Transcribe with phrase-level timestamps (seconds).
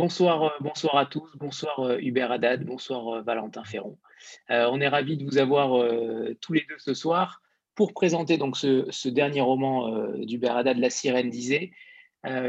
[0.00, 3.98] Bonsoir, euh, bonsoir à tous, bonsoar euh, Hubert Haddad, bonsoir euh, Valentin Ferron.
[4.48, 5.78] on est ravis de vous avoir
[6.40, 7.42] tous les deux ce soir
[7.74, 9.90] pour présenter donc ce, dernier roman
[10.20, 11.72] d'Hubert Haddad, La sirène disait.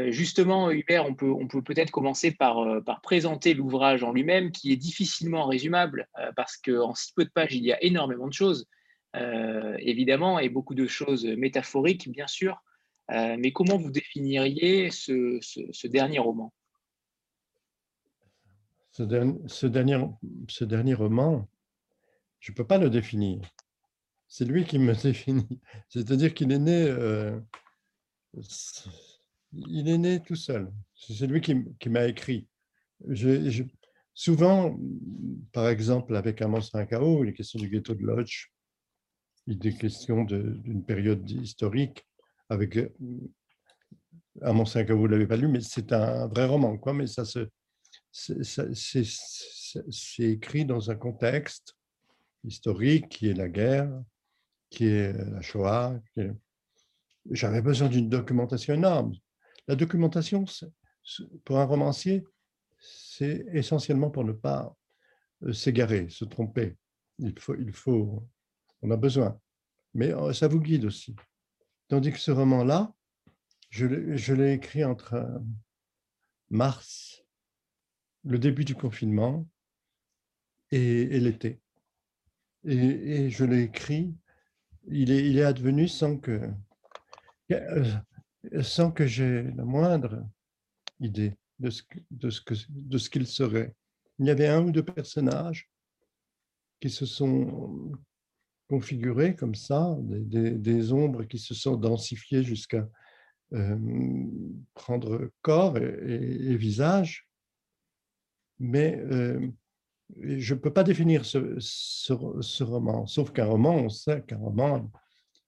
[0.08, 2.64] justement, Hubert, on peut peut-être commencer par
[3.02, 7.64] présenter l'ouvrage en lui-même, qui est difficilement résumable parce qu'en si peu de pages, il
[7.64, 8.66] y a énormément de choses,
[9.14, 12.62] évidemment, et beaucoup de choses métaphoriques, bien sûr.
[13.10, 16.50] mais comment vous définiriez ce dernier roman?
[18.92, 20.06] Ce, dernier,
[20.48, 21.48] ce dernier roman,
[22.40, 23.40] je ne peux pas le définir.
[24.28, 25.60] C'est lui qui me définit.
[25.88, 27.38] C'est-à-dire qu'il est né, euh,
[29.52, 30.70] il est né tout seul.
[30.94, 32.46] C'est lui qui, m'a écrit.
[34.14, 34.78] Souvent,
[35.52, 38.48] par exemple, avec Amos Rincao, il est question du ghetto de Lodge,
[39.46, 42.06] il est question d'une période historique.
[42.48, 42.78] Avec
[44.42, 47.24] Amos Rincao, vous ne l'avez pas lu, mais c'est un vrai roman, quoi, mais ça
[47.24, 47.48] se,
[48.12, 49.04] c'est
[50.18, 51.76] écrit dans un contexte
[52.44, 53.90] historique qui est la guerre,
[54.68, 55.98] qui est la Shoah.
[57.30, 59.14] J'avais besoin d'une documentation énorme.
[59.66, 60.44] La documentation,
[61.44, 62.24] pour un romancier,
[62.78, 64.76] c'est essentiellement pour ne pas
[65.44, 66.76] euh, s'égarer, se tromper.
[67.18, 68.28] Il faut, il faut,
[68.82, 69.38] on a besoin.
[69.94, 71.14] Mais euh, ça vous guide aussi.
[71.88, 72.92] Tandis que ce roman-là,
[73.70, 75.38] je l'ai écrit entre euh,
[76.50, 77.21] mars
[78.24, 79.46] le début du confinement
[80.70, 81.60] et, l'été.
[82.64, 84.14] Et, je l'ai écrit,
[84.86, 86.50] il est, il est advenu sans que,
[87.50, 87.92] euh,
[88.62, 90.26] sans que j'ai la moindre
[91.00, 93.74] idée de ce, de ce, que, de ce qu'il serait.
[94.18, 95.68] Il y avait un ou deux personnages
[96.80, 97.92] qui se sont
[98.68, 102.88] configurés comme ça, des, ombres qui se sont densifiées jusqu'à
[103.52, 103.76] euh,
[104.74, 107.28] prendre corps et visage
[108.62, 109.48] mais euh,
[110.20, 114.90] je ne peux pas définir ce, ce, roman, sauf qu'un roman, on sait qu'un roman,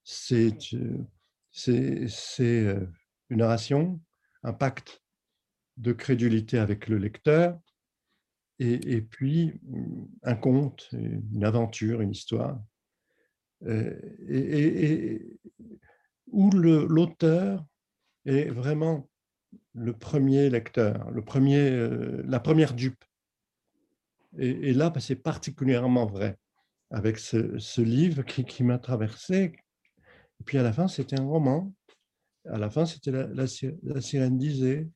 [0.03, 2.87] c'est euh,
[3.31, 4.01] une narration,
[4.43, 5.01] un pacte
[5.77, 7.59] de crédulité avec le lecteur,
[8.59, 9.61] et, et puis
[10.23, 12.61] un conte, une aventure, une histoire,
[13.67, 13.97] euh,
[14.29, 15.39] et, et,
[16.33, 17.65] où l'auteur
[18.25, 19.09] est vraiment
[19.75, 23.05] le premier lecteur, le premier, euh, la première dupe.
[24.39, 26.39] Et, là, bah, c'est particulièrement vrai
[26.91, 29.53] avec ce, livre qui, m'a traversé.
[30.41, 31.73] Et puis à la fin, c'était un roman.
[32.47, 34.89] À la fin, c'était la, la, sirène disait.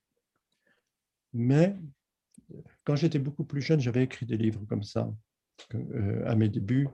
[1.32, 1.76] Mais
[2.84, 5.12] quand j'étais beaucoup plus jeune, j'avais écrit des livres comme ça
[5.74, 6.88] euh, à mes débuts.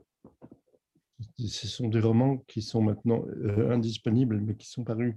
[1.39, 5.15] Ce sont des romans qui sont maintenant euh, indisponibles, mais qui sont parus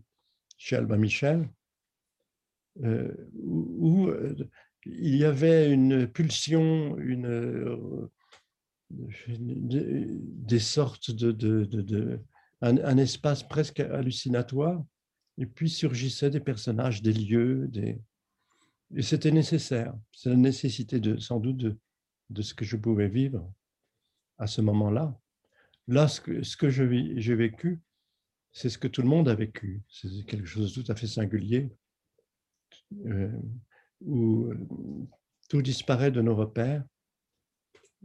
[0.57, 1.49] chez Albin Michel.
[2.83, 3.11] Euh,
[3.41, 4.35] où euh,
[4.85, 8.09] il y avait une pulsion, une, euh,
[8.89, 12.21] des sortes de, de,
[12.61, 14.83] un, espace presque hallucinatoire,
[15.37, 17.69] et puis surgissaient des personnages, des lieux,
[18.95, 19.93] et c'était nécessaire.
[20.13, 21.77] C'est la nécessité de, sans doute de,
[22.29, 23.51] de, ce que je pouvais vivre
[24.37, 25.19] à ce moment-là.
[25.87, 27.81] Là, ce que, ce que j'ai vécu,
[28.51, 29.81] c'est ce que tout le monde a vécu.
[29.89, 31.69] C'est quelque chose de tout à fait singulier.
[32.93, 33.31] Euh,
[34.01, 34.67] où euh,
[35.49, 36.85] tout disparaît de nos repères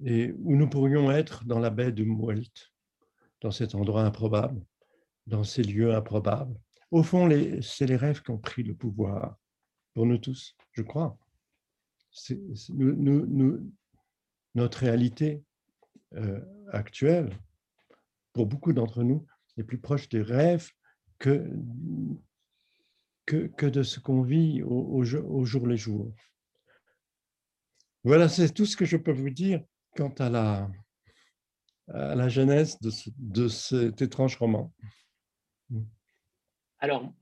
[0.05, 2.73] et où nous pourrions être dans la baie de Mouelt,
[3.43, 4.65] dans cet endroit improbable,
[5.27, 6.59] dans ces lieux improbables.
[6.91, 7.29] Au fond,
[7.61, 9.37] c'est les rêves qui ont pris le pouvoir
[9.95, 11.19] pour nous tous, je crois.
[14.55, 15.43] notre réalité
[16.15, 16.41] euh,
[16.73, 17.37] actuelle,
[18.33, 19.27] pour beaucoup d'entre nous,
[19.59, 20.71] est plus proche des rêves
[21.19, 21.51] que
[23.33, 26.13] que, de ce qu'on vit au, jour le jour.
[28.05, 29.63] Voilà, c'est tout ce que je peux vous dire
[29.97, 30.69] quant à la,
[31.89, 34.73] à la genèse de, cet étrange roman.
[36.81, 37.13] Alors,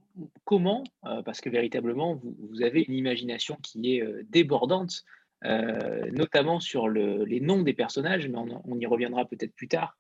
[0.44, 5.04] comment, euh, parce que véritablement, vous, avez une imagination qui est euh, débordante,
[5.44, 9.68] euh, notamment sur le, les noms des personnages, mais on, on y reviendra peut-être plus
[9.68, 9.98] tard.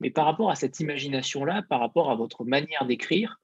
[0.00, 3.40] Mais par rapport à cette imagination-là, par rapport à votre manière d'écrire,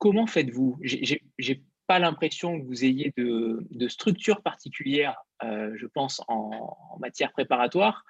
[0.00, 0.80] comment faites-vous?
[0.82, 8.04] J'ai pas l'impression que vous ayez de, structure particulière, euh, je pense, en, matière préparatoire.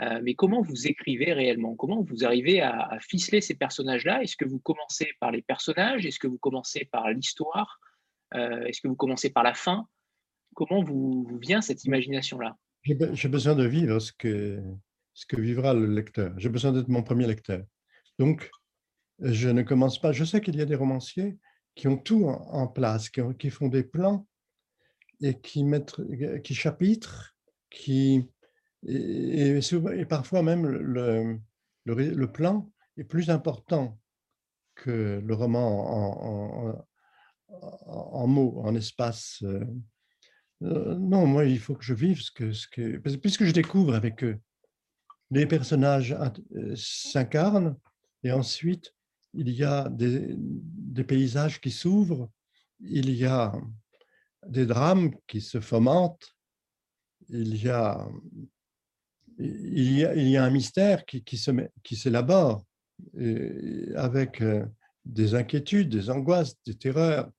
[0.00, 1.74] Euh, mais comment vous écrivez réellement?
[1.74, 4.22] Comment vous arrivez à, ficeler ces personnages-là?
[4.22, 6.06] Est-ce que vous commencez par les personnages?
[6.06, 7.78] Est-ce que vous commencez par l'histoire?
[8.34, 9.86] Euh, Est-ce que vous commencez par la fin?
[10.54, 12.56] Comment vous, vient cette imagination-là?
[12.84, 14.62] J'ai besoin de vivre ce que,
[15.14, 16.32] ce que vivra le lecteur.
[16.36, 17.62] J'ai besoin d'être mon premier lecteur.
[18.18, 18.50] Donc,
[19.22, 20.12] je ne commence pas.
[20.12, 21.38] Je sais qu'il y a des romanciers
[21.74, 24.26] qui ont tout en place, qui, font des plans
[25.22, 26.02] et qui, mettre,
[26.42, 27.34] qui chapitre,
[27.70, 28.28] qui,
[28.86, 29.60] et,
[30.08, 31.38] parfois même le,
[31.84, 33.98] le, plan est plus important
[34.74, 36.84] que le roman en,
[37.86, 39.42] en, mots, en espace.
[40.62, 43.94] Euh, non, moi, il faut que je vive ce que, ce que puisque je découvre
[43.94, 44.38] avec eux,
[45.30, 47.76] les personnages euh, s'incarnent
[48.22, 48.94] et ensuite
[49.34, 50.36] il y a des,
[51.04, 52.30] paysages qui s'ouvrent,
[52.80, 53.52] il y a
[54.46, 56.34] des drames qui se fomentent,
[57.28, 58.08] il y a,
[59.38, 61.50] il y a, un mystère qui, qui, se,
[61.82, 62.64] qui s'élabore
[63.96, 64.64] avec euh,
[65.04, 67.30] des inquiétudes, des angoisses, des terreurs.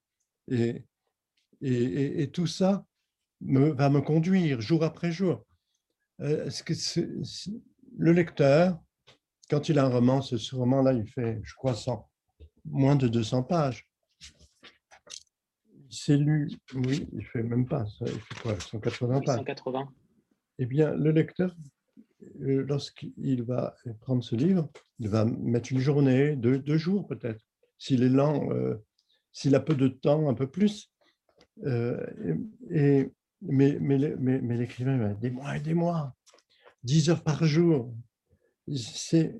[0.49, 0.83] Et,
[1.61, 2.85] et, et tout ça
[3.41, 5.45] me, va me conduire jour après jour.
[6.21, 6.73] Euh, ce que
[7.97, 8.79] le lecteur,
[9.53, 11.75] quand il a un roman, ce, roman-là, il fait, je crois,
[12.65, 13.87] moins de 200 pages.
[15.91, 19.89] C'est lu, oui, il fait même pas, il fait quoi, 180 pages 180.
[20.57, 21.55] Eh bien, le lecteur,
[22.41, 27.45] euh, lorsqu'il va prendre ce livre, il va mettre une journée, deux, deux jours peut-être.
[27.77, 28.83] S'il est lent, euh,
[29.33, 30.91] s'il a peu de temps, un peu plus.
[31.63, 32.03] Euh,
[32.71, 33.11] et,
[33.43, 36.15] mais mais, mais, l'écrivain, va des mois et des mois,
[36.85, 37.93] 10 heures par jour.
[38.67, 39.35] C'est,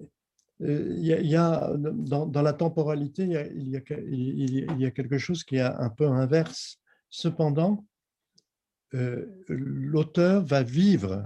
[0.60, 6.80] il y, dans, la temporalité, il y, a, quelque chose qui est un peu inverse.
[7.10, 7.86] Cependant,
[8.94, 11.24] euh, l'auteur va vivre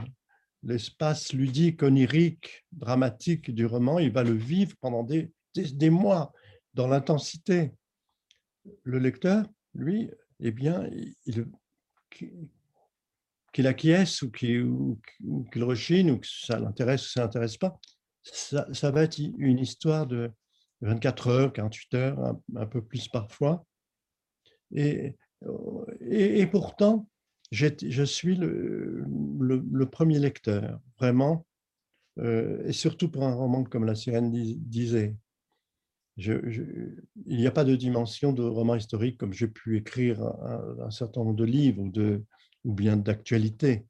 [0.64, 6.34] l'espace ludique, onirique, dramatique du roman, il va le vivre pendant des, des, mois
[6.74, 7.72] dans l'intensité.
[8.84, 10.10] Le lecteur, lui,
[10.40, 10.90] eh bien,
[11.26, 11.48] il,
[13.54, 17.80] qu'il acquiesce ou qu'il rechigne ou que ça l'intéresse ou ça l'intéresse pas,
[18.24, 20.32] ça, ça, va être une histoire de
[20.82, 23.66] 24 heures, 48 heures, un, peu plus parfois.
[24.72, 25.16] Et,
[26.52, 27.08] pourtant,
[27.52, 31.46] je suis le, premier lecteur, vraiment,
[32.20, 35.16] euh, et surtout pour un roman comme La Sirène disait.
[36.18, 40.90] Il n'y a pas de dimension de roman historique comme j'ai pu écrire un, un,
[40.90, 42.24] certain nombre de livres ou, de,
[42.68, 43.88] ou bien d'actualité.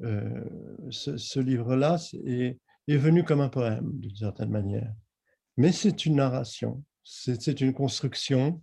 [0.00, 0.44] Euh,
[0.90, 2.58] ce, livre-là est,
[2.88, 4.92] venu comme un poème, d'une certaine manière.
[5.58, 8.62] Mais c'est une narration, c'est une construction,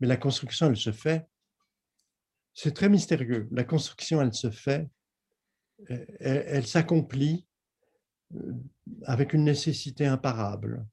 [0.00, 1.26] mais la construction, elle se fait
[2.56, 3.46] c'est très mystérieux.
[3.52, 4.88] La construction, elle se fait,
[6.20, 7.46] elle, s'accomplit
[8.34, 8.54] euh,
[9.04, 10.84] avec une nécessité imparable.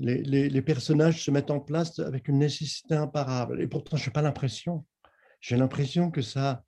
[0.00, 3.62] Les, personnages se mettent en place avec une nécessité imparable.
[3.62, 4.84] Et pourtant, je n'ai pas l'impression.
[5.42, 6.64] J'ai l'impression que ça,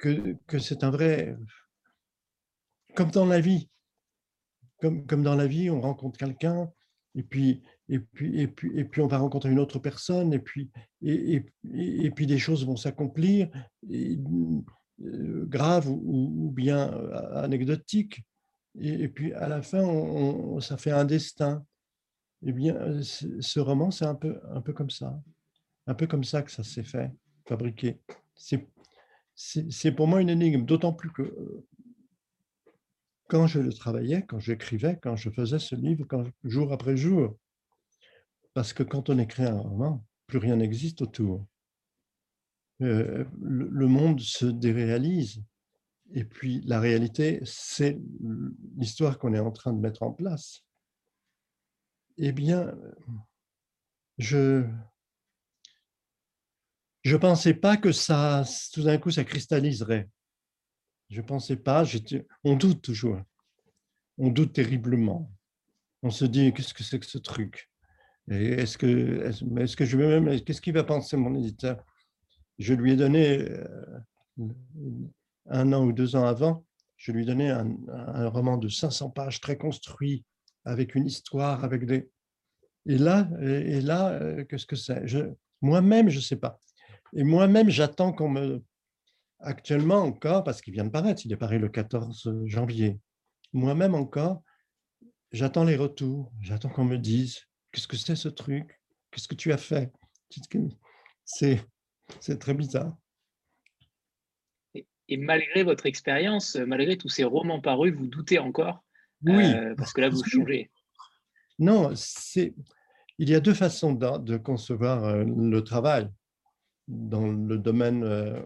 [0.00, 1.36] que, c'est un vrai,
[2.94, 3.68] comme dans la vie.
[4.80, 6.72] Comme, dans la vie, on rencontre quelqu'un
[7.14, 10.38] et puis et puis, et puis, et puis on va rencontrer une autre personne, et
[10.38, 10.70] puis,
[11.02, 11.42] et,
[12.12, 13.50] puis des choses vont s'accomplir,
[13.90, 18.22] euh, graves ou, bien euh, anecdotiques.
[18.78, 19.84] Et, puis à la fin,
[20.60, 21.64] ça fait un destin.
[22.42, 25.20] Eh bien, ce roman, c'est un peu, un peu comme ça.
[25.88, 27.10] Un peu comme ça que ça s'est fait,
[27.50, 28.00] fabriqué.
[29.34, 31.24] C'est pour moi une énigme, d'autant plus que
[33.28, 37.36] quand je le travaillais, quand j'écrivais, quand je faisais ce livre, quand, jour après jour,
[38.54, 41.44] parce que quand on écrit un roman, plus rien n'existe autour.
[42.82, 45.42] Euh, le monde se déréalise.
[46.12, 48.00] Et puis la réalité, c'est
[48.76, 50.64] l'histoire qu'on est en train de mettre en place.
[52.16, 52.74] Eh bien,
[54.18, 54.64] je
[57.02, 60.08] je pensais pas que ça, tout d'un coup, ça cristalliserait.
[61.08, 61.84] Je pensais pas.
[62.44, 63.20] On doute toujours.
[64.18, 65.32] On doute terriblement.
[66.02, 67.70] On se dit qu'est-ce que c'est que ce truc?
[68.28, 69.26] Est-ce que,
[69.58, 71.84] est-ce que je vais même, qu'est-ce qu'il va penser mon éditeur?
[72.58, 74.48] Je lui ai donné euh,
[75.46, 76.64] un an ou deux ans avant,
[76.96, 80.24] je lui ai donné un, un roman de 500 pages très construit,
[80.64, 82.08] avec une histoire, avec des.
[82.86, 85.04] Et là, et là, euh, qu'est-ce que c'est?
[85.60, 86.58] Moi-même, je ne sais pas.
[87.14, 88.62] Et moi-même, j'attends qu'on me.
[89.42, 93.00] Actuellement encore, parce qu'il vient de paraître, il est paru le 14 janvier.
[93.54, 94.42] Moi-même encore,
[95.32, 98.78] j'attends les retours, j'attends qu'on me dise Qu'est-ce que c'est ce truc?
[99.10, 99.90] Qu'est-ce que tu as fait?
[101.24, 101.64] C'est?
[102.38, 102.96] Très bizarre.
[104.74, 108.84] Et, malgré votre expérience, malgré tous ces romans parus, vous doutez encore
[109.22, 109.44] Oui.
[109.54, 110.70] Euh, parce que là, vous changez.
[111.58, 112.54] Non, c'est.
[113.18, 116.08] Il y a deux façons de, concevoir euh, le travail
[116.90, 118.42] dans le domaine euh,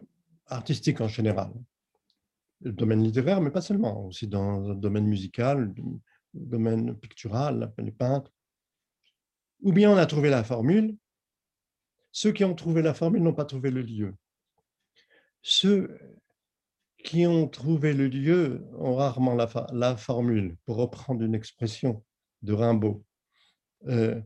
[0.47, 1.51] artistique en général.
[2.61, 5.73] Le domaine littéraire, mais pas seulement, aussi dans le domaine musical,
[6.35, 8.31] le domaine pictural, les peintres
[9.65, 10.97] ou bien on a trouvé la formule.
[12.13, 14.15] Ceux qui ont trouvé la formule n'ont pas trouvé le lieu.
[15.43, 15.99] ceux
[17.05, 22.03] qui ont trouvé le lieu ont rarement la, formule, pour reprendre une expression
[22.41, 23.05] de Rimbaud.
[23.89, 24.23] Euh,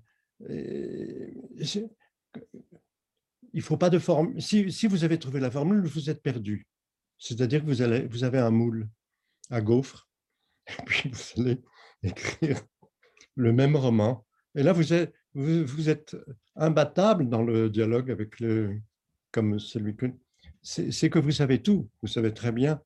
[3.52, 4.40] il faut pas de formule.
[4.40, 6.66] Si, vous avez trouvé la formule, vous êtes perdu.
[7.18, 8.88] C'est-à-dire que vous, allez, vous avez un moule
[9.50, 10.08] à gaufre,
[10.68, 11.60] et puis vous allez
[12.02, 12.60] écrire
[13.34, 14.26] le même roman.
[14.54, 16.16] Et là, vous êtes,
[16.56, 18.80] imbattable dans le dialogue avec le,
[19.30, 20.06] comme celui que
[20.62, 21.88] c'est que vous savez tout.
[22.02, 22.80] Vous savez très bien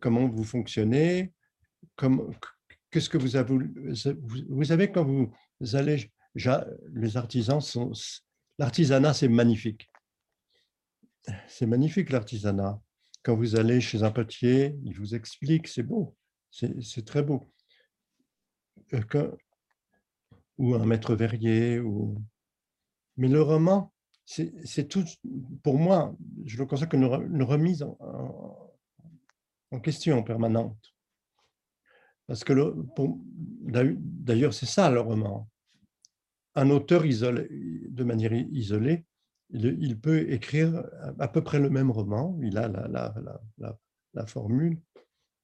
[0.00, 1.32] comment vous fonctionnez,
[2.90, 3.56] qu'est-ce que vous avez.
[4.48, 6.10] Vous savez, quand vous allez.
[6.94, 7.92] Les artisans sont.
[8.58, 9.88] L'artisanat, c'est magnifique.
[11.48, 12.80] C'est magnifique l'artisanat.
[13.22, 16.16] Quand vous allez chez un potier, il vous explique, c'est beau,
[16.50, 17.50] c'est très beau.
[18.92, 19.30] Euh,
[20.58, 21.80] ou un maître verrier.
[21.80, 22.22] Ou...
[23.16, 23.92] Mais le roman,
[24.26, 25.04] c'est tout,
[25.62, 28.70] pour moi, je le considère comme une remise en,
[29.82, 30.94] question permanente.
[32.26, 35.48] Parce que d'ailleurs, c'est ça le roman.
[36.54, 39.04] Un auteur isolé, de manière isolée,
[39.50, 40.84] il, peut écrire
[41.18, 43.14] à peu près le même roman, il a la, la,
[43.58, 43.78] la,
[44.14, 44.78] la formule,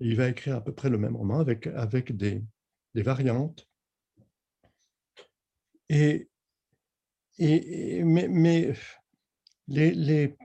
[0.00, 2.42] et il va écrire à peu près le même roman avec, des,
[2.94, 3.68] variantes.
[5.88, 6.28] Et
[7.38, 8.72] mais,
[9.68, 10.36] les,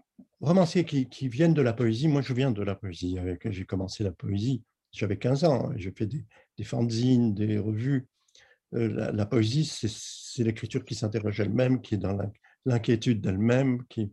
[0.42, 4.12] romanciers qui, viennent de la poésie, moi je viens de la poésie, j'ai commencé la
[4.12, 8.08] poésie, j'avais 15 ans, j'ai fait des, fanzines, des revues.
[8.74, 12.18] Euh, la, poésie, c'est l'écriture qui s'interroge elle-même, qui est dans
[12.66, 13.86] l'inquiétude d'elle-même.
[13.88, 14.12] Qui...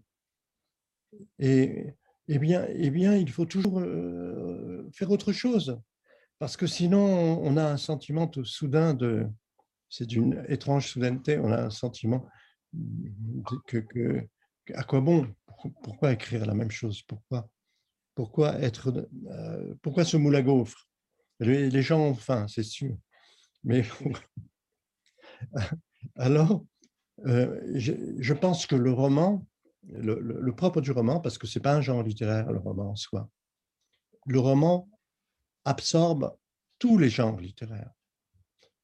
[1.39, 1.95] Et,
[2.29, 5.81] eh bien, eh bien, il faut toujours euh, faire autre chose,
[6.39, 9.27] parce que sinon, on a un sentiment tout soudain de...
[9.89, 12.27] C'est d'une étrange soudaineté, on a un sentiment
[13.67, 14.27] que,
[14.73, 15.27] à quoi bon?
[15.83, 17.03] Pourquoi écrire la même chose?
[17.03, 17.49] Pourquoi
[18.15, 20.89] pourquoi être euh, pourquoi ce moule à gaufre
[21.41, 22.97] les, gens ont faim, c'est sûr.
[23.65, 23.85] Mais
[26.17, 26.65] alors,
[27.27, 29.47] euh, je, pense que le roman,
[29.85, 33.29] le, propre du roman, parce que c'est pas un genre littéraire le roman en soi,
[34.27, 34.89] le roman
[35.65, 36.37] absorbe
[36.79, 37.93] tous les genres littéraires.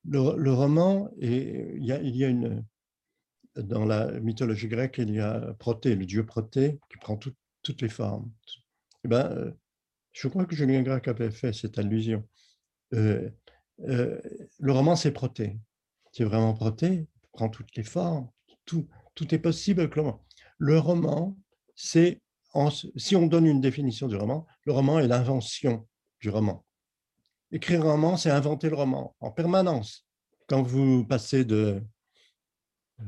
[0.04, 2.64] Le, roman, il y a, une,
[3.56, 7.88] dans la mythologie grecque, il y a Proté, le dieu Proté, qui prend toutes les
[7.88, 8.30] formes.
[9.04, 9.52] Eh ben, euh,
[10.12, 12.26] je crois que Julien Grec avait fait cette allusion.
[12.94, 13.30] Euh,
[13.78, 15.58] le roman, c'est Proté.
[16.12, 17.06] C'est vraiment Proté,
[17.38, 18.28] prend toutes les formes,
[18.64, 19.88] tout, tout est possible
[20.58, 21.36] le roman.
[21.76, 22.20] C'est,
[22.96, 25.86] si on donne une définition du roman, le roman est l'invention
[26.20, 26.64] du roman.
[27.52, 30.04] Écrire un roman, c'est inventer le roman en permanence.
[30.48, 31.80] Quand vous passez de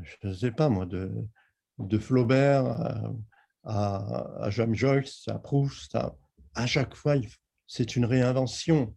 [0.04, 1.10] je ne sais pas moi, de,
[1.80, 2.64] de Flaubert
[3.64, 5.98] à, à, James Joyce, à Proust,
[6.54, 7.16] à, chaque fois,
[7.66, 8.94] c'est une réinvention.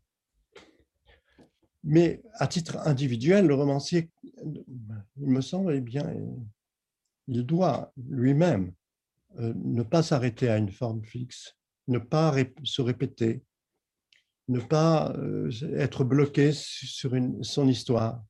[1.84, 4.10] Mais à titre individuel, le romancier,
[4.46, 6.14] il me semble, eh bien,
[7.28, 8.74] il doit lui-même
[9.40, 13.44] euh, ne pas s'arrêter à une forme fixe, ne pas se répéter,
[14.48, 18.24] ne pas euh, être bloqué sur son histoire,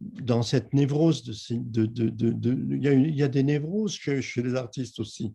[0.00, 5.34] dans cette névrose, il, y a, des névroses chez, chez, les artistes aussi,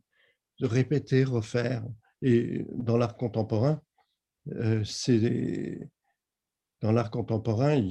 [0.60, 1.84] de répéter, refaire.
[2.22, 3.82] Et dans l'art contemporain,
[4.52, 5.90] euh, c'est
[6.82, 7.82] dans l'art contemporain,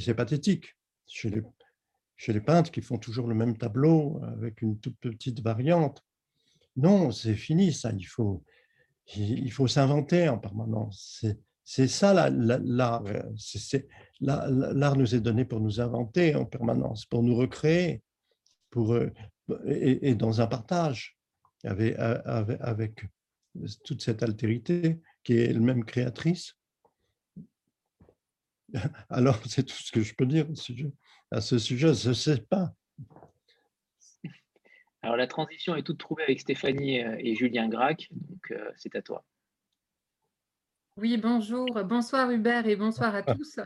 [0.00, 0.76] c'est pathétique.
[1.06, 1.42] Chez les,
[2.16, 6.02] chez les peintres qui font toujours le même tableau avec une toute petite variante.
[6.76, 7.92] Non, c'est fini ça.
[7.92, 8.42] Il faut,
[9.16, 11.24] il faut s'inventer en permanence.
[11.64, 13.04] C'est ça l'art.
[14.20, 18.02] L'art nous est donné pour nous inventer en permanence, pour nous recréer,
[18.70, 19.12] pour, euh,
[19.66, 21.18] et, dans un partage
[21.64, 23.04] avec, avec,
[23.84, 26.56] toute cette altérité qui est elle-même créatrice.
[29.10, 30.46] Alors, c'est tout ce que je peux dire
[31.30, 31.94] à ce sujet.
[31.94, 32.72] Je ne sais pas.
[35.02, 38.94] Alors, la transition est toute trouvée avec Stéphanie euh, et Julien Gracq, donc euh, c'est
[38.94, 39.24] à toi.
[40.96, 41.66] Oui, bonjour.
[41.84, 43.58] Bonsoir Hubert et bonsoir à tous.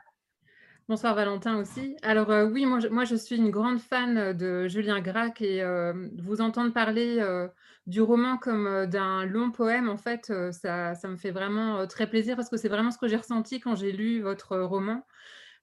[0.88, 1.97] Bonsoir Valentin aussi.
[2.02, 6.40] Alors euh, oui, moi je, suis une grande fan de Julien Gracq et euh, vous
[6.40, 7.49] entendre parler euh,
[7.88, 12.49] du roman comme d'un long poème, en fait, ça, me fait vraiment très plaisir parce
[12.49, 15.02] que c'est vraiment ce que j'ai ressenti quand j'ai lu votre roman.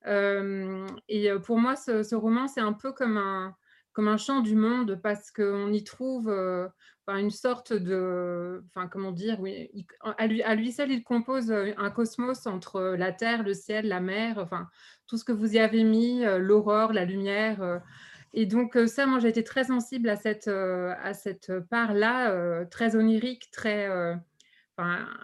[0.06, 3.56] et pour moi, ce roman, c'est un peu comme un,
[3.94, 6.30] comme un chant du monde parce qu'on y trouve
[7.08, 9.70] une sorte de, enfin comment dire, oui,
[10.18, 14.68] à, lui, seul il compose un cosmos entre la terre, le ciel, la mer, enfin
[15.08, 17.82] tout ce que vous y avez mis, l'aurore, la lumière.
[18.34, 23.52] Et donc ça, moi j'ai été très sensible à cette, à cette part-là, très onirique,
[23.52, 23.90] très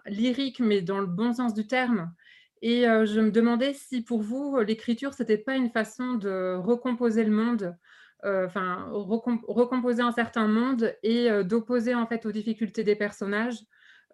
[0.06, 2.14] lyrique, mais dans le bon sens du terme.
[2.62, 7.32] Et je me demandais si pour vous, l'écriture, c'était pas une façon de recomposer le
[7.32, 7.76] monde,
[8.24, 13.60] enfin recomposer un certain monde et d'opposer en fait aux difficultés des personnages,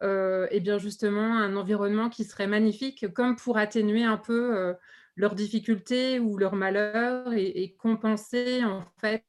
[0.04, 4.76] et bien justement un environnement qui serait magnifique, comme pour atténuer un peu
[5.16, 9.24] leurs difficultés ou leurs malheurs et, compenser en fait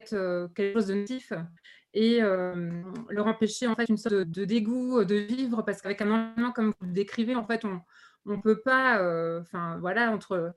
[0.54, 1.32] quelque chose de négatif
[1.94, 6.52] et leur empêcher en fait une sorte de, dégoût de vivre parce qu'avec un environnement
[6.52, 7.80] comme vous le décrivez, en fait, on
[8.26, 10.54] on peut pas, euh, enfin voilà, entre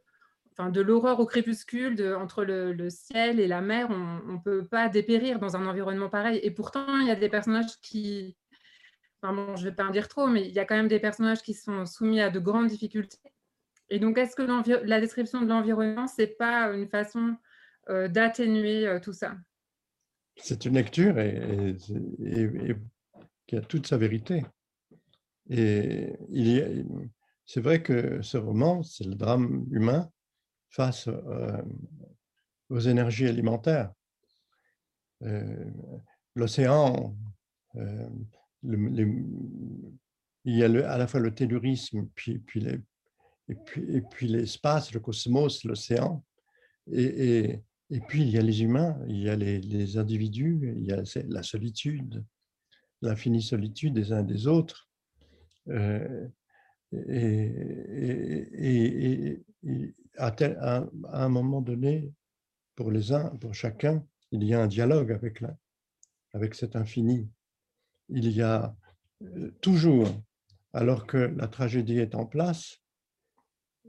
[0.68, 5.40] de l'aurore au crépuscule, entre le, ciel et la mer, on ne peut pas dépérir
[5.40, 6.40] dans un environnement pareil.
[6.44, 8.36] Et pourtant, il y a des personnages qui,
[9.22, 10.90] enfin bon, je ne vais pas en dire trop, mais il y a quand même
[10.90, 13.20] des personnages qui sont soumis à de grandes difficultés.
[13.90, 14.44] Et donc, est-ce que
[14.86, 17.38] la description de l'environnement, c'est pas une façon
[17.90, 19.36] euh, d'atténuer euh, tout ça?
[20.36, 21.16] C'est une lecture
[23.48, 24.44] qui a toute sa vérité.
[25.50, 26.14] Et
[27.46, 30.10] c'est vrai que ce roman, c'est le drame humain
[30.70, 31.62] face euh,
[32.70, 33.92] aux énergies alimentaires.
[35.24, 35.66] Euh,
[36.36, 37.16] l'océan,
[37.76, 38.10] euh,
[38.64, 39.98] il
[40.46, 42.80] y a à la fois le tellurisme, puis, puis les,
[43.66, 46.24] puis, et puis l'espace, le cosmos, l'océan,
[46.92, 50.86] et, et, puis il y a les humains, il y a les, les individus, il
[50.86, 52.24] y a la solitude,
[53.02, 54.90] l'infinie solitude des uns des autres
[56.92, 57.60] et,
[60.18, 62.12] à, un moment donné,
[62.76, 65.56] pour les uns, pour chacun, il y a un dialogue avec, la,
[66.54, 67.30] cet infini.
[68.10, 68.76] Il y a
[69.24, 70.08] euh, toujours,
[70.74, 72.80] alors que la tragédie est en place,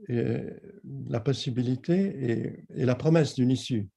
[0.07, 3.87] la possibilité et, la promesse d'une issue,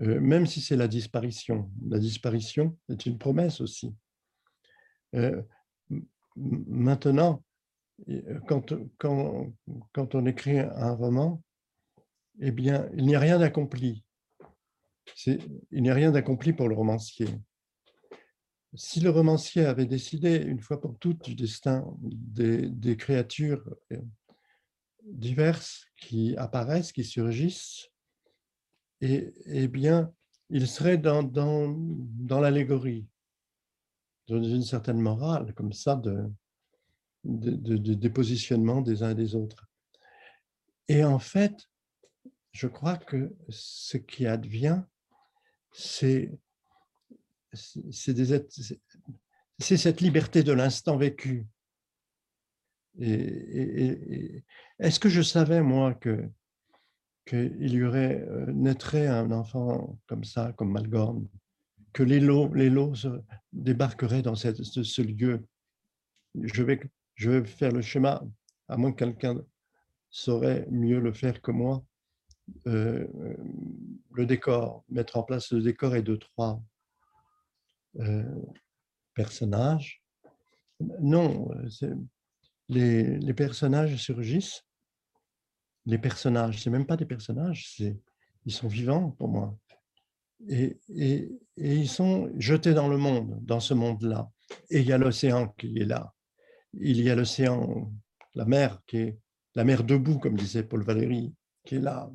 [0.00, 1.70] euh, même si c'est la disparition.
[1.88, 3.94] La disparition est une promesse aussi.
[5.14, 5.42] Euh,
[6.36, 7.42] maintenant,
[8.46, 9.52] quand, quand,
[9.92, 11.42] quand on écrit un roman,
[12.40, 14.04] eh bien, il n'y a rien d'accompli.
[15.26, 17.28] Il n'y a rien d'accompli pour le romancier.
[18.74, 24.02] Si le romancier avait décidé une fois pour toutes du destin des, créatures euh,
[25.02, 27.88] diverses qui apparaissent, qui surgissent,
[29.00, 30.12] eh bien,
[30.50, 33.06] il serait dans, dans, dans l'allégorie,
[34.28, 36.30] dans une certaine morale, comme ça, de,
[37.26, 37.94] de, de,
[38.82, 39.68] des uns et des autres.
[40.88, 41.68] Et en fait,
[42.52, 44.82] je crois que ce qui advient,
[45.72, 46.30] c'est
[47.52, 48.20] cette
[50.00, 51.46] liberté de l'instant vécu.
[52.98, 56.28] Est-ce que je savais, moi, que
[57.26, 61.26] qu'il y aurait, euh, naîtrait un enfant comme ça, comme Malgorn,
[61.92, 62.92] que les lots, les lots
[63.52, 65.44] débarqueraient dans cette, ce lieu?
[66.40, 66.78] Je vais
[67.16, 68.22] je vais faire le schéma,
[68.68, 69.42] à moins que quelqu'un
[70.10, 71.84] saurait mieux le faire que moi.
[72.68, 73.06] Euh,
[74.12, 76.62] le décor, mettre en place le décor et deux, trois
[77.98, 78.42] euh,
[79.14, 80.02] personnages.
[81.00, 81.50] Non,
[82.68, 84.62] les, personnages surgissent.
[85.86, 87.80] Les personnages, c'est même pas des personnages,
[88.44, 89.58] ils sont vivants pour moi.
[90.48, 94.30] Et, et, et, ils sont jetés dans le monde, dans ce monde-là.
[94.68, 96.12] Et il y a l'océan qui est là
[96.80, 97.92] il y a l'océan,
[98.34, 99.18] la mer qui est
[99.56, 101.34] la mer debout, comme disait Paul Valéry,
[101.64, 102.10] qui est là.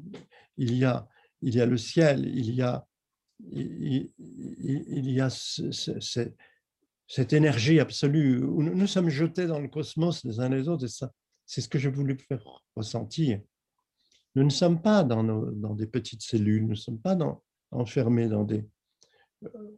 [0.57, 1.07] Il y a,
[1.41, 2.85] il y a le ciel, il y a,
[3.51, 10.49] il, y a cette énergie absolue où nous, sommes jetés dans le cosmos les uns
[10.49, 11.05] les autres, et
[11.47, 13.41] c'est ce que j'ai voulu faire ressentir.
[14.35, 17.17] Nous ne sommes pas dans, des petites cellules, nous ne sommes pas
[17.71, 18.63] enfermés dans des...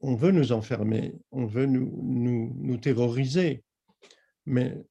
[0.02, 3.64] On veut nous enfermer, on veut nous terroriser,
[4.46, 4.84] mais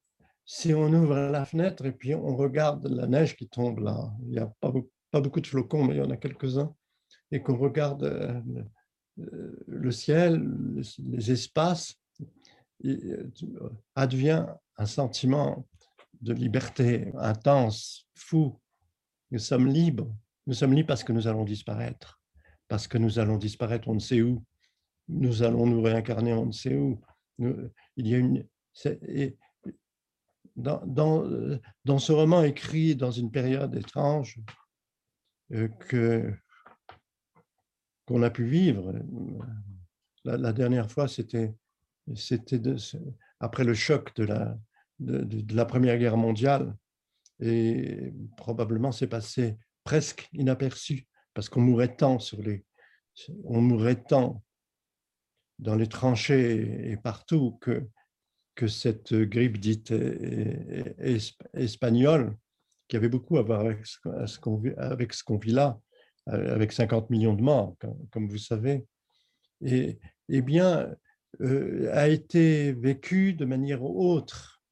[0.44, 4.30] si on ouvre la fenêtre et puis on regarde la neige qui tombe là, il
[4.30, 4.72] n'y a pas,
[5.10, 6.74] pas, beaucoup de flocons, mais il y en a quelques-uns,
[7.30, 8.40] et qu'on regarde euh,
[9.66, 10.42] le ciel,
[10.98, 11.96] les espaces,
[12.84, 13.30] euh,
[13.94, 14.46] advient
[14.78, 15.66] un sentiment
[16.20, 18.58] de liberté intense, fou.
[19.30, 20.14] Nous sommes libres.
[20.46, 22.20] Nous sommes libres parce que nous allons disparaître.
[22.68, 24.44] Parce que nous allons disparaître, on ne sait où.
[25.08, 27.00] Nous allons nous réincarner, on ne sait où.
[27.38, 28.46] il y a une,
[28.84, 29.36] et
[30.56, 31.58] dans, euh,
[31.98, 34.38] ce roman écrit dans une période étrange
[35.52, 36.32] euh, que
[38.04, 38.92] qu'on a pu vivre,
[40.24, 41.54] la, dernière fois, c'était
[43.38, 44.58] après le choc de la,
[44.98, 46.76] de la Première Guerre mondiale,
[47.38, 52.64] et probablement c'est passé presque inaperçu, parce qu'on mourait tant sur les,
[53.44, 54.42] on mourait tant
[55.60, 57.88] dans les tranchées et partout que
[58.54, 59.92] que cette grippe dite
[61.54, 62.36] espagnole,
[62.88, 64.38] qui avait beaucoup à voir avec ce
[65.24, 65.80] qu'on vit là,
[66.28, 67.74] euh, avec 50 millions de morts,
[68.12, 68.86] comme vous savez,
[69.64, 70.94] et, eh bien,
[71.40, 74.62] euh, a été vécue de manière autre.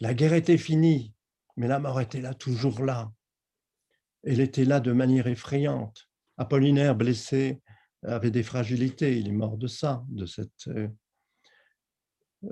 [0.00, 1.12] La guerre était finie,
[1.56, 3.12] mais la mort était là, toujours là.
[4.22, 6.08] Elle était là de manière effrayante.
[6.38, 7.60] Apollinaire, blessé,
[8.02, 9.18] avait des fragilités.
[9.18, 10.70] Il est mort de ça, de cette.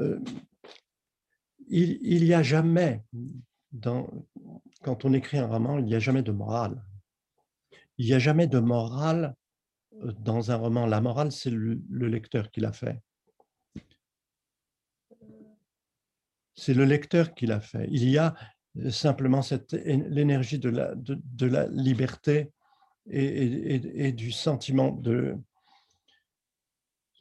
[0.00, 0.20] Euh, euh,
[1.68, 3.02] il n'y a jamais,
[3.81, 6.83] quand on écrit un roman, il n'y a jamais de morale.
[7.98, 9.35] Il n'y a jamais de morale
[9.92, 10.87] dans un roman.
[10.87, 13.00] La morale, c'est le, lecteur qui l'a fait.
[16.55, 17.88] C'est le lecteur qui l'a fait.
[17.90, 18.35] Il y a
[18.90, 19.40] simplement
[19.78, 22.52] l'énergie de la, liberté
[23.09, 25.38] et, du sentiment de,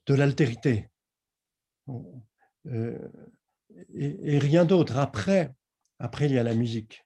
[0.07, 0.89] de l'altérité.
[2.67, 2.97] Euh,
[3.93, 4.97] et, rien d'autre.
[4.97, 5.53] Après,
[5.99, 7.05] après, il y a la musique.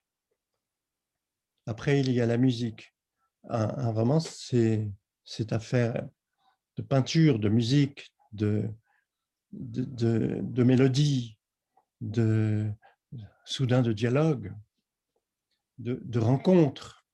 [1.66, 2.94] Après, il y a la musique.
[3.48, 4.90] Un, un roman, c'est
[5.24, 6.08] cette affaire
[6.76, 8.68] de peinture, de musique, de,
[9.52, 11.38] de, de, mélodie,
[12.00, 12.70] de
[13.44, 14.52] soudain de dialogue,
[15.78, 17.06] de, de rencontre.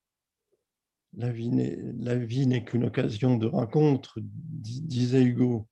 [1.15, 5.69] La vie n'est qu'une occasion de rencontre, disait Hugo.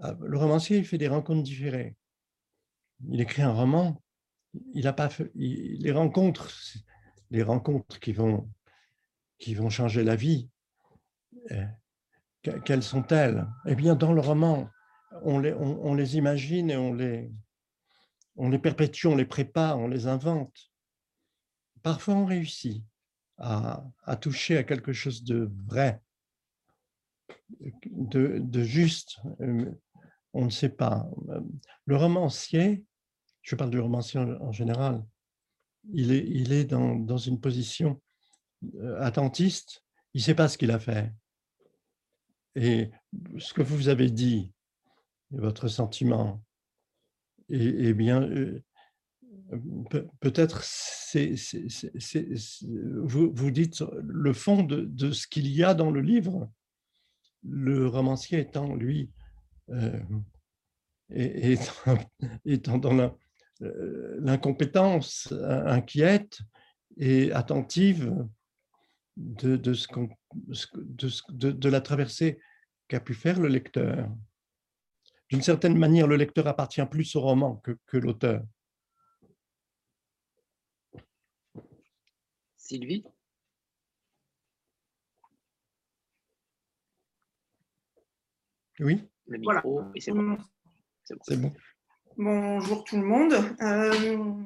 [0.00, 1.96] Ah, le romancier, il fait des rencontres différées.
[3.08, 4.02] Il écrit un roman,
[4.74, 6.50] il a pas fait, les rencontres,
[7.30, 8.50] les rencontres qui vont,
[9.38, 10.48] qui vont changer la vie,
[11.52, 11.66] euh,
[12.64, 13.46] quelles sont-elles?
[13.66, 14.70] Eh bien, dans le roman,
[15.22, 17.30] on les, on, les imagine et on les,
[18.36, 20.70] on les perpétue, on les prépare, on les invente.
[21.82, 22.82] Parfois, on réussit
[23.38, 26.00] à, à toucher à quelque chose de vrai,
[27.90, 29.20] de, de, juste.
[30.34, 31.08] Euh, on ne sait pas.
[31.86, 32.84] Le romancier,
[33.42, 35.04] je parle du romancier en, général,
[35.92, 36.12] il
[36.52, 38.00] est, dans, une position
[38.76, 39.82] euh, attentiste,
[40.14, 41.12] il ne sait pas ce qu'il a fait.
[42.56, 42.90] Et
[43.38, 44.52] ce que vous avez dit,
[45.30, 46.42] votre sentiment,
[47.48, 48.62] et, eh bien, euh,
[50.20, 50.62] peut-être
[53.02, 56.50] vous, vous dites le fond de, ce qu'il y a dans le livre,
[57.42, 59.10] le romancier étant, lui,
[59.70, 60.00] euh,
[61.10, 61.98] étant,
[62.44, 63.16] étant, dans
[63.62, 66.40] euh, l'incompétence inquiète
[66.96, 68.14] et attentive
[69.16, 69.86] de, de, ce
[71.30, 72.40] de, de, la traversée
[72.88, 74.08] qu'a pu faire le lecteur.
[75.28, 78.42] D'une certaine manière, le lecteur appartient plus au roman que, que l'auteur.
[82.56, 83.04] Sylvie?
[88.80, 89.09] Oui?
[89.30, 89.92] Le micro, voilà.
[89.94, 90.36] c'est bon.
[91.38, 91.52] bon.
[92.18, 93.34] Bonjour tout le monde.
[93.62, 94.42] Euh,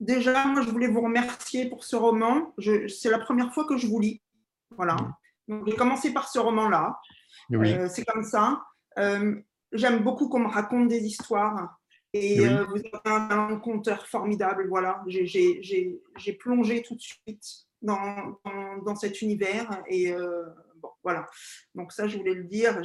[0.00, 2.54] Déjà, moi, je voulais vous remercier pour ce roman.
[2.88, 4.22] C'est la première fois que je vous lis.
[4.76, 4.96] Voilà.
[5.48, 6.98] Donc, j'ai commencé par ce roman-là.
[7.52, 8.62] Euh, c'est comme ça.
[8.98, 9.36] Euh,
[9.72, 11.78] j'aime beaucoup qu'on me raconte des histoires.
[12.12, 14.68] Et euh, vous êtes un, conteur formidable.
[14.68, 15.02] Voilà.
[15.06, 18.38] J'ai plongé tout de suite dans,
[18.84, 19.82] dans, cet univers.
[19.88, 20.12] Et
[20.86, 21.26] bon, voilà.
[21.74, 22.80] Donc, ça, je voulais le dire.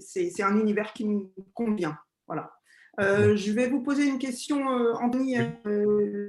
[0.00, 1.98] C'est un univers qui me convient.
[2.26, 2.52] Voilà.
[3.00, 5.36] Euh, je vais vous poser une question, euh, Anthony.
[5.38, 6.26] Euh,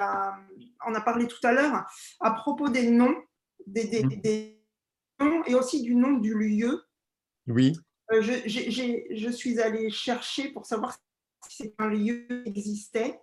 [0.86, 1.86] on a parlé tout à l'heure
[2.20, 3.16] à propos des noms,
[3.66, 5.26] des, mm.
[5.26, 6.84] noms et aussi du nom du lieu.
[7.48, 7.76] Oui.
[8.12, 10.96] je, suis allée chercher pour savoir
[11.48, 13.20] si un lieu existait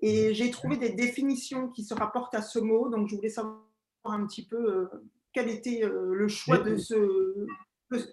[0.00, 0.34] et mm.
[0.34, 2.88] j'ai trouvé des définitions qui se rapportent à ce mot.
[2.88, 3.62] Donc, je voulais savoir
[4.04, 4.90] un petit peu
[5.32, 6.94] quel était le choix de, ce,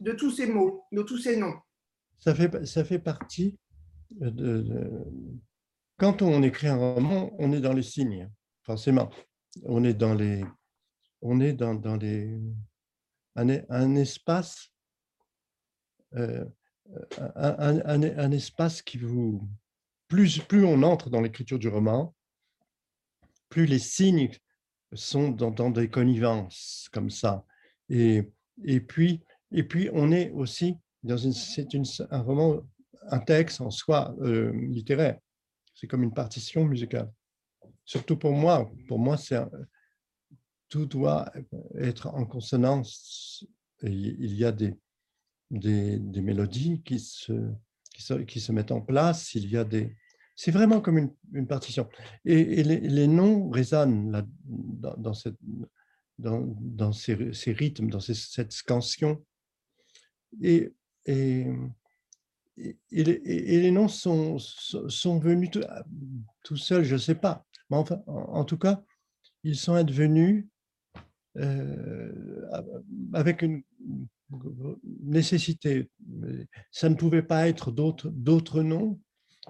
[0.02, 1.56] de, tous ces mots, de tous ces noms.
[2.20, 3.58] Ça fait, ça fait partie
[5.98, 8.30] quand on écrit un roman, on est dans les signes,
[8.64, 9.10] forcément.
[9.64, 10.44] On est dans les,
[11.22, 12.40] on est dans, dans les,
[13.36, 14.72] un, espace,
[16.16, 16.46] euh,
[17.36, 19.48] un, un, espace qui vous,
[20.08, 22.16] plus, plus on entre dans l'écriture du roman,
[23.50, 24.32] plus les signes
[24.94, 27.46] sont dans, des connivences comme ça.
[27.90, 28.24] Et,
[28.64, 29.22] et, puis,
[29.52, 31.34] et puis, on est aussi dans une,
[32.12, 32.62] un roman
[33.12, 35.18] un texte en soi euh, littéraire.
[35.74, 37.12] C'est comme une partition musicale.
[37.86, 38.70] Surtout pour moi.
[38.88, 39.18] Pour moi,
[40.68, 41.32] tout doit
[41.76, 43.46] être en consonance.
[43.82, 44.76] il y a des,
[45.50, 47.34] des, mélodies qui se,
[47.94, 49.34] qui se, qui, se, mettent en place.
[49.36, 49.96] Il y a des.
[50.42, 51.90] C'est vraiment comme une, partition.
[52.24, 54.26] Et, les, noms résonnent là,
[54.98, 55.36] dans, ces,
[57.52, 59.22] rythmes, dans cette scansion.
[60.42, 60.74] Et,
[61.06, 61.46] les
[63.72, 65.50] noms sont, sont venus
[66.44, 67.46] tout, seuls, je ne sais pas.
[67.70, 68.82] Mais enfin, en, tout cas,
[69.44, 70.48] ils sont advenus
[71.36, 72.48] euh,
[73.12, 73.62] avec une
[75.04, 75.92] nécessité.
[76.72, 79.02] Ça ne pouvait pas être d'autres noms.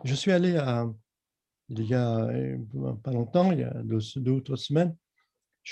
[0.04, 0.58] Je suis allé
[1.70, 2.58] il y a
[3.04, 4.96] pas longtemps, il y a deux, ou trois semaines,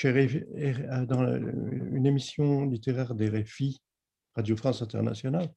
[0.04, 3.82] dans une émission littéraire des RFI,
[4.36, 5.52] Radio France Internationale,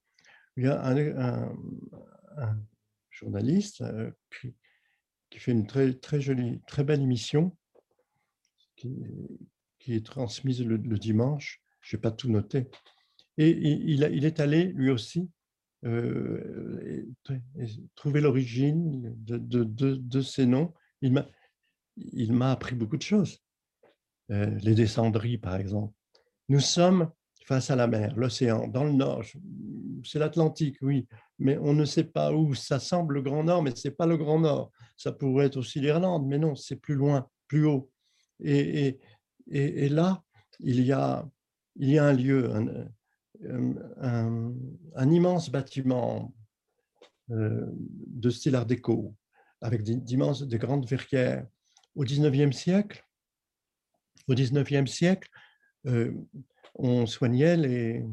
[0.57, 1.55] il y a un,
[3.11, 4.11] journaliste euh,
[5.29, 7.55] qui, fait une très, très jolie, très belle émission
[8.77, 8.97] qui,
[9.89, 11.61] est transmise le, dimanche.
[11.81, 12.71] Je n'ai pas tout noté.
[13.37, 15.29] Et il, est allé, lui aussi,
[15.85, 17.07] euh,
[17.95, 20.73] trouver l'origine de, ces noms.
[21.03, 21.13] Il
[22.33, 23.39] m'a appris beaucoup de choses.
[24.31, 25.93] Euh, les descendries, par exemple.
[26.49, 27.11] Nous sommes
[27.47, 29.25] face à la mer, l'océan, dans le nord.
[30.05, 32.55] C'est l'Atlantique, oui, mais on ne sait pas où.
[32.55, 34.71] Ça semble le Grand Nord, mais ce n'est pas le Grand Nord.
[34.97, 37.91] Ça pourrait être aussi l'Irlande, mais non, c'est plus loin, plus haut.
[38.39, 38.99] Et,
[39.49, 40.23] là,
[40.61, 41.27] il y, a,
[41.81, 42.53] un lieu,
[44.01, 46.35] un, immense bâtiment
[47.31, 49.15] euh, de style art déco,
[49.61, 51.47] avec d'immenses, de grandes verrières.
[51.97, 53.05] Au XIXe siècle,
[54.29, 55.29] au XIXe siècle,
[55.87, 56.13] euh,
[56.75, 58.05] on soignait les,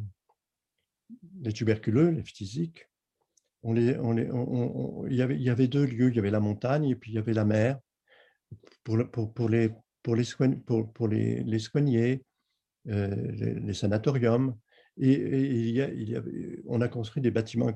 [1.42, 2.88] les tuberculeux, les phtisiques.
[3.64, 3.84] Il,
[5.10, 7.44] y avait, deux lieux, il y avait la montagne et puis il y avait la
[7.44, 7.80] mer
[8.84, 9.72] pour, pour, les,
[10.04, 10.26] pour les,
[10.66, 12.24] pour, les, soigner,
[12.88, 13.16] euh,
[13.60, 14.56] les, sanatoriums.
[15.00, 15.84] Et,
[16.68, 17.72] on a construit des bâtiments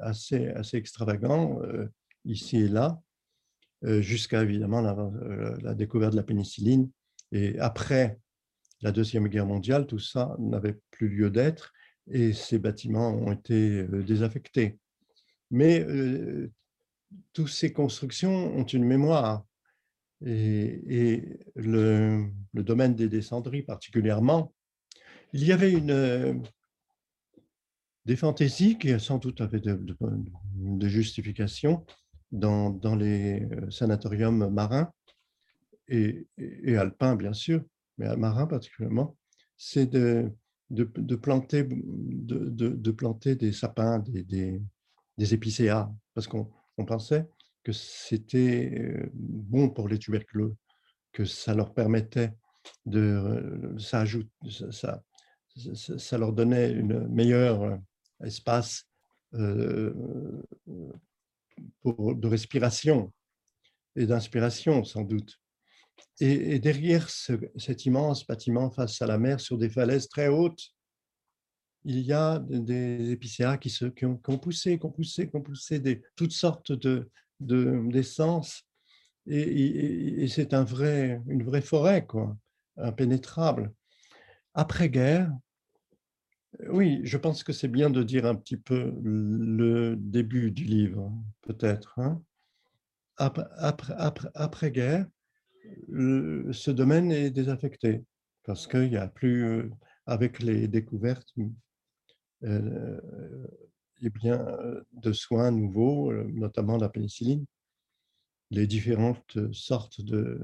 [0.00, 1.86] assez, extravagants euh,
[2.24, 3.00] ici et là,
[3.84, 4.96] euh, jusqu'à évidemment la,
[5.62, 6.90] la, découverte de la pénicilline.
[7.32, 8.18] Et après
[8.82, 11.72] la Deuxième Guerre mondiale, tout ça n'avait plus lieu d'être
[12.10, 14.78] et ces bâtiments ont été euh, désaffectés.
[15.50, 16.50] Mais euh,
[17.32, 19.44] toutes ces constructions ont une mémoire.
[20.24, 24.54] Et, le, domaine des descendries particulièrement,
[25.32, 26.34] il y avait une, euh,
[28.04, 29.78] des fantaisies qui sans doute avaient de,
[30.54, 31.84] de, justification
[32.32, 34.90] dans, dans, les sanatoriums marins
[35.88, 36.26] et,
[36.76, 37.62] alpins, bien sûr,
[37.98, 39.16] mais marins particulièrement,
[39.56, 40.32] c'est de,
[40.70, 46.48] de, planter, de, planter des sapins, des, des, épicéas, parce qu'on
[46.86, 47.26] pensait
[47.62, 50.54] que c'était euh, bon pour les tuberculeux,
[51.12, 52.32] que ça leur permettait
[52.84, 54.28] de, ça, ajoute,
[54.70, 55.02] ça,
[55.56, 57.78] ça, leur donnait une meilleure
[58.24, 58.84] espace
[59.34, 59.92] euh,
[61.82, 63.12] pour, de respiration
[63.96, 65.38] et d'inspiration sans doute.
[66.20, 70.62] Et, derrière cet immense bâtiment face à la mer, sur des falaises très hautes,
[71.84, 73.72] il y a des épicéas qui,
[74.04, 77.08] ont, poussé, qui ont poussé, qui ont poussé toutes sortes de,
[77.40, 78.64] d'essences.
[79.26, 82.36] et, et, c'est un vrai, une vraie forêt, quoi,
[82.76, 83.72] impénétrable.
[84.54, 85.30] Après-guerre,
[86.68, 91.12] oui, je pense que c'est bien de dire un petit peu le début du livre,
[91.42, 91.98] peut-être.
[91.98, 92.22] Hein.
[93.16, 93.94] Après,
[94.34, 95.06] après-guerre,
[95.88, 98.04] ce domaine est désaffecté
[98.46, 99.70] parce qu'il n'y a plus, euh,
[100.06, 101.34] avec les découvertes
[102.44, 103.46] euh,
[104.02, 104.46] eh bien,
[104.92, 107.44] de soins nouveaux, euh, notamment la pénicilline,
[108.50, 110.38] les différentes sortes de,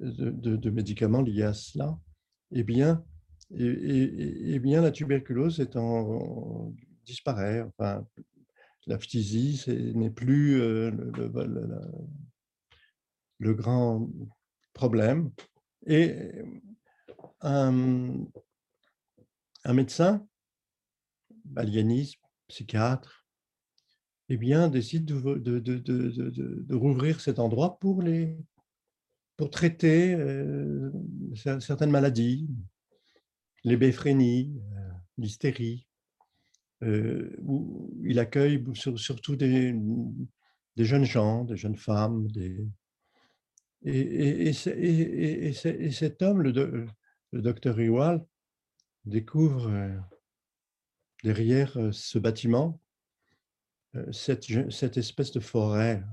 [0.00, 1.96] de, médicaments liés à cela,
[2.50, 3.04] eh bien,
[3.54, 5.60] et, bien la tuberculose
[7.04, 7.62] disparaît.
[7.62, 8.06] Enfin,
[8.86, 9.62] la phtisie
[9.94, 10.92] n'est plus le,
[13.38, 14.08] le grand
[14.72, 15.30] problème.
[15.86, 16.32] Et
[17.40, 18.26] un,
[19.72, 20.26] médecin,
[21.54, 23.26] aliéniste, psychiatre,
[24.28, 28.36] eh bien, décide de, de, de, de, rouvrir cet endroit pour, les,
[29.36, 30.90] pour traiter euh,
[31.60, 32.48] certaines maladies,
[33.66, 35.86] les béphrénies, euh, l'hystérie,
[36.82, 39.74] euh, où il accueille surtout des,
[40.76, 42.64] jeunes gens, des jeunes femmes, des,
[43.82, 46.86] et, cet homme, le,
[47.32, 48.24] docteur Iwal,
[49.04, 49.98] découvre euh,
[51.24, 52.80] derrière ce bâtiment
[54.12, 56.04] cette, espèce de forêt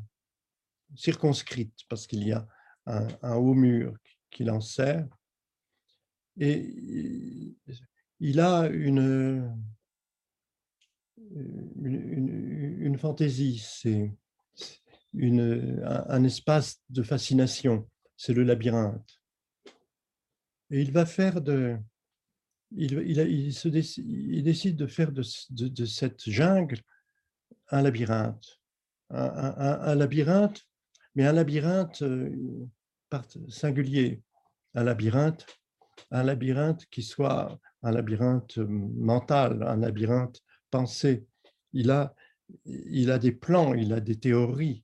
[0.96, 2.48] circonscrite parce qu'il y a
[2.86, 3.96] un, haut mur
[4.32, 5.08] qui l'enserre.
[6.40, 7.56] Et
[8.20, 9.54] il a une,
[11.84, 14.12] une, fantaisie, c'est
[15.14, 19.20] une, un, espace de fascination, c'est le labyrinthe.
[20.72, 21.78] Et il va faire de...
[22.76, 26.82] Il, il, se, il décide de faire de, de, cette jungle
[27.70, 28.62] un labyrinthe.
[29.12, 30.62] Un, labyrinthe,
[31.14, 32.66] mais un labyrinthe euh,
[33.48, 34.24] singulier.
[34.74, 35.46] Un labyrinthe,
[36.14, 41.26] un labyrinthe qui soit un labyrinthe mental, un labyrinthe pensé.
[41.74, 42.16] Il a,
[42.66, 44.84] il a des plans, il a des théories.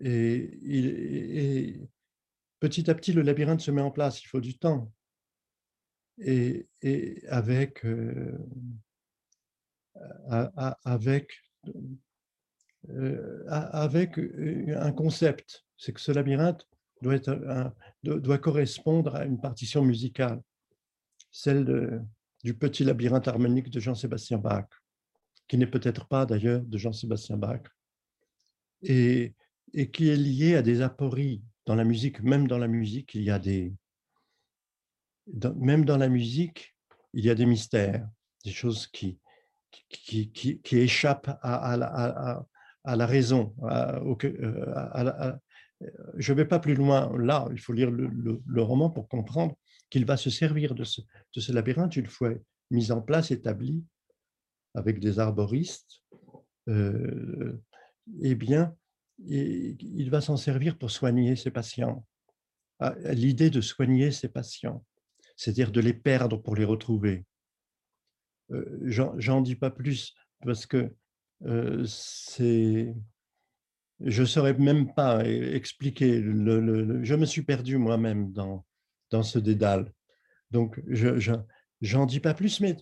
[0.00, 1.80] Et,
[2.60, 4.22] petit à petit, le labyrinthe se met en place.
[4.22, 4.92] Il faut du temps.
[6.18, 6.68] Et,
[7.28, 8.38] avec, euh,
[10.84, 11.32] avec,
[12.90, 16.68] euh, avec un concept, c'est que ce labyrinthe
[17.06, 20.40] doit, être doit correspondre à une partition musicale,
[21.30, 22.04] celle
[22.44, 24.66] du petit labyrinthe harmonique de Jean-Sébastien Bach,
[25.48, 27.62] qui n'est peut-être pas d'ailleurs de Jean-Sébastien Bach,
[28.82, 29.34] et,
[29.72, 33.22] et qui est lié à des apories dans la musique, même dans la musique, il
[33.22, 33.74] y a des,
[35.56, 36.76] même dans la musique,
[37.12, 38.08] il y a des mystères,
[38.44, 39.18] des choses qui,
[39.88, 42.46] qui, qui, qui échappent à, à, à,
[42.84, 43.54] à, la raison.
[43.64, 44.00] Euh,
[46.16, 49.54] je ne vais pas plus loin là, il faut lire le, roman pour comprendre
[49.90, 51.00] qu'il va se servir de ce,
[51.34, 52.32] de ce, labyrinthe une fois
[52.70, 53.84] mis en place, établi,
[54.74, 56.02] avec des arboristes.
[56.68, 57.62] Euh,
[58.20, 58.74] eh bien,
[59.18, 62.04] il va s'en servir pour soigner ses patients.
[62.80, 64.84] Ah, l'idée de soigner ses patients
[65.36, 67.24] c'est-à-dire de les perdre pour les retrouver.
[68.50, 70.92] Euh, j'en dis pas plus parce que
[71.44, 72.94] euh, c'est.
[74.00, 76.20] Je ne saurais même pas expliquer.
[76.20, 78.64] Le, je me suis perdu moi-même dans,
[79.10, 79.92] dans ce dédale.
[80.50, 81.18] Donc, je
[81.80, 82.76] j'en dis pas plus, mais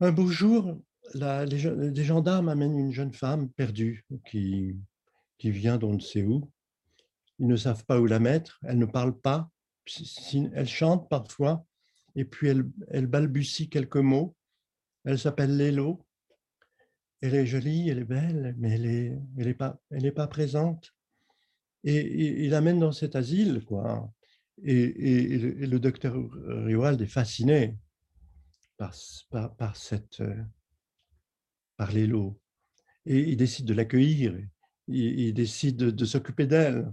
[0.00, 0.80] un beau jour,
[1.14, 4.76] la, les, des gendarmes amènent une jeune femme perdue qui,
[5.38, 6.50] qui vient d'on ne sait où.
[7.38, 9.48] Ils ne savent pas où la mettre, elle ne parle pas,
[10.54, 11.64] elle chante parfois,
[12.14, 14.36] et puis elle, elle balbutie quelques mots.
[15.04, 16.06] Elle s'appelle Lélo.
[17.20, 20.94] Elle est jolie, elle est belle, mais elle n'est elle pas, elle pas présente.
[21.84, 24.12] Et, il l'amène dans cet asile, quoi.
[24.62, 26.14] Et, le, docteur
[26.46, 27.76] Riwald est fasciné
[28.76, 28.94] par,
[29.56, 30.22] par, cette,
[31.76, 32.40] par Lélo.
[33.06, 34.38] Et il décide de l'accueillir,
[34.88, 36.92] il, décide de s'occuper d'elle.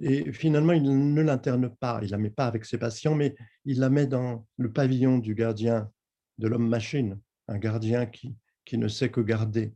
[0.00, 3.80] Et finalement, il ne l'interne pas, il la met pas avec ses patients, mais il
[3.80, 5.90] la met dans le pavillon du gardien
[6.38, 8.36] de l'homme-machine, un gardien qui,
[8.68, 9.72] qui ne sait que garder.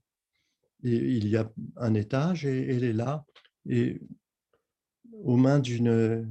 [0.85, 3.25] Et il y a un étage et elle est là,
[3.65, 4.03] et
[5.15, 6.29] aux mains d'une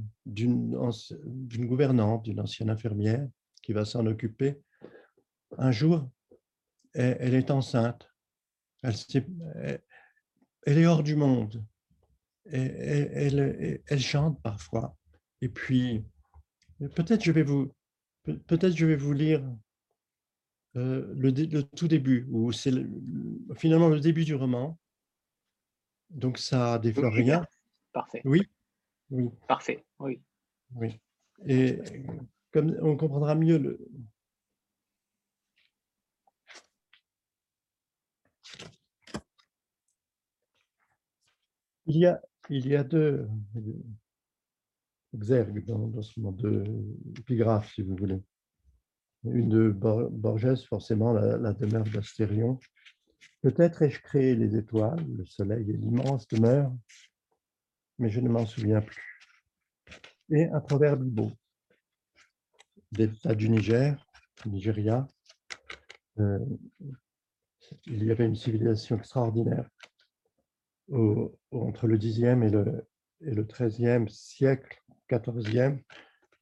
[1.66, 3.26] gouvernante, d'une ancienne infirmière
[3.62, 4.60] qui va s'en occuper.
[5.58, 6.08] Un jour,
[6.94, 8.08] elle, est enceinte.
[8.82, 8.94] Elle,
[10.66, 11.64] est hors du monde
[12.44, 14.96] elle, elle, chante parfois.
[15.40, 16.04] Et puis,
[16.94, 17.72] peut-être je vais vous,
[18.24, 19.42] peut-être je vais vous lire
[20.76, 22.72] euh, le, tout début, où c'est
[23.56, 24.78] finalement le début du roman.
[26.10, 27.46] Donc ça déflore rien.
[27.92, 28.22] Parfait.
[28.24, 28.42] Oui.
[29.10, 29.30] Oui.
[29.48, 29.84] Parfait.
[29.98, 30.20] Oui.
[30.74, 31.00] Oui.
[31.46, 31.78] Et
[32.52, 33.78] comme on comprendra mieux le,
[41.86, 43.28] il y a il y a deux
[45.14, 46.64] exergues dans, ce moment, deux
[47.18, 48.20] épigraphes, si vous voulez.
[49.24, 52.58] Une de Borges, forcément, la, demeure d'Astérion.
[53.40, 56.72] Peut-être ai-je créé les étoiles, le soleil et l'immense demeure,
[57.98, 59.20] mais je ne m'en souviens plus.
[60.30, 61.30] Et un proverbe beau
[62.90, 64.04] d'État du Niger,
[64.46, 65.06] Nigeria.
[66.18, 66.38] Euh,
[67.86, 69.68] il y avait une civilisation extraordinaire
[71.50, 72.86] entre le 10e et le,
[73.22, 75.80] et le 13e siècle, 14e,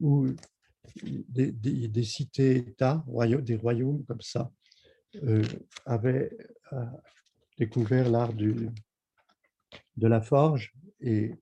[0.01, 0.27] où
[1.03, 3.05] des, cités-États,
[3.43, 4.51] des royaumes comme ça,
[5.17, 5.43] euh,
[5.87, 6.31] avaient
[6.73, 6.85] euh,
[7.59, 8.71] découvert l'art de
[9.97, 11.35] la forge et,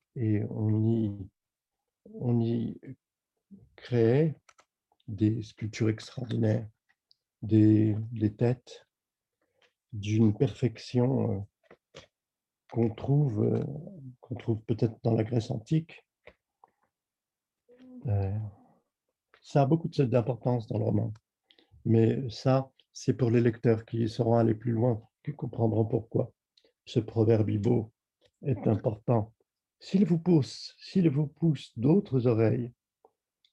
[0.50, 2.80] on, y,
[3.76, 4.34] créait
[5.06, 6.66] des sculptures extraordinaires,
[7.42, 7.94] des,
[8.36, 8.86] têtes
[9.92, 11.40] d'une perfection euh,
[12.70, 16.04] qu'on trouve peut-être dans la Grèce antique.
[19.48, 21.14] Ça a beaucoup d'importance dans le roman.
[21.86, 26.30] Mais ça, c'est pour les lecteurs qui seront allés plus loin, qui comprendront pourquoi
[26.84, 27.90] ce proverbe beau
[28.42, 29.32] est important.
[29.80, 32.74] S'il vous pousse, s'il vous pousse d'autres oreilles,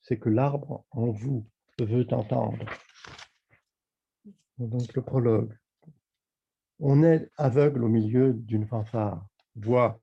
[0.01, 1.47] c'est que l'arbre en vous
[1.79, 2.65] veut entendre.
[4.57, 5.57] Donc le prologue.
[6.79, 9.25] On est aveugle au milieu d'une fanfare.
[9.55, 10.01] Voix,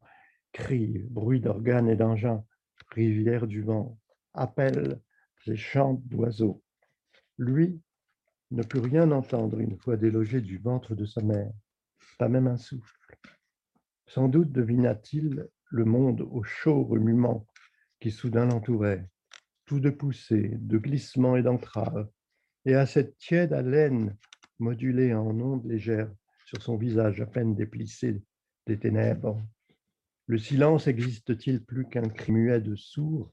[0.52, 2.42] cris, bruit d'organes et d'engins,
[2.94, 3.98] rivière du vent,
[4.32, 4.98] appels
[5.46, 6.62] et chants d'oiseaux.
[7.38, 7.80] Lui
[8.50, 11.52] ne peut rien entendre une fois délogé du ventre de sa mère.
[12.18, 12.96] pas même un souffle.
[14.06, 17.46] Sans doute devina-t-il le monde au chaud remuement
[17.98, 19.08] qui soudain l'entourait,
[19.64, 22.10] tout de poussées, de glissements et d'entraves,
[22.64, 24.16] et à cette tiède haleine
[24.58, 26.12] modulée en ondes légères
[26.44, 28.22] sur son visage à peine déplissé
[28.66, 29.40] des ténèbres.
[30.26, 33.32] Le silence existe-t-il plus qu'un cri muet de sourds?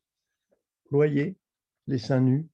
[0.85, 1.37] Ployé,
[1.89, 2.47] les seins nus,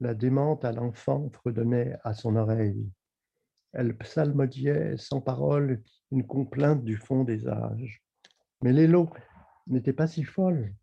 [0.00, 2.90] la démente à l'enfant fredonnait à son oreille.
[3.72, 8.02] Elle psalmodiait sans parole une complainte du fond des âges.
[8.62, 9.08] Mais Lélo
[9.68, 10.74] n'était pas si folle.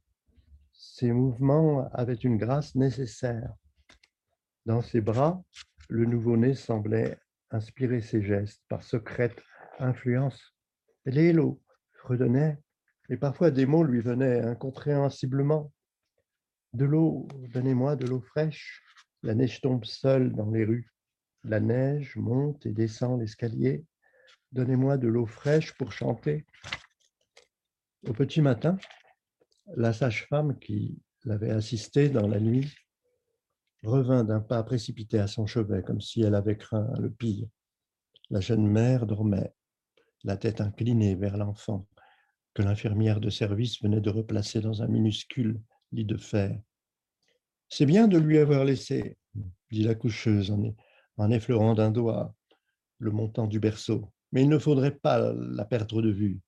[0.72, 3.54] Ses mouvements avaient une grâce nécessaire.
[4.66, 5.44] Dans ses bras,
[5.90, 7.20] le nouveau-né semblait
[7.52, 9.44] inspirer ses gestes par secrète
[9.80, 10.56] influence.
[11.06, 11.62] Lélo
[11.96, 12.58] fredonnait,
[13.10, 15.73] et parfois des mots lui venaient incompréhensiblement.
[16.74, 18.82] De l'eau, donnez-moi de l'eau fraîche.
[19.22, 20.92] La neige tombe seule dans les rues.
[21.44, 23.86] La neige monte et descend l'escalier.
[24.52, 26.48] Donnez-moi de l'eau fraîche pour chanter.
[28.08, 28.78] Au petit matin,
[29.76, 32.74] la sage-femme qui l'avait assisté dans la nuit
[33.84, 37.48] revint d'un pas précipité à son chevet, comme si elle avait craint le pire.
[38.32, 39.54] La jeune mère dormait,
[40.24, 41.88] la tête inclinée vers l'enfant,
[42.56, 45.62] que l'infirmière de service venait de replacer dans un minuscule
[45.94, 46.60] de fer.
[47.70, 49.18] C'est bien de lui avoir laissé,
[49.72, 50.56] dit la coucheuse
[51.18, 52.36] en effleurant d'un doigt
[52.98, 56.40] le montant du berceau, mais il ne faudrait pas la perdre de vue.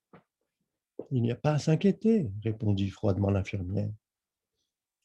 [1.12, 3.92] Il n'y a pas à s'inquiéter, répondit froidement l'infirmière.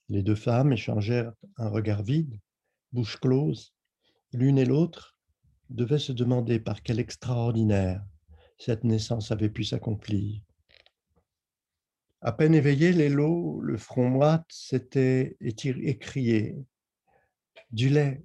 [0.09, 2.39] Les deux femmes échangèrent un regard vide,
[2.93, 3.75] bouche close.
[4.33, 5.17] L'une et l'autre
[5.69, 8.05] devaient se demander par quel extraordinaire
[8.59, 10.41] cette naissance avait pu s'accomplir.
[12.23, 16.57] À peine éveillé, Lélo, le front moite, s'était écrié
[17.71, 18.23] Du lait,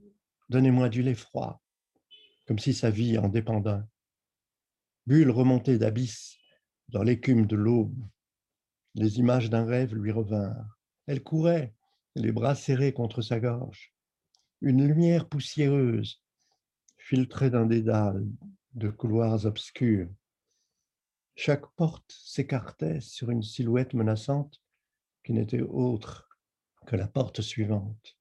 [0.49, 1.63] donnez-moi du lait froid,
[2.45, 3.83] comme si sa vie en dépendait.
[5.07, 6.37] Bulle remontée d'abysse
[6.89, 7.95] dans l'écume de l'aube,
[8.95, 10.77] les images d'un rêve lui revinrent.
[11.07, 11.73] Elle courait,
[12.15, 13.93] les bras serrés contre sa gorge.
[14.61, 16.21] Une lumière poussiéreuse
[16.97, 18.25] filtrait d'un dédale
[18.73, 20.09] de couloirs obscurs.
[21.37, 24.61] Chaque porte s'écartait sur une silhouette menaçante
[25.21, 26.29] qui n'était autre
[26.87, 28.17] que la porte suivante.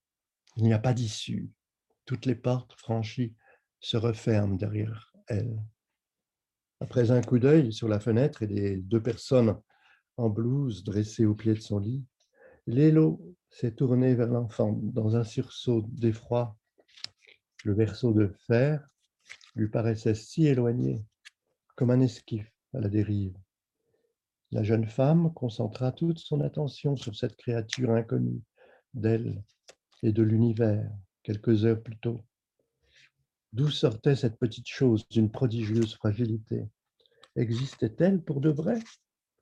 [0.57, 1.53] Il n'y a pas d'issue.
[2.07, 3.33] Toutes les portes franchies
[3.79, 5.63] se referment derrière elle.
[6.81, 9.61] Après un coup d'œil sur la fenêtre et les deux personnes
[10.17, 12.05] en blouse dressées au pied de son lit,
[12.67, 16.57] Lélo s'est tourné vers l'enfant dans un sursaut d'effroi.
[17.65, 18.89] Le berceau de fer
[19.55, 21.05] lui paraissait si éloigné,
[21.77, 23.37] comme un esquif à la dérive.
[24.51, 28.43] La jeune femme concentra toute son attention sur cette créature inconnue
[28.93, 29.43] d'elle
[30.03, 30.89] et de l'univers
[31.23, 32.25] quelques heures plus tôt.
[33.53, 36.69] D'où sortait cette petite chose d'une prodigieuse fragilité?
[37.37, 38.79] Existait-elle pour de vrai?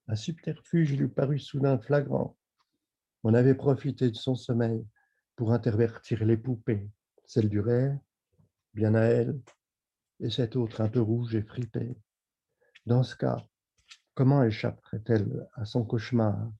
[0.08, 2.36] Un subterfuge lui parut soudain flagrant.
[3.24, 4.86] On avait profité de son sommeil
[5.36, 6.88] pour intervertir les poupées,
[7.24, 7.98] celle du rêve,
[8.74, 9.40] bien à elle,
[10.20, 11.96] et cette autre un peu rouge et fripée.
[12.84, 13.36] Dans ce cas,
[14.14, 16.50] comment échapperait-elle à son cauchemar?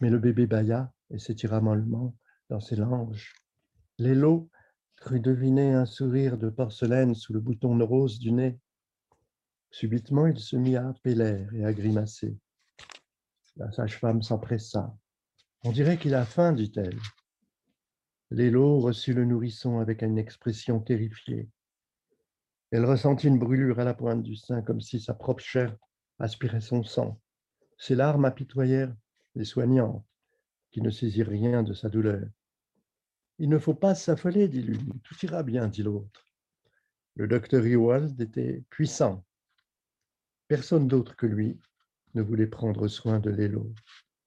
[0.00, 2.14] Mais le bébé bâilla et s'étira mollement
[2.50, 3.34] dans ses langes.
[3.98, 4.50] Lélo
[4.96, 8.58] crut deviner un sourire de porcelaine sous le bouton rose du nez.
[9.70, 12.36] Subitement, il se mit à appeler et à grimacer.
[13.56, 14.94] La sage-femme s'empressa.
[15.64, 16.98] On dirait qu'il a faim, dit-elle.
[18.30, 21.48] Lélo reçut le nourrisson avec une expression terrifiée.
[22.72, 25.76] Elle ressentit une brûlure à la pointe du sein, comme si sa propre chair
[26.18, 27.20] aspirait son sang.
[27.78, 28.94] Ses larmes apitoyèrent
[29.34, 30.04] les soignantes,
[30.72, 32.26] qui ne saisirent rien de sa douleur.
[33.38, 34.98] Il ne faut pas s'affoler, dit l'une.
[35.04, 36.26] Tout ira bien, dit l'autre.
[37.14, 39.24] Le docteur Ewald était puissant.
[40.48, 41.58] Personne d'autre que lui
[42.14, 43.74] ne voulait prendre soin de Lélo,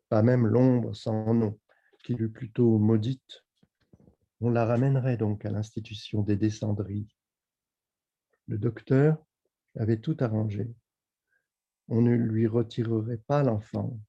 [0.09, 1.59] pas même l'ombre sans nom,
[2.03, 3.43] qui l'eût plutôt maudite.
[4.41, 7.07] On la ramènerait donc à l'institution des descendries.
[8.49, 9.23] Le docteur
[9.75, 10.73] avait tout arrangé.
[11.87, 13.99] On ne lui retirerait pas l'enfant.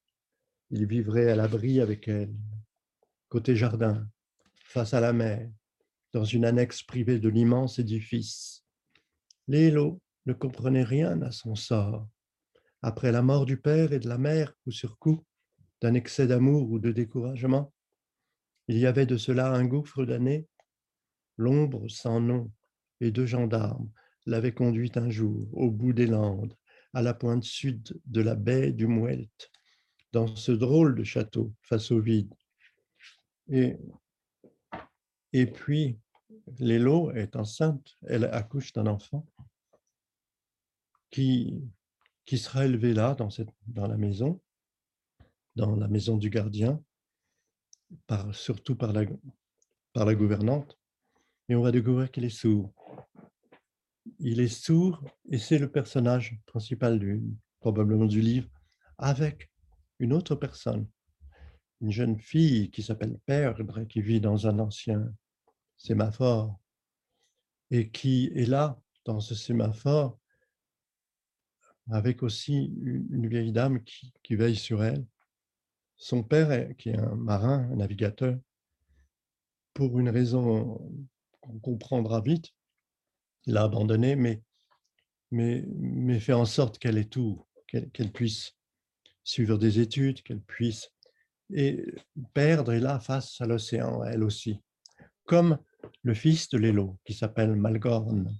[0.71, 2.33] Il vivrait à l'abri avec elle,
[3.29, 4.09] côté jardin,
[4.63, 5.47] face à la mer,
[6.11, 8.65] dans une annexe privée de l'immense édifice.
[9.47, 12.09] Lélo ne comprenait rien à son sort.
[12.81, 15.23] Après la mort du père et de la mère, coup sur coup,
[15.81, 17.71] d'un excès d'amour ou de découragement,
[18.67, 20.47] il y avait de cela un gouffre d'années.
[21.37, 22.51] L'ombre sans nom
[23.01, 23.91] et deux gendarmes
[24.31, 26.55] l'avaient conduite un jour au bout des Landes,
[26.93, 29.51] à la pointe sud de la baie du Mouelt,
[30.11, 32.33] dans ce drôle de château face au vide.
[33.49, 33.77] Et
[35.33, 35.97] et puis,
[36.59, 39.25] Lélo est enceinte, elle accouche d'un enfant.
[41.11, 41.61] qui,
[42.25, 44.41] qui sera élevé là, dans, cette, dans la maison,
[45.55, 46.81] dans la maison du gardien,
[48.07, 49.03] par, surtout par la,
[49.93, 50.77] par la gouvernante,
[51.49, 52.73] et on va découvrir qu'il est sourd.
[54.19, 56.99] Il est sourd et c'est le personnage principal
[57.59, 58.49] probablement du livre,
[58.97, 59.51] avec
[59.99, 60.87] une autre personne,
[61.81, 65.13] une jeune fille qui s'appelle Perdre, qui vit dans un ancien
[65.77, 66.59] sémaphore
[67.69, 70.19] et qui est là dans ce sémaphore
[71.91, 75.05] avec aussi une, vieille dame qui, qui, veille sur elle.
[75.97, 78.37] Son père, qui est un marin, un navigateur,
[79.73, 80.79] pour une raison
[81.41, 82.49] qu'on comprendra vite,
[83.45, 84.41] il a abandonné, mais,
[85.31, 88.55] mais, mais fait en sorte qu'elle ait tout, qu'elle puisse
[89.23, 90.91] suivre des études, qu'elle puisse
[91.53, 91.85] et
[92.33, 94.59] perdre, et là, face à l'océan, elle aussi,
[95.25, 95.57] comme
[96.03, 98.33] le fils de Lélo, qui s'appelle Malgorn.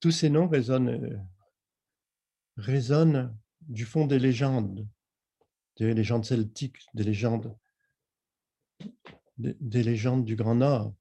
[0.00, 1.24] Tous ces noms résonnent,
[2.56, 4.86] résonnent du fond des légendes,
[5.76, 7.56] des légendes celtiques, des légendes,
[9.36, 10.94] des, légendes du Grand Nord.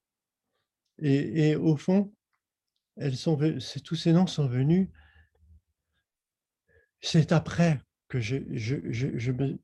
[0.99, 2.13] Et, au fond,
[2.97, 3.37] elles sont,
[3.83, 4.89] tous ces noms sont venus.
[7.01, 9.59] C'est après que je, je, me,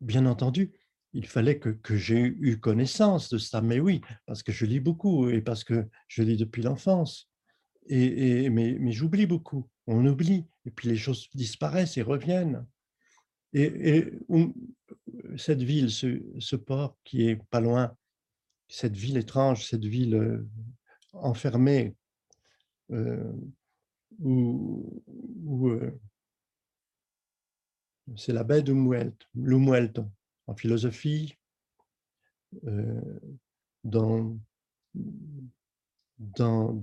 [0.00, 0.72] bien entendu,
[1.12, 4.80] il fallait que, que j'ai eu connaissance de ça, mais oui, parce que je lis
[4.80, 7.28] beaucoup et parce que je lis depuis l'enfance.
[7.86, 12.66] Et, mais, mais j'oublie beaucoup, on oublie, et puis les choses disparaissent et reviennent.
[13.52, 14.12] Et,
[15.36, 17.94] cette ville, ce, port qui est pas loin,
[18.68, 20.46] cette ville étrange, cette ville
[21.12, 21.94] enfermée,
[22.90, 23.32] euh,
[24.20, 25.02] où,
[25.68, 26.00] euh,
[28.16, 28.72] c'est la baie de
[29.34, 30.00] Lumuelt,
[30.46, 31.36] en philosophie,
[32.66, 33.20] euh,
[33.84, 34.38] dans,
[36.18, 36.74] dans,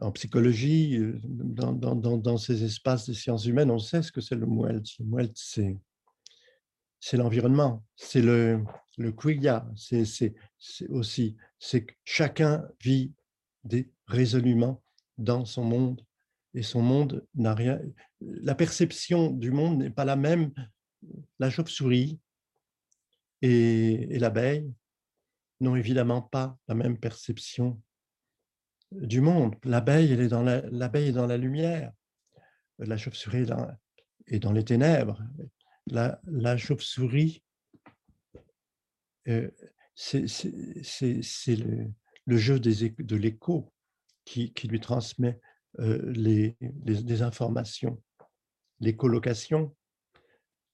[0.00, 4.34] en psychologie, euh, dans, dans, ces espaces des sciences humaines, on sait ce que c'est
[4.34, 4.86] le Muelt.
[4.98, 5.78] Le Muelt, c'est,
[7.00, 8.62] c'est l'environnement, c'est le,
[8.98, 9.14] le
[9.76, 10.34] c'est,
[10.90, 13.12] aussi, c'est que chacun vit
[13.64, 14.82] des, résolument
[15.18, 16.04] dans son monde
[16.54, 17.80] et son monde n'a rien.
[18.20, 20.52] La perception du monde n'est pas la même.
[21.38, 22.20] La chauve-souris
[23.40, 24.72] et, l'abeille
[25.60, 27.80] n'ont évidemment pas la même perception
[28.90, 29.56] du monde.
[29.64, 31.92] L'abeille, elle est dans la, est dans la lumière.
[32.78, 33.46] La chauve-souris
[34.26, 35.22] est dans, les ténèbres.
[35.86, 37.42] La chauve-souris,
[39.28, 39.48] euh,
[39.94, 40.26] c'est,
[41.56, 41.90] le,
[42.26, 43.72] le, jeu des, de l'écho
[44.24, 45.38] qui, qui lui transmet
[45.80, 48.02] euh, les, les, informations,
[48.80, 48.96] les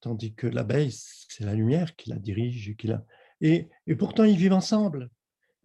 [0.01, 2.75] tandis que l'abeille, c'est la lumière qui la dirige.
[2.77, 3.05] Qui la...
[3.41, 5.11] Et, et, pourtant, ils vivent ensemble.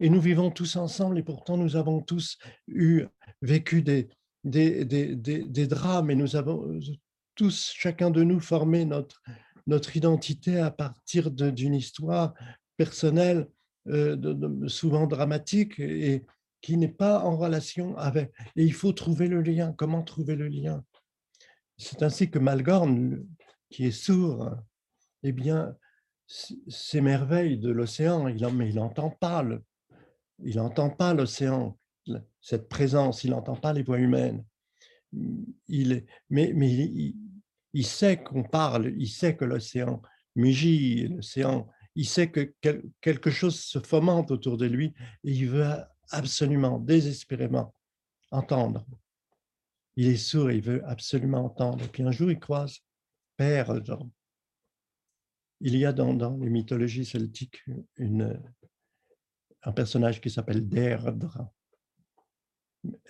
[0.00, 3.04] Et nous vivons tous ensemble, et pourtant, nous avons tous eu,
[3.42, 4.08] vécu des,
[4.42, 6.80] des, des, des drames, et nous avons
[7.36, 9.22] tous, chacun de nous, formé notre,
[9.66, 12.34] notre identité à partir d'une histoire
[12.76, 13.48] personnelle,
[13.88, 16.24] euh, souvent dramatique, et,
[16.60, 18.32] qui n'est pas en relation avec.
[18.56, 19.74] Et il faut trouver le lien.
[19.76, 20.82] Comment trouver le lien?
[21.76, 23.22] C'est ainsi que Malgorn,
[23.68, 24.50] qui est sourd,
[25.22, 25.76] eh bien,
[26.26, 29.62] s'émerveille de l'océan, il, mais il n'entend pas le,
[30.42, 31.78] il n'entend pas l'océan,
[32.40, 34.44] cette présence, il n'entend pas les voix humaines.
[35.68, 37.14] Il, mais mais il,
[37.74, 40.00] il sait qu'on parle, il sait que l'océan
[40.34, 42.54] mugit, l'océan, il sait que
[43.00, 45.64] quelque chose se fomente autour de lui et il veut
[46.10, 47.74] absolument, désespérément
[48.30, 48.84] entendre.
[49.96, 51.84] Il est sourd, il veut absolument entendre.
[51.84, 52.78] Et puis un jour, il croise
[53.36, 53.72] Père.
[55.60, 57.62] Il y a dans, les mythologies celtiques
[59.62, 61.48] un personnage qui s'appelle Deirdre.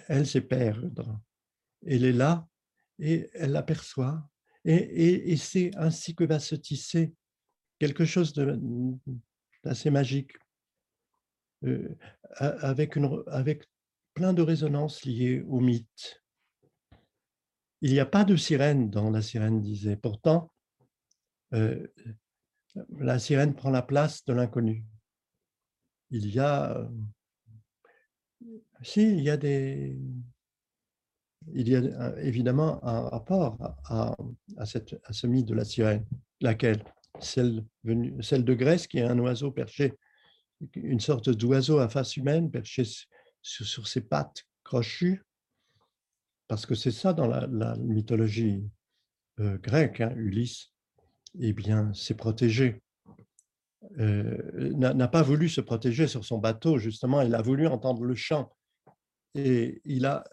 [0.09, 1.20] Elle, c'est Perdre.
[1.87, 2.47] Elle est là
[2.99, 4.28] et elle l'aperçoit.
[4.64, 7.14] Et, et c'est ainsi que va se tisser
[7.79, 8.33] quelque chose
[9.62, 10.33] d'assez magique
[11.64, 11.97] euh,
[12.39, 13.64] avec, une, avec
[14.14, 16.22] plein de résonances liées au mythe.
[17.81, 19.97] Il n'y a pas de sirène dans La sirène disait.
[19.97, 20.53] Pourtant,
[21.53, 21.87] euh,
[22.99, 24.85] la sirène prend la place de l'inconnu.
[26.11, 26.89] Il y a, euh,
[28.83, 29.99] si, il y a des,
[31.53, 34.16] il y a évidemment un rapport à,
[34.57, 36.05] à, cette, à ce mythe de la sirène,
[36.41, 36.83] laquelle?
[37.21, 39.95] Celle, de Grèce qui est un oiseau perché
[40.75, 42.85] une sorte d'oiseau à face humaine perché
[43.43, 45.23] sur, ses pattes crochues,
[46.49, 48.65] parce que c'est ça dans la, mythologie
[49.41, 50.71] euh, grecque, hein, Ulysse,
[51.39, 52.81] eh bien, s'est protégé.
[53.99, 58.15] Euh, n'a pas voulu se protéger sur son bateau, justement, il a voulu entendre le
[58.15, 58.55] chant.
[59.35, 60.25] Et il a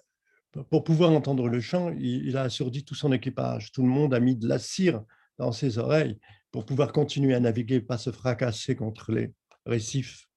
[0.69, 3.71] pour pouvoir entendre le chant, il, a assourdi tout son équipage.
[3.71, 5.01] Tout le monde a mis de la cire
[5.37, 6.19] dans ses oreilles
[6.51, 9.33] pour pouvoir continuer à naviguer, pas se fracasser contre les
[9.65, 10.27] récifs.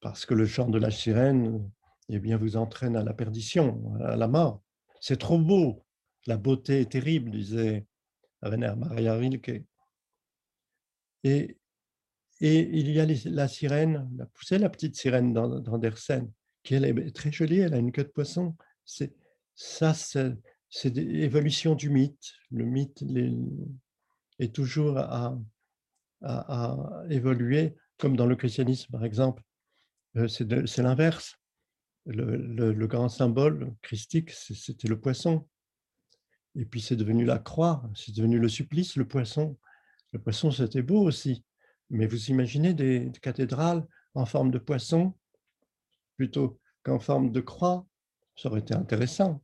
[0.00, 1.68] Parce que le chant de la sirène
[2.08, 4.62] eh bien, vous entraîne à la perdition, à la mort.
[5.00, 5.84] C'est trop beau.
[6.26, 7.86] La beauté est terrible, disait
[8.42, 9.64] Rainer Maria Rilke.
[11.24, 11.58] Et,
[12.40, 14.08] et il y a la sirène,
[14.42, 16.30] c'est la petite sirène d'Andersen,
[16.62, 18.54] qui elle est très jolie, elle a une queue de poisson.
[18.84, 19.14] C'est
[19.54, 22.32] ça, c'est l'évolution du mythe.
[22.50, 23.02] Le mythe
[24.38, 25.36] est toujours à,
[27.10, 29.42] évoluer, comme dans le christianisme, par exemple.
[30.16, 31.36] Euh, c'est l'inverse.
[32.06, 35.46] Le, le, grand symbole christique, c'était le poisson.
[36.54, 39.58] Et puis c'est devenu la croix, c'est devenu le supplice, le poisson.
[40.12, 41.44] Le poisson, c'était beau aussi.
[41.90, 45.14] Mais vous imaginez des cathédrales en forme de poisson
[46.16, 47.86] plutôt qu'en forme de croix?
[48.36, 49.42] Ça aurait été intéressant.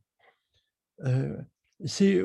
[1.03, 1.37] Euh,
[1.85, 2.21] c'est,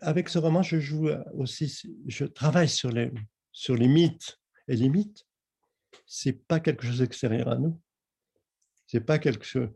[0.00, 3.10] avec ce roman, je joue aussi, je travaille sur les,
[3.52, 4.38] sur les mythes.
[4.68, 5.26] Et les mythes,
[6.06, 7.80] c'est pas quelque chose d'extérieur à nous.
[8.86, 9.68] C'est pas quelque chose.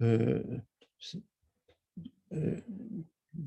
[0.00, 0.42] Euh,
[2.32, 2.60] euh,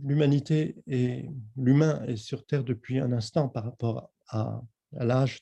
[0.03, 4.61] l'humanité et l'humain est sur Terre depuis un instant par rapport à,
[4.91, 5.41] l'âge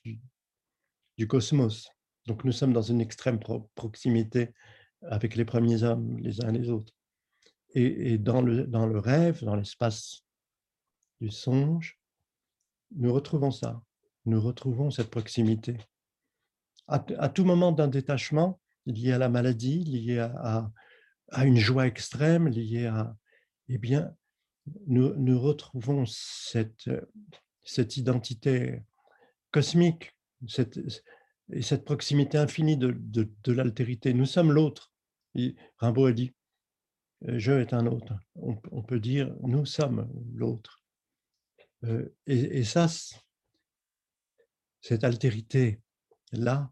[1.17, 1.88] du, cosmos.
[2.26, 3.39] Donc nous sommes dans une extrême
[3.76, 4.49] proximité
[5.03, 6.93] avec les premiers hommes, les uns les autres.
[7.76, 10.24] Et, dans, le, dans le rêve, dans l'espace
[11.19, 11.99] du songe,
[12.95, 13.82] nous retrouvons ça.
[14.26, 15.78] Nous retrouvons cette proximité.
[16.88, 16.99] À,
[17.30, 20.71] tout moment d'un détachement, lié à la maladie, lié à,
[21.32, 23.15] à, une joie extrême, lié à,
[23.69, 24.13] eh bien,
[24.86, 26.89] nous, nous retrouvons cette,
[27.63, 28.84] cette identité
[29.51, 30.15] cosmique,
[30.47, 30.80] cette,
[31.51, 34.13] et cette proximité infinie de, de, l'altérité.
[34.13, 34.91] Nous sommes l'autre.
[35.78, 36.42] Rimbaud a dit, euh,
[37.26, 38.13] je est un autre.
[38.36, 40.84] On, peut dire, nous sommes l'autre.
[41.86, 42.88] Euh, et, et, ça,
[44.82, 46.71] cette altérité-là,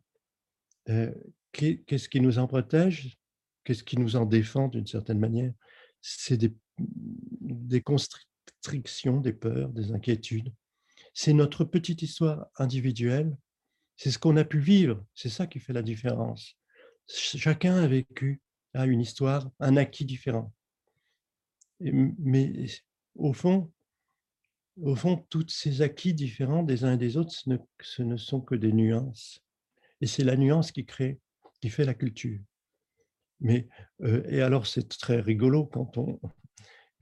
[0.90, 1.14] euh,
[1.52, 3.18] qu'est-ce qui nous en protège?
[3.64, 5.54] Qu'est-ce qui nous en défend d'une certaine manière?
[6.02, 10.52] C'est des, des constrictions, des peurs, des inquiétudes.
[11.14, 13.36] C'est notre petite histoire individuelle.
[13.98, 15.06] C'est ce qu'on a pu vivre.
[15.14, 16.58] C'est ça qui fait la différence.
[17.08, 18.42] Chacun a vécu,
[18.74, 20.54] a une histoire, un acquis différent.
[21.80, 22.68] Mais
[23.16, 23.72] au fond,
[24.82, 28.56] au fond, tous ces acquis différents des uns et des autres, ce ne, sont que
[28.56, 29.44] des nuances.
[30.00, 31.20] Et c'est la nuance qui crée,
[31.60, 32.40] qui fait la culture.
[33.40, 33.68] Mais,
[34.04, 36.20] euh, et alors, c'est très rigolo quand on,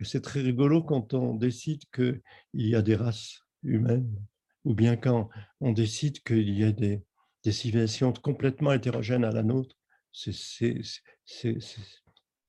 [0.01, 2.22] c'est très rigolo quand on décide qu'il
[2.53, 4.15] y a des races humaines,
[4.63, 7.03] ou bien quand on décide qu'il y a des,
[7.43, 9.76] des civilisations complètement hétérogènes à la nôtre.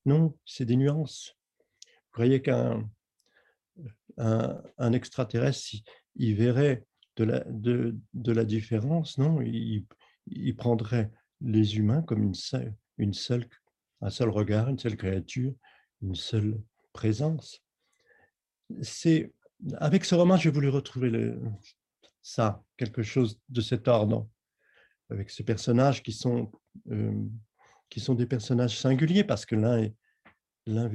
[0.07, 1.37] Non, c'est des nuances.
[1.85, 2.89] Vous croyez qu'un
[4.17, 5.77] un, extraterrestre,
[6.17, 6.85] il, verrait
[7.17, 9.87] de la, de, de la différence, non il,
[10.27, 13.49] il, prendrait les humains comme une seule, une seule,
[14.03, 15.55] un seul regard, une seule créature,
[16.03, 16.61] une seule
[16.93, 17.63] présence.
[18.83, 19.33] C'est
[19.79, 21.35] avec ce roman, j'ai voulu retrouver
[22.23, 24.29] ça, quelque chose de cet ordre,
[25.11, 26.51] avec ces personnages qui sont,
[26.91, 27.13] euh,
[27.91, 29.91] qui sont des personnages singuliers parce que l'un
[30.67, 30.91] l'un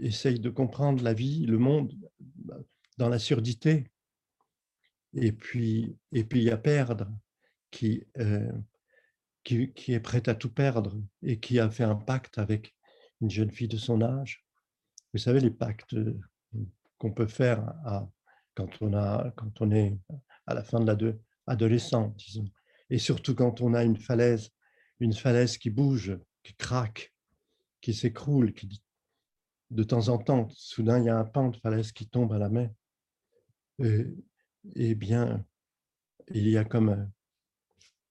[0.00, 1.92] essaye de comprendre la vie, le monde
[2.98, 3.90] dans la surdité.
[5.14, 7.08] Et puis, et puis il y a perdre
[7.70, 8.50] qui, euh,
[9.44, 12.74] qui, qui, est prête à tout perdre et qui a fait un pacte avec
[13.20, 14.44] une jeune fille de son âge.
[15.12, 15.94] Vous savez, les pactes
[16.98, 17.74] qu'on peut faire
[18.54, 19.98] quand, on a, quand on est
[20.46, 21.16] à la fin de
[21.46, 22.48] l'adolescence, disons.
[22.88, 24.50] Et surtout quand on a une falaise,
[25.00, 27.14] une falaise qui bouge, qui craque,
[27.80, 28.82] qui s'écroule, qui
[29.70, 32.38] de temps en temps, soudain, il y a un pan de falaise qui tombe à
[32.38, 32.70] la mer.
[33.78, 35.44] Eh bien,
[36.28, 37.10] il y a comme,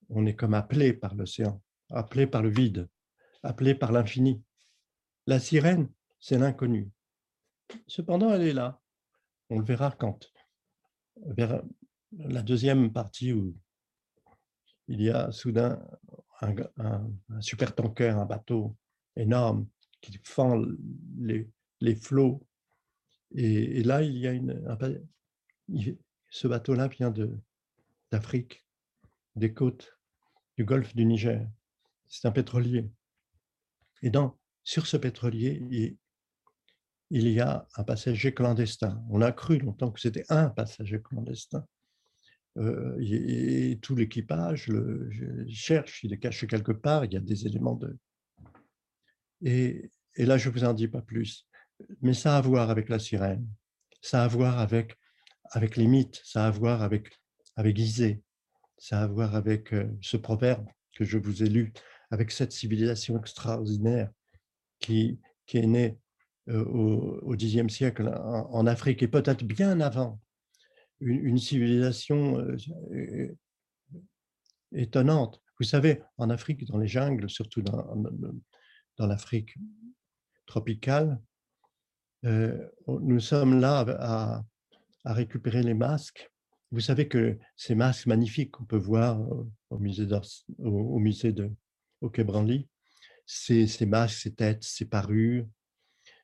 [0.10, 1.62] on est comme appelé par l'océan,
[1.92, 2.90] appelé par le vide,
[3.44, 4.44] appelé par l'infini.
[5.28, 6.90] La sirène, c'est l'inconnu.
[7.88, 8.82] Cependant, elle est là.
[9.50, 10.32] On le verra quand,
[11.18, 11.62] vers
[12.12, 13.56] la deuxième partie où
[14.88, 15.82] il y a soudain
[16.42, 18.76] un, super tanker, un bateau
[19.16, 19.68] énorme
[20.02, 20.62] qui fend
[21.20, 22.46] les, les flots.
[23.34, 24.62] Et, là, il y a une,
[26.30, 27.14] ce bateau-là vient
[28.12, 28.66] d'Afrique,
[29.36, 29.98] des côtes
[30.58, 31.48] du golfe du Niger.
[32.08, 32.90] C'est un pétrolier.
[34.02, 35.98] Et dans, sur ce pétrolier, il,
[37.12, 39.04] il y a un passager clandestin.
[39.10, 41.66] On a cru longtemps que c'était un passager clandestin.
[42.60, 45.10] Et, tout l'équipage le
[45.50, 47.98] cherche, il est caché quelque part, il y a des éléments de...
[49.44, 51.48] Et, là, je ne vous en dis pas plus,
[52.02, 53.48] mais ça a à voir avec la sirène,
[54.02, 54.96] ça a à voir avec,
[55.52, 57.10] avec les mythes, ça a à voir avec,
[57.56, 58.22] avec Isée,
[58.78, 61.72] ça a à voir avec ce proverbe que je vous ai lu,
[62.10, 64.12] avec cette civilisation extraordinaire
[64.80, 65.98] qui, qui est née
[66.48, 70.20] au Xe siècle en, Afrique et peut-être bien avant,
[71.02, 73.36] une, civilisation euh,
[74.74, 75.42] étonnante.
[75.60, 77.86] Vous savez, en Afrique, dans les jungles, surtout dans,
[79.00, 79.56] l'Afrique
[80.46, 81.20] tropicale,
[82.26, 86.32] euh, nous sommes là à, récupérer les masques.
[86.70, 89.20] Vous savez que ces masques magnifiques qu'on peut voir
[89.72, 90.08] au musée,
[90.60, 91.52] au, au musée de
[92.02, 92.12] au
[93.26, 95.48] ces masques, ces têtes, ces parures,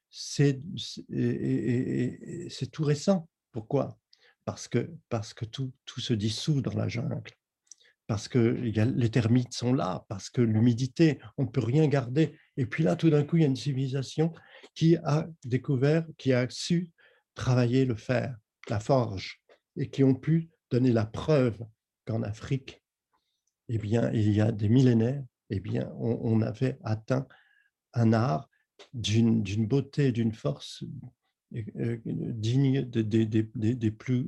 [0.10, 0.62] c'est
[2.72, 3.30] tout récent.
[3.52, 3.98] Pourquoi?
[4.48, 7.32] Parce que, parce que tout, tout se dissout dans la jungle
[8.08, 12.38] parce que les termites sont là, parce que l'humidité, on ne peut rien garder.
[12.56, 14.34] Et puis là, tout d'un coup, il y a une civilisation
[14.76, 16.90] qui a découvert, qui a su
[17.36, 18.38] travailler le fer,
[18.70, 19.42] la forge,
[19.76, 21.60] et qui ont pu donner la preuve
[22.06, 22.82] qu'en Afrique,
[23.68, 27.28] eh bien, il y a des millénaires, eh bien, on, avait atteint
[27.94, 28.50] un art
[28.94, 30.86] d'une beauté, d'une force
[31.52, 34.28] digne des plus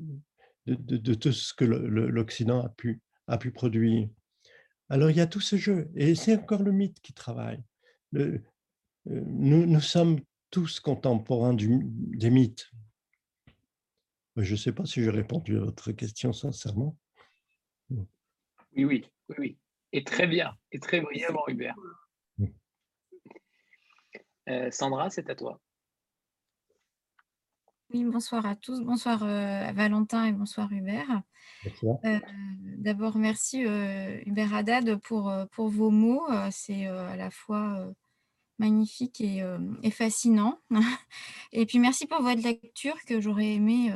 [0.68, 4.10] de, tout ce que l'Occident a pu a pu produire.
[4.90, 7.64] Alors il y a tout ce jeu, et c'est encore le mythe qui travaille.
[8.12, 8.42] Le,
[9.08, 12.72] euh, nous, nous, sommes tous contemporains du, des mythes.
[14.36, 16.98] Je ne sais pas si j'ai répondu à votre question sincèrement.
[17.90, 19.58] Oui, oui, oui, oui.
[19.92, 21.76] Et très bien, et très brillamment, Hubert.
[24.50, 25.62] Euh, Sandra, c'est à toi.
[27.92, 28.82] Oui, bonsoir à tous.
[28.82, 31.24] Bonsoir euh, Valentin et bonsoir Hubert.
[32.06, 32.20] Euh,
[32.78, 36.22] d'abord, merci euh, Hubert Haddad pour, pour vos mots.
[36.52, 37.84] C'est à la fois
[38.60, 39.44] magnifique et,
[39.82, 40.60] et, fascinant.
[41.52, 43.92] et puis, merci pour votre lecture que j'aurais aimé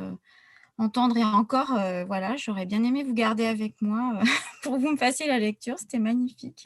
[0.76, 1.78] entendre et encore.
[2.08, 4.18] voilà, j'aurais bien aimé vous garder avec moi
[4.64, 5.78] pour que vous me fassiez la lecture.
[5.78, 6.64] C'était magnifique.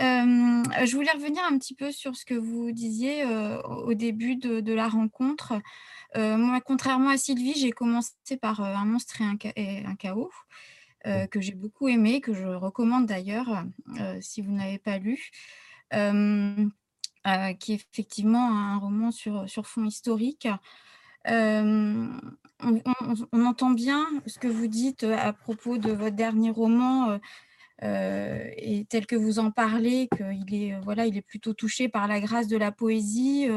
[0.00, 3.24] je voulais revenir un petit peu sur ce que vous disiez
[3.64, 5.52] au début de, de la rencontre
[6.16, 9.20] moi, contrairement à Sylvie, j'ai commencé par euh, Un monstre
[9.56, 10.30] et un, chaos,
[11.06, 13.64] euh, que j'ai beaucoup aimé, que je recommande d'ailleurs
[14.20, 15.30] si vous n'avez pas lu.
[15.90, 20.48] qui est effectivement un roman sur, sur fond historique.
[21.26, 22.20] on,
[23.32, 27.18] entend bien ce que vous dites à propos de votre dernier roman
[27.82, 32.20] et tel que vous en parlez, qu'il est, voilà, il est plutôt touché par la
[32.20, 33.48] grâce de la poésie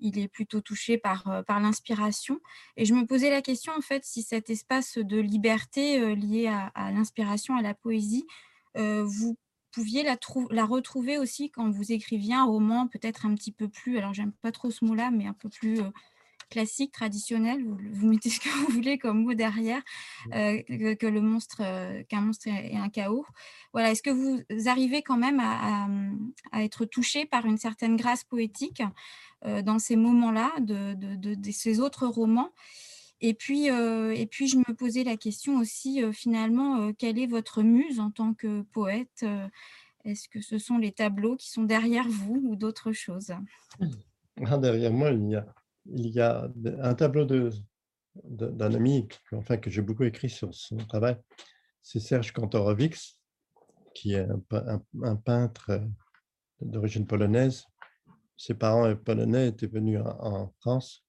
[0.00, 2.40] il est plutôt touché par, euh, par l'inspiration.
[2.76, 6.48] Et je me posais la question, en fait, si cet espace de liberté euh, lié
[6.48, 8.26] à, l'inspiration, à la poésie,
[8.76, 9.36] euh, vous
[9.72, 10.16] pouviez la,
[10.50, 14.32] la, retrouver aussi quand vous écriviez un roman peut-être un petit peu plus, alors j'aime
[14.32, 15.80] pas trop ce mot-là, mais un peu plus
[16.48, 19.82] classique, traditionnel, vous, mettez ce que vous voulez comme mot derrière,
[20.34, 20.62] euh,
[20.96, 23.26] que, le monstre, euh, qu'un monstre est un chaos.
[23.72, 25.88] Voilà, est-ce que vous arrivez quand même à,
[26.62, 28.82] être touché par une certaine grâce poétique?
[29.42, 32.52] Dans ces moments-là de, ces autres romans
[33.20, 37.98] et puis, et puis, je me posais la question aussi, finalement, quelle est votre muse
[37.98, 39.24] en tant que poète
[40.04, 43.32] Est-ce que ce sont les tableaux qui sont derrière vous ou d'autres choses?
[44.44, 45.46] Ah, Derrière moi, il y a
[45.90, 47.24] il y a un tableau
[48.24, 51.16] d'un ami enfin, que j'ai beaucoup écrit sur son travail.
[51.82, 53.18] C'est Serge Kantorowicz,
[53.94, 54.26] qui est
[55.02, 55.80] un, peintre
[56.60, 57.64] d'origine polonaise.
[58.38, 61.04] Ses parents polonais étaient venus en, France.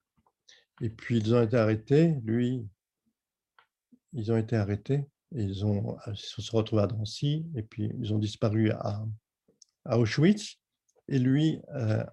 [0.82, 2.15] Et puis, ils ont été arrêtés.
[2.23, 2.67] Lui,
[4.13, 5.05] ils ont été arrêtés.
[5.32, 7.45] ils, ont, se sont retrouvés à Drancy.
[7.55, 9.05] Et puis, ils ont disparu à,
[9.86, 10.57] Auschwitz.
[11.07, 12.03] Et lui euh,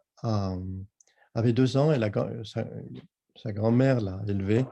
[1.35, 2.01] avait deux ans et
[2.45, 4.67] sa, grand-mère l'a élevé.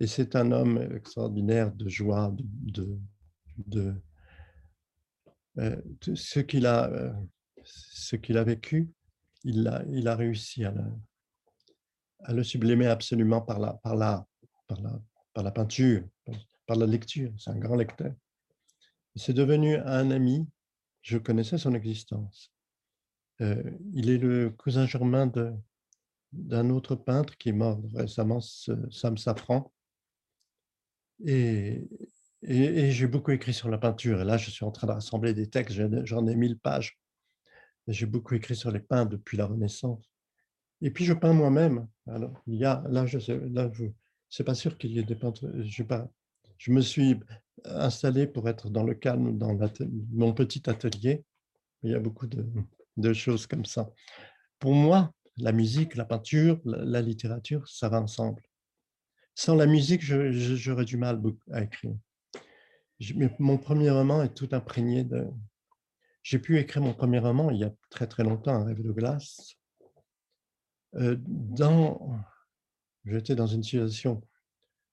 [0.00, 2.98] Et c'est un homme extraordinaire de joie, de,
[3.66, 3.94] de,
[5.58, 5.80] euh,
[6.14, 7.12] ce qu'il a, euh,
[8.22, 8.90] qu'il a vécu.
[9.48, 9.68] Il
[10.08, 10.74] a, réussi à
[12.32, 16.02] le, sublimer absolument par la peinture,
[16.66, 17.32] par la lecture.
[17.38, 18.12] C'est un grand lecteur.
[19.14, 20.48] C'est devenu un ami.
[21.02, 22.52] Je connaissais son existence.
[23.40, 25.30] Euh, il est le cousin germain
[26.32, 29.72] d'un autre peintre qui est mort récemment, Sam Safran.
[31.24, 31.88] Et,
[32.42, 34.20] et, j'ai beaucoup écrit sur la peinture.
[34.20, 35.78] Et là, je suis en train de rassembler des textes.
[36.04, 36.98] J'en ai mille pages.
[37.88, 40.04] J'ai beaucoup écrit sur les peintres depuis la Renaissance.
[40.82, 41.86] Et puis, je peins moi-même.
[42.06, 43.84] Alors, il y a, là, je sais, là, je,
[44.28, 45.48] c'est pas sûr qu'il y ait des peintres.
[45.62, 46.08] Je, pas,
[46.58, 47.18] je me suis
[47.64, 49.56] installé pour être dans le calme dans
[50.12, 51.24] mon petit atelier.
[51.82, 53.90] Il y a beaucoup de choses comme ça.
[54.58, 58.42] pour moi, la musique, la peinture, la, littérature, ça va ensemble.
[59.34, 61.20] Sans la musique, j'aurais du mal
[61.52, 61.94] à écrire.
[63.38, 65.26] mon premier roman est tout imprégné de...
[66.26, 68.90] J'ai pu écrire mon premier roman il y a très très longtemps, Un rêve de
[68.90, 69.54] glace.
[70.96, 72.18] Euh, dans...
[73.04, 74.20] J'étais dans une situation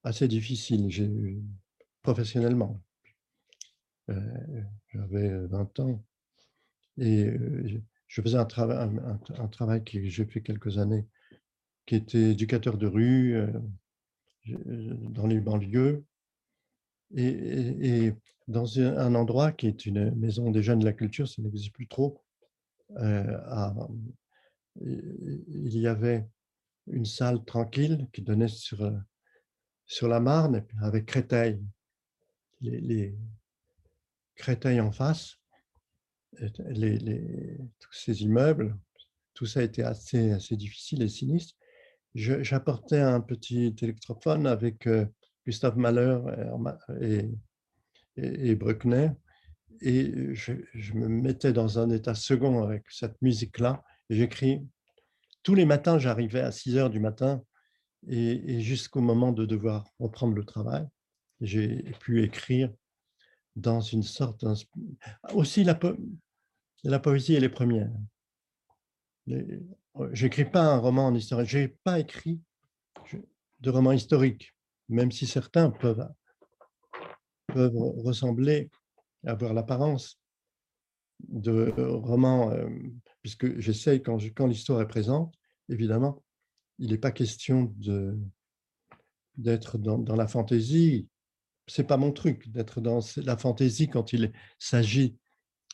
[0.03, 1.41] assez difficile
[2.03, 2.79] professionnellement.
[4.11, 6.05] Euh, j'avais 20 ans
[6.99, 8.91] et euh, je faisais un, travail,
[9.39, 11.07] un, travail que j'ai fait quelques années,
[11.87, 13.47] qui était éducateur de rue euh,
[15.09, 16.05] dans les banlieues
[17.15, 18.13] et,
[18.49, 21.87] dans un endroit qui est une maison des jeunes de la culture, ça n'existe plus
[21.87, 22.21] trop.
[24.81, 26.27] il y avait
[26.87, 28.91] une salle tranquille qui donnait sur,
[29.85, 31.61] sur la Marne avec Créteil.
[32.59, 33.15] Les,
[34.35, 35.37] Créteil en face,
[36.37, 38.75] tous ces immeubles,
[39.33, 41.55] tout ça a été assez, assez difficile et sinistre.
[42.15, 45.05] J'apportais un petit électrophone avec euh,
[45.45, 46.19] Gustave Mahler
[47.01, 47.29] et,
[48.17, 49.11] et, et Bruckner
[49.83, 50.53] et je,
[50.93, 53.83] me mettais dans un état second avec cette musique-là.
[54.09, 54.65] J'écris
[55.43, 57.43] tous les matins, j'arrivais à 6 heures du matin
[58.07, 60.87] et, jusqu'au moment de devoir reprendre le travail,
[61.41, 62.71] j'ai pu écrire
[63.55, 64.45] dans une sorte.
[65.33, 65.77] Aussi, la,
[66.83, 67.91] la poésie, elle est première.
[70.11, 72.41] J'écris pas un roman en histoire, j'ai pas écrit
[73.59, 74.53] de roman historique,
[74.89, 76.07] même si certains peuvent,
[77.49, 78.69] ressembler,
[79.25, 80.19] avoir l'apparence
[81.27, 82.67] de romans, euh,
[83.21, 85.33] puisque j'essaye, quand, quand l'histoire est présente,
[85.69, 86.23] évidemment,
[86.79, 87.73] il n'est pas question
[89.37, 91.07] d'être dans, la fantaisie.
[91.67, 95.17] C'est pas mon truc d'être dans la fantaisie quand il s'agit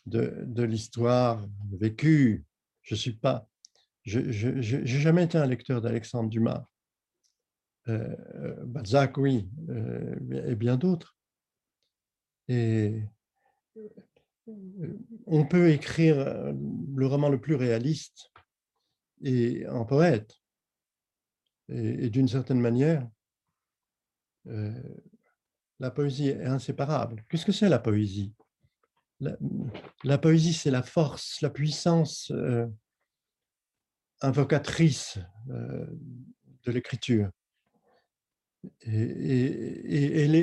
[0.06, 2.46] de, de l'histoire vécue.
[2.82, 3.48] Je suis pas.
[4.04, 6.66] Je n'ai jamais été un lecteur d'Alexandre Dumas.
[7.88, 11.16] Euh, Balzac, oui, euh, et bien d'autres.
[12.48, 13.02] Et
[13.78, 16.54] euh, on peut écrire
[16.96, 18.32] le roman le plus réaliste
[19.22, 20.36] et en poète.
[21.72, 23.08] Et, d'une certaine manière,
[24.46, 27.24] la poésie est inséparable.
[27.30, 28.34] Qu'est-ce que c'est la poésie?
[29.20, 32.32] La, poésie, c'est la force, la puissance
[34.22, 37.30] invocatrice de l'écriture.
[38.82, 40.36] Et, elle,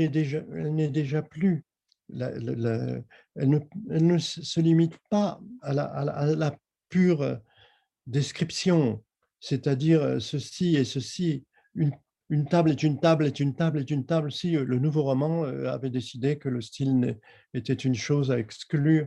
[0.00, 1.64] est, déjà, n'est déjà plus.
[2.10, 3.04] elle,
[3.36, 6.56] ne, se limite pas à la, à
[6.88, 7.38] pure
[8.06, 9.02] description
[9.40, 11.44] c'est-à-dire ceci et ceci,
[11.74, 11.92] une,
[12.48, 14.32] table est une table est une table est une table.
[14.32, 17.18] Si le nouveau roman avait décidé que le style
[17.54, 19.06] était une chose à exclure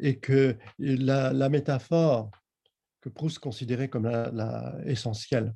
[0.00, 2.30] et que la, métaphore
[3.00, 5.54] que Proust considérait comme la, essentielle,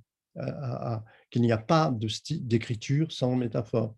[1.36, 2.08] qu'il n'y a pas de
[2.40, 3.94] d'écriture sans métaphore.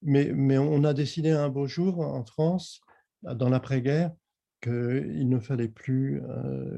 [0.00, 2.80] Mais, mais on a décidé un beau jour en France,
[3.22, 4.12] dans l'après-guerre,
[4.62, 6.22] qu'il ne fallait plus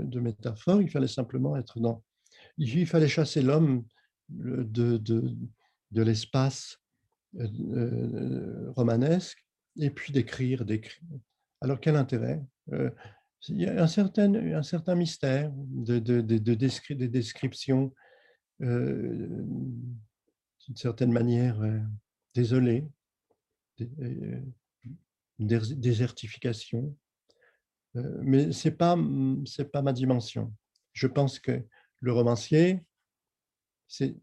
[0.02, 2.02] de métaphore, il fallait simplement être dans
[2.58, 3.84] il fallait chasser l'homme
[4.28, 6.78] de, de, l'espace
[7.38, 9.44] euh, euh, romanesque
[9.78, 11.02] et puis d'écrire, d'écrire.
[11.60, 12.90] Alors quel intérêt euh,
[13.48, 17.94] Il y a un certain, un certain mystère de, de, de, des descriptions,
[18.60, 19.66] d'une
[20.74, 21.60] certaine manière
[22.34, 22.88] désolée,
[25.38, 26.96] désertification.
[27.94, 28.96] mais ce n'est pas,
[29.72, 30.52] pas ma dimension.
[30.92, 31.62] Je pense que
[32.00, 32.84] le romancier,
[33.86, 34.16] c'est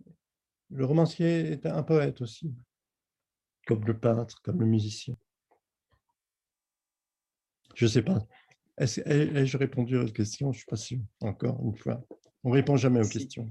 [0.71, 2.53] le romancier est un poète aussi,
[3.67, 5.15] comme le peintre, comme le musicien.
[7.75, 8.25] Je ne sais pas.
[8.77, 10.51] Ai-je répondu à votre question?
[10.51, 12.03] Je ne suis pas sûr, encore une fois.
[12.43, 13.49] On ne répond jamais aux questions.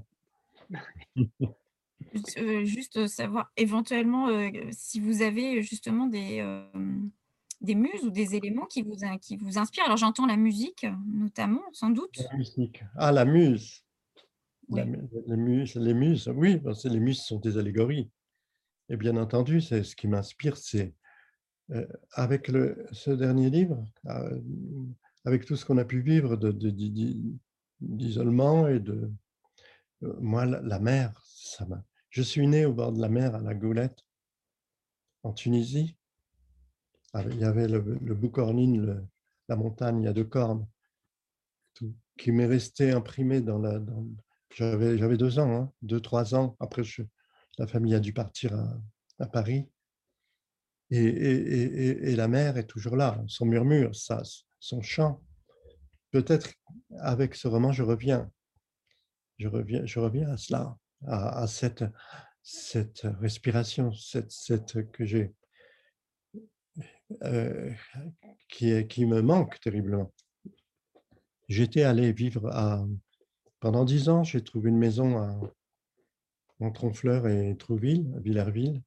[2.37, 6.65] Euh, juste savoir, éventuellement, euh, si vous avez justement des, euh,
[7.61, 9.85] des muses ou des éléments qui vous, qui vous inspirent.
[9.85, 12.17] Alors j'entends la musique, notamment, sans doute.
[12.31, 12.83] La musique.
[12.95, 13.85] Ah, la muse
[14.69, 14.85] les,
[15.37, 18.09] muses, les muses, oui, les muses sont des allégories.
[18.89, 20.93] Et bien entendu, c'est ce qui m'inspire, c'est
[21.71, 24.39] euh, avec le, ce dernier livre, euh,
[25.25, 26.35] avec tout ce qu'on a pu vivre
[27.81, 29.11] d'isolement de, et de euh,
[30.19, 31.83] moi, la, mer, ça m'a.
[32.09, 34.05] Je suis né au bord de la mer à la Goulette,
[35.23, 35.97] en Tunisie.
[37.13, 39.07] Il y avait le, le Boucornine,
[39.47, 40.67] la montagne à deux cornes,
[41.73, 44.05] tout, qui m'est resté imprimé dans la, dans,
[44.55, 46.55] j'avais deux ans, hein, deux, trois ans.
[46.59, 46.83] Après,
[47.57, 48.53] la famille a dû partir
[49.19, 49.69] à, Paris.
[50.91, 54.21] Et, et, la mère est toujours là, son murmure, ça,
[54.59, 55.21] son chant.
[56.11, 56.53] peut-être
[56.99, 58.31] avec ce roman, je reviens,
[59.37, 60.77] je reviens, je reviens à cela,
[61.07, 61.83] à, cette,
[62.41, 65.33] cette respiration, cette, cette que j'ai,
[67.23, 67.71] euh,
[68.49, 70.11] qui, me manque terriblement.
[71.47, 72.49] J'étais allé vivre
[73.59, 75.39] pendant dix ans, j'ai trouvé une maison à,
[76.59, 78.81] Honfleur et Trouville, à Villerville.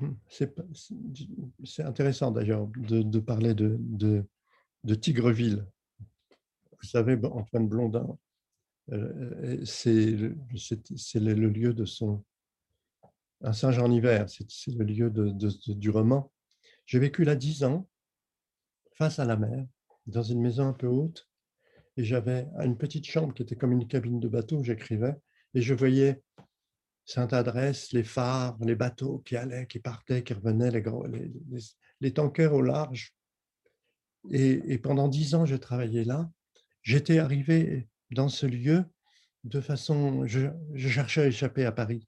[0.00, 3.78] Hum, c'est intéressant d'ailleurs de, parler de,
[4.84, 5.66] de, Tigreville.
[5.98, 8.18] Vous savez, Antoine Blondin,
[8.88, 10.36] c'est le,
[11.14, 12.24] le, lieu de son.
[13.42, 16.30] Un Saint-Jean hiver, c'est le lieu du roman.
[16.86, 17.88] J'ai vécu là dix ans,
[18.96, 19.66] face à la mer,
[20.06, 21.28] dans une maison un peu haute,
[21.96, 25.14] et j'avais une petite chambre qui était comme une cabine de bateau j'écrivais,
[25.54, 26.22] et je voyais
[27.06, 30.82] Sainte-Adresse, les phares, les bateaux qui allaient, qui partaient, qui revenaient, les,
[31.50, 31.60] les,
[32.00, 33.14] les, tankers au large.
[34.30, 36.30] Et, pendant dix ans, j'ai travaillé là.
[36.82, 38.84] J'étais arrivé dans ce lieu
[39.44, 42.06] de façon, je, cherchais à échapper à Paris.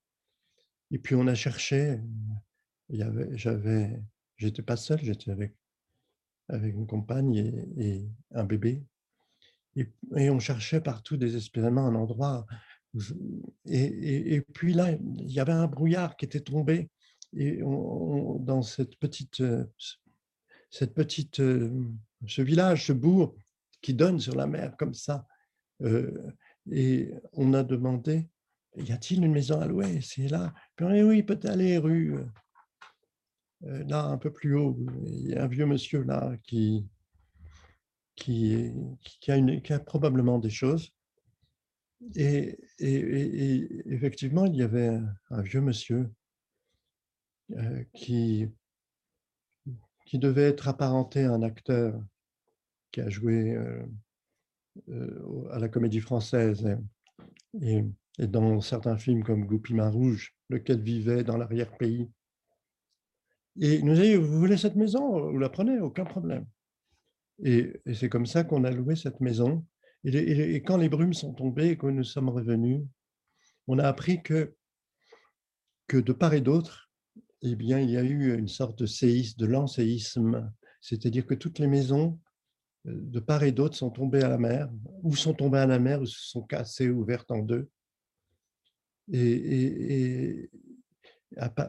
[0.91, 1.99] Et puis on a cherché,
[3.01, 4.01] avait, j'avais,
[4.37, 5.55] j'étais pas seul, j'étais avec,
[6.49, 7.35] avec une compagne
[7.79, 8.83] et, un bébé.
[9.75, 12.47] Et, et, on cherchait partout désespérément un endroit
[13.67, 16.91] et, puis là, il y avait un brouillard qui était tombé
[17.37, 19.65] et dans cette petite, euh,
[20.71, 21.71] cette petite, euh,
[22.27, 23.37] ce village, ce bourg
[23.83, 25.27] qui donne sur la mer comme ça.
[25.83, 26.33] Euh,
[26.71, 28.29] et on a demandé,
[28.77, 30.01] y a-t-il une maison à louer?
[30.01, 30.53] C'est là.
[30.75, 32.17] Puis dit, oui, peut aller rue,
[33.61, 34.77] là, un peu plus haut.
[35.05, 36.87] Il y a un vieux monsieur là qui,
[38.17, 38.73] qui,
[39.29, 40.93] a, une, qui a probablement des choses.
[42.15, 45.01] Et, effectivement, il y avait
[45.31, 46.11] un, vieux monsieur
[47.53, 48.49] euh, qui,
[50.05, 52.01] qui devait être apparenté à un acteur
[52.93, 53.87] qui a joué euh, euh,
[55.51, 56.67] à la comédie française.
[57.61, 57.85] Et,
[58.19, 62.11] dans certains films comme Goupima Rouge, lequel vivait dans l'arrière-pays.
[63.61, 65.31] Et il nous a dit, vous voulez cette maison?
[65.31, 66.47] Vous la prenez, aucun problème.
[67.45, 69.67] Et, et c'est comme ça qu'on a loué cette maison.
[70.05, 72.83] Et, quand les brumes sont tombées et que nous sommes revenus,
[73.67, 74.55] on a appris que,
[75.89, 76.91] que de part et d'autre,
[77.43, 81.59] eh bien, il y a eu une sorte de séisme, de lent c'est-à-dire que toutes
[81.59, 82.26] les maisons euh,
[82.87, 84.71] de part et d'autre sont tombées à la mer,
[85.03, 87.69] ou sont tombées à la mer, ou se sont cassées, ouvertes en deux.
[89.13, 90.49] Et,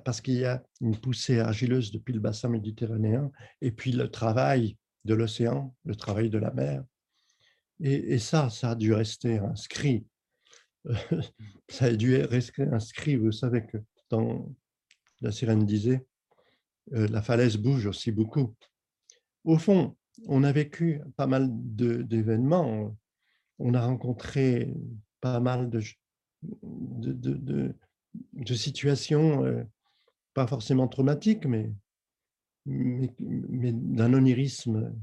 [0.05, 4.77] parce qu'il y a une poussée argileuse depuis le bassin méditerranéen, et puis le travail
[5.05, 6.83] de l'océan, le travail de la mer.
[7.79, 10.05] Et, ça, ça a dû rester inscrit.
[11.69, 13.15] ça a dû rester inscrit.
[13.15, 13.77] Vous savez que
[14.09, 14.53] dans
[15.21, 16.05] la sirène disait,
[16.93, 18.55] euh, la falaise bouge aussi beaucoup.
[19.43, 22.95] Au fond, on a vécu pas mal d'événements.
[23.59, 24.73] On a rencontré
[25.21, 25.81] pas mal de,
[28.55, 29.63] situations, euh,
[30.33, 31.71] pas forcément traumatiques, mais,
[32.65, 34.95] mais, d'un onirisme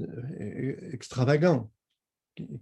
[0.00, 1.70] euh, extravagant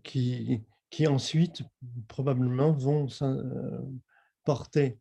[0.02, 1.62] qui, qui ensuite
[2.08, 3.82] probablement vont euh,
[4.44, 4.98] porter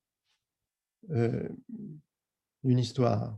[1.10, 3.38] une histoire.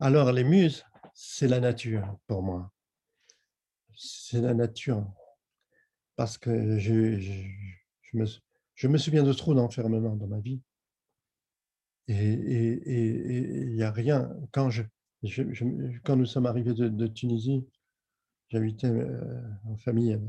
[0.00, 2.72] Alors les muses, c'est la nature pour moi.
[3.94, 5.06] C'est la nature.
[6.16, 8.24] Parce que je, je, me,
[8.74, 10.60] je, me, souviens de trop d'enfermement dans ma vie.
[12.08, 14.30] Et il n'y a rien.
[14.52, 14.82] Quand, je,
[16.04, 17.66] quand nous sommes arrivés de Tunisie,
[18.52, 20.20] J'habitais euh, en famille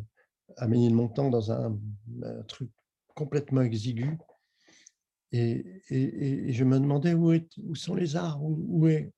[0.56, 1.78] à Ménilmontant dans un,
[2.48, 2.72] truc
[3.16, 4.18] complètement exigu.
[5.34, 9.12] Et, et, je me demandais où, est, où sont les arbres, où, est.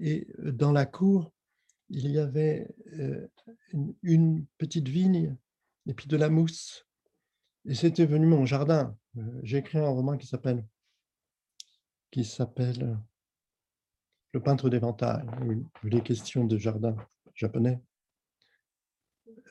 [0.00, 1.32] Et euh, dans la cour,
[1.90, 3.26] il y avait euh,
[4.02, 5.36] une, petite vigne
[5.86, 6.86] et puis de la mousse.
[7.66, 8.96] Et c'était venu mon jardin.
[9.42, 10.64] J'ai écrit un roman qui s'appelle
[12.10, 12.98] qui s'appelle
[14.32, 15.24] Le peintre d'éventail,
[15.82, 16.96] les questions de jardin
[17.34, 17.80] japonais.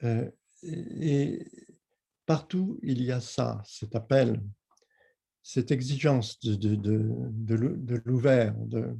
[0.03, 0.29] Euh,
[0.63, 1.45] et
[2.25, 4.41] partout, il y a ça, cet appel,
[5.41, 8.97] cette exigence de, de, de, de l'ouvert, de,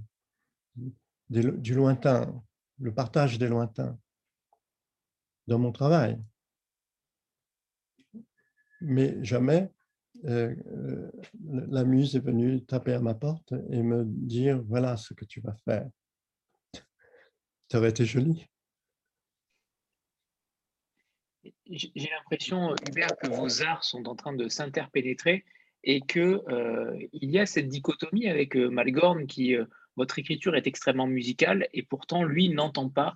[1.30, 2.42] du lointain,
[2.80, 3.98] le partage des lointains
[5.48, 6.20] dans mon travail.
[8.82, 9.72] Mais jamais
[10.26, 11.12] euh, euh,
[11.44, 15.42] la muse est venue taper à ma porte et me dire voilà ce que tu
[15.42, 15.90] vas faire.
[17.72, 18.48] Ça aurait été joli.
[21.68, 25.46] J'ai l'impression, Hubert, que vos arts sont en train de s'interpénétrer
[25.84, 29.56] et qu'il euh, y a cette dichotomie avec euh, Malgorn qui,
[29.96, 33.16] votre écriture est extrêmement musicale et pourtant, lui, n'entend pas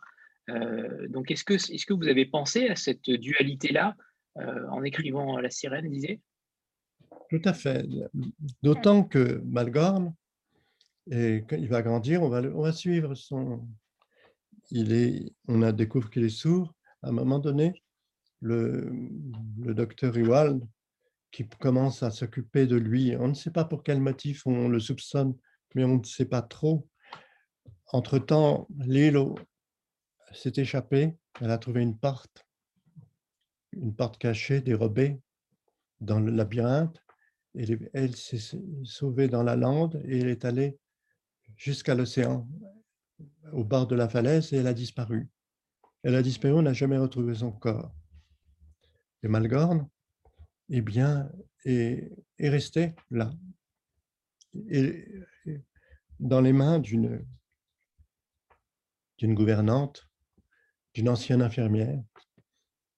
[1.10, 3.96] donc, est-ce que, est que vous avez pensé à cette dualité-là
[4.36, 6.20] en écrivant La sirène, disait?
[7.30, 7.86] Tout à fait.
[8.62, 10.14] D'autant que Malgorn,
[11.10, 13.68] et quand il va grandir, on va, suivre son.
[14.72, 16.74] Il est, on a découvert qu'il est sourd.
[17.02, 17.84] À un moment donné,
[18.40, 18.92] le,
[19.62, 20.64] le docteur Ewald
[21.32, 23.16] qui commence à s'occuper de lui.
[23.18, 25.36] On ne sait pas pour quel motif on le soupçonne,
[25.76, 26.88] mais on ne sait pas trop.
[27.92, 29.36] Entre-temps, Lilo
[30.32, 31.16] s'est échappée.
[31.42, 32.46] Elle a trouvé une porte,
[33.72, 35.20] une porte cachée, dérobée
[36.00, 37.00] dans le labyrinthe.
[37.56, 40.80] Et elle s'est sauvée dans la lande et elle est allée
[41.56, 42.48] jusqu'à l'océan,
[43.52, 45.30] au bord de la falaise, et elle a disparu.
[46.02, 47.94] Elle a disparu, on n'a jamais retrouvé son corps.
[49.22, 49.88] Et Malgorn,
[50.70, 51.30] eh bien,
[51.66, 53.32] est, est resté là,
[54.70, 55.06] et,
[56.20, 57.26] dans les mains d'une
[59.22, 60.08] gouvernante,
[60.94, 62.02] d'une ancienne infirmière.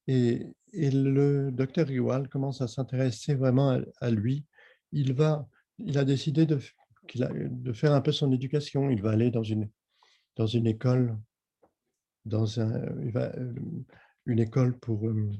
[0.07, 4.45] Et, et le docteur Riwal commence à s'intéresser vraiment à, lui.
[4.91, 5.47] Il, va,
[5.79, 6.59] il a décidé de,
[7.15, 8.89] de faire un peu son éducation.
[8.89, 9.69] Il va aller dans une,
[10.35, 11.17] dans une école,
[12.25, 13.53] dans un, euh,
[14.25, 15.31] une école pour, euh,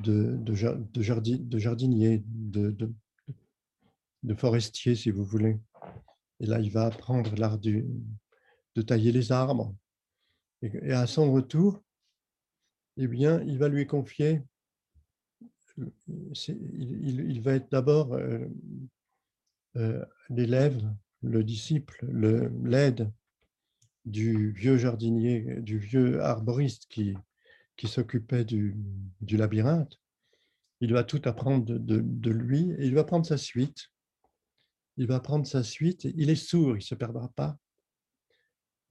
[0.00, 2.92] de, de, jardinier, de,
[4.22, 5.58] de, forestier, si vous voulez.
[6.40, 9.74] Et là, il va apprendre l'art de tailler les arbres.
[10.62, 11.82] Et, à son retour,
[12.96, 14.42] eh bien, il va lui confier,
[15.76, 18.46] il, il, va être d'abord euh,
[19.76, 20.82] euh, l'élève,
[21.22, 22.06] le disciple,
[22.64, 23.10] l'aide
[24.04, 27.14] du vieux jardinier, du vieux arboriste qui,
[27.76, 28.76] qui s'occupait du,
[29.20, 29.98] du, labyrinthe.
[30.80, 33.91] Il va tout apprendre de, de, lui et il va prendre sa suite.
[34.96, 36.04] Il va prendre sa suite.
[36.04, 37.56] Il est sourd, il ne se perdra pas.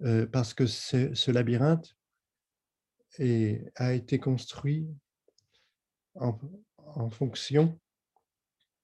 [0.04, 1.96] Euh, parce que ce labyrinthe
[3.76, 4.88] a été construit
[6.16, 7.80] en, fonction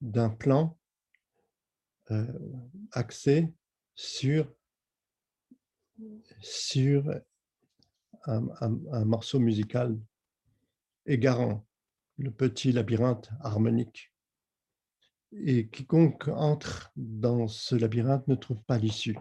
[0.01, 0.77] d'un plan
[2.11, 2.27] euh,
[2.91, 3.51] axé
[3.95, 4.53] sur,
[6.39, 7.11] sur
[8.25, 9.97] un, morceau musical
[11.05, 11.65] égarant,
[12.17, 14.13] le petit labyrinthe harmonique.
[15.43, 19.17] Et quiconque entre dans ce labyrinthe ne trouve pas l'issue.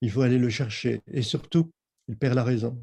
[0.00, 1.02] Il faut aller le chercher.
[1.06, 1.70] Et surtout,
[2.08, 2.82] il perd la raison.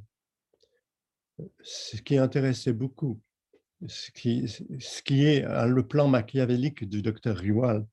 [1.62, 3.20] Ce qui intéressait beaucoup,
[3.88, 7.86] ce qui, ce qui est le plan machiavélique du docteur Riwal,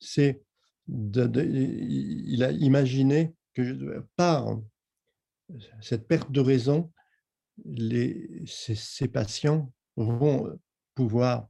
[0.00, 0.42] c'est
[0.88, 4.60] il a imaginé que par
[5.80, 6.92] cette perte de raison,
[7.64, 10.58] les, ces, patients vont
[10.94, 11.48] pouvoir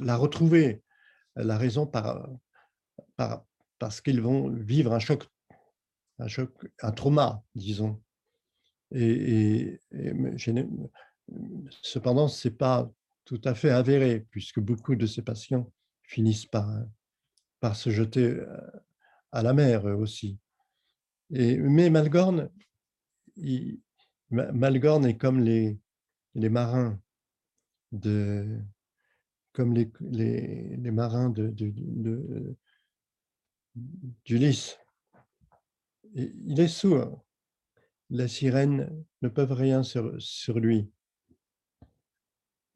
[0.00, 0.82] la retrouver,
[1.38, 2.28] la raison par,
[3.16, 3.44] par,
[3.78, 5.26] parce qu'ils vont vivre un choc,
[6.18, 6.50] un choc,
[6.82, 8.00] un trauma, disons.
[8.92, 9.80] Et,
[11.82, 12.90] cependant, ce n'est pas
[13.24, 15.70] tout à fait avéré, puisque beaucoup de ces patients
[16.02, 16.68] finissent par,
[17.60, 18.40] par se jeter
[19.32, 20.38] à la mer aussi.
[21.30, 22.48] Et, mais Malgorn
[24.30, 25.78] Malgorn est comme les,
[26.34, 26.98] les marins
[27.92, 28.60] de
[29.58, 29.90] comme les,
[30.76, 31.52] les, marins de,
[34.24, 34.78] d'Ulysse.
[36.14, 37.26] Il est sourd.
[38.08, 40.88] Les sirènes ne peuvent rien sur, sur lui.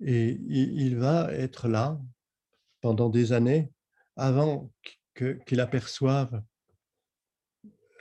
[0.01, 2.01] Et il, va être là
[2.81, 3.71] pendant des années
[4.17, 4.73] avant
[5.15, 6.43] qu'il aperçoive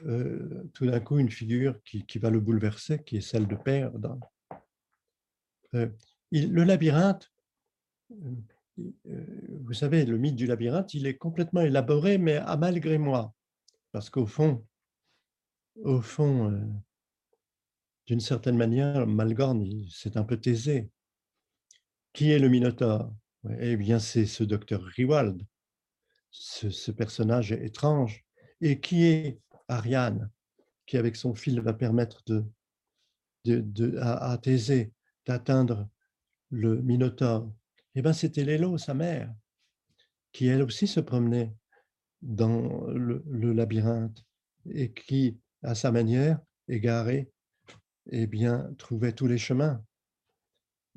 [0.07, 3.91] euh, tout d'un coup une figure qui, va le bouleverser, qui est celle de Père.
[5.75, 5.87] Euh,
[6.31, 7.31] le labyrinthe,
[8.11, 8.31] euh,
[9.05, 13.33] vous savez, le mythe du labyrinthe, il est complètement élaboré, mais à malgré moi,
[13.91, 14.65] parce qu'au fond,
[15.83, 16.51] au fond,
[18.07, 20.89] d'une certaine manière, Malgorn, c'est un peu taisé.
[22.13, 23.13] Qui est le Minotaure
[23.59, 25.41] Eh bien, c'est ce docteur Riwald,
[26.29, 28.25] ce, personnage étrange.
[28.59, 29.39] Et qui est
[29.69, 30.29] Ariane,
[30.85, 32.21] qui avec son fil va permettre
[33.45, 34.91] de, à, Thésée
[35.25, 35.87] d'atteindre
[36.49, 37.49] le Minotaure,
[37.95, 39.33] eh bien c'était Lélo, sa mère,
[40.31, 41.53] qui elle aussi se promenait
[42.21, 44.23] dans le, labyrinthe
[44.69, 47.31] et qui, à sa manière, égarée,
[48.11, 49.83] eh bien, trouvait tous les chemins.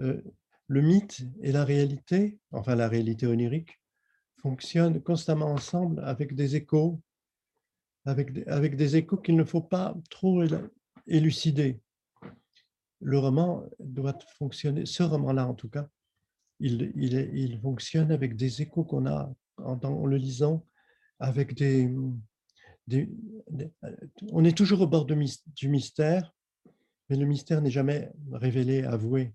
[0.00, 0.20] Euh,
[0.68, 3.80] le mythe et la réalité, enfin la réalité onirique,
[4.40, 7.00] fonctionnent constamment ensemble avec des échos
[8.04, 10.42] avec, avec des échos qu'il ne faut pas trop
[11.06, 11.80] élucider.
[13.00, 15.88] Le roman doit fonctionner, ce roman-là en tout cas,
[16.60, 20.66] il, fonctionne avec des échos qu'on a en, le lisant,
[21.18, 21.92] avec des,
[22.86, 23.08] des,
[24.32, 26.32] On est toujours au bord du mystère,
[27.08, 29.34] mais le mystère n'est jamais révélé, avoué.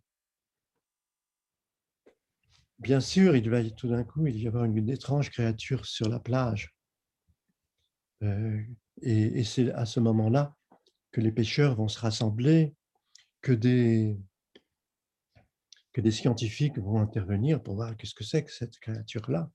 [2.80, 6.20] Bien sûr, il va tout d'un coup, il y avoir une, étrange créature sur la
[6.20, 6.74] plage.
[8.24, 8.62] Euh,
[9.02, 10.56] et, c'est à ce moment-là
[11.12, 12.74] que les pêcheurs vont se rassembler,
[13.42, 14.18] que des,
[15.94, 19.52] que des scientifiques vont intervenir pour voir qu'est-ce que c'est que cette créature-là.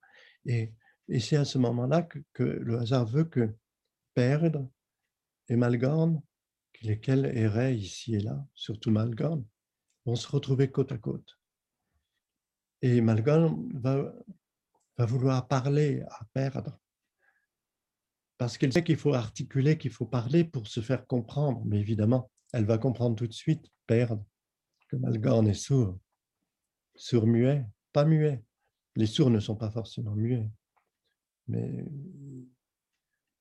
[0.47, 0.73] Et,
[1.09, 3.55] et c'est à ce moment-là que, le hasard veut que
[4.15, 4.69] Perdre
[5.49, 6.21] et Malgorn,
[6.83, 9.45] lesquels erraient ici et là, surtout Malgorn,
[10.07, 11.39] vont se retrouver côte à côte.
[12.83, 14.13] Et Malgorn va,
[14.99, 16.79] va vouloir parler à Perdre,
[18.39, 21.63] parce qu'elle sait qu'il faut articuler, qu'il faut parler pour se faire comprendre.
[21.65, 24.25] Mais évidemment, elle va comprendre tout de suite, Perdre,
[24.89, 25.99] que Malgorn est sourd.
[26.97, 28.43] Sourd-muet, pas muet.
[28.97, 30.49] Les sourds ne sont pas forcément muets.
[31.49, 31.85] Mais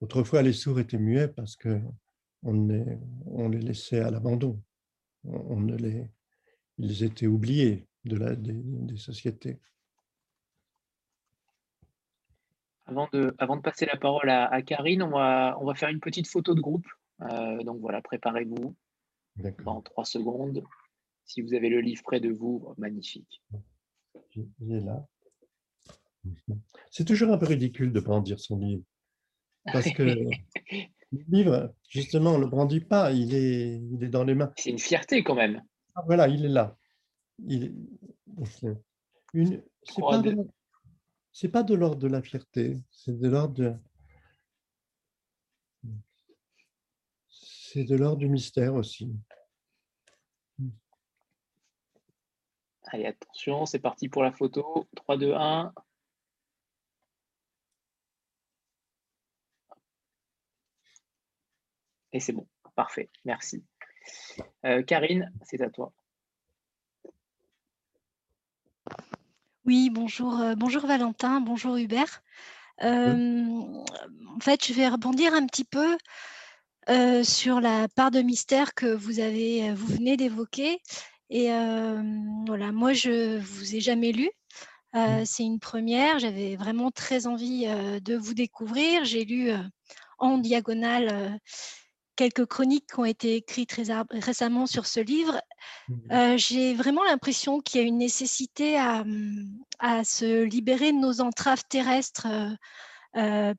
[0.02, 1.80] autrefois, les sourds étaient muets parce que
[2.44, 4.62] on, les laissait à l'abandon.
[5.24, 6.10] On ne les,
[6.78, 9.60] ils étaient oubliés de la, des, sociétés.
[12.86, 16.02] Avant de, avant de, passer la parole à, Karine, on va, on va, faire une
[16.02, 16.88] petite photo de groupe.
[17.22, 18.76] Euh, donc voilà, préparez-vous
[19.64, 20.64] dans trois secondes.
[21.26, 23.42] Si vous avez le livre près de vous, magnifique.
[24.36, 25.08] Il est là.
[26.92, 28.84] C'est toujours un peu ridicule de brandir son livre.
[29.66, 30.04] Parce que
[31.12, 34.52] le livre, justement, on ne le brandit pas, il est, il est dans les mains.
[34.58, 35.64] C'est une fierté quand même.
[35.96, 36.78] Ah, voilà, il est là.
[37.46, 37.76] Il
[39.34, 40.38] une, c'est pas, de,
[41.48, 43.74] pas de l'ordre de la fierté, c'est de l'ordre de,
[47.30, 49.12] c'est de l'ordre du mystère aussi.
[52.94, 54.88] Allez, attention, c'est parti pour la photo.
[54.96, 55.74] 3, 2, 1.
[62.12, 63.66] Et c'est bon, parfait, merci.
[64.64, 65.92] Euh, Karine, c'est à toi.
[69.66, 72.22] Oui, bonjour, euh, bonjour Valentin, bonjour Hubert.
[72.84, 73.44] Euh,
[74.36, 75.98] en fait, je vais rebondir un petit peu
[77.24, 80.80] sur la part de mystère que vous venez d'évoquer.
[81.36, 81.50] Et
[82.46, 84.30] voilà, moi, je vous ai jamais lu.
[84.94, 85.26] Mmh.
[85.26, 86.20] C'est une première.
[86.20, 89.04] J'avais vraiment très envie de vous découvrir.
[89.04, 89.50] J'ai lu
[90.20, 91.40] en diagonale
[92.16, 93.76] quelques chroniques qui ont été écrites
[94.12, 95.40] récemment sur ce livre,
[95.90, 99.48] mmh j'ai vraiment l'impression qu'il y a une nécessité à, mmh,
[99.80, 102.28] à, se libérer de nos entraves terrestres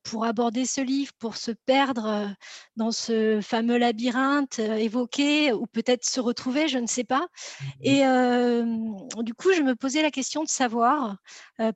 [0.03, 2.35] pour aborder ce livre, pour se perdre
[2.77, 7.27] dans ce fameux labyrinthe évoqué ou peut-être se retrouver, je ne sais pas.
[7.61, 11.17] Mmh Et du coup, je me posais la question de savoir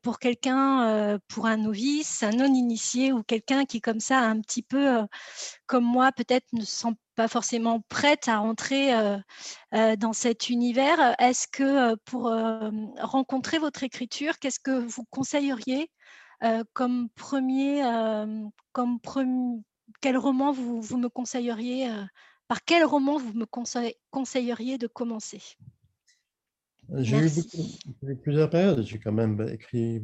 [0.03, 5.07] pour quelqu'un, pour un novice, un non-initié ou quelqu'un qui comme ça un petit peu
[5.67, 8.93] comme moi peut-être ne se sent pas forcément prête à rentrer
[9.73, 11.15] dans cet univers.
[11.21, 12.33] Est-ce que pour
[13.01, 15.91] rencontrer votre écriture, qu'est-ce que vous conseilleriez
[16.73, 17.83] comme premier,
[18.73, 19.01] comme
[20.01, 21.91] quel roman vous, vous me conseilleriez,
[22.47, 23.47] par quel roman vous me
[24.11, 25.43] conseilleriez de commencer?
[26.97, 27.19] J'ai
[28.03, 28.83] eu plusieurs périodes.
[28.83, 30.03] J'ai quand même écrit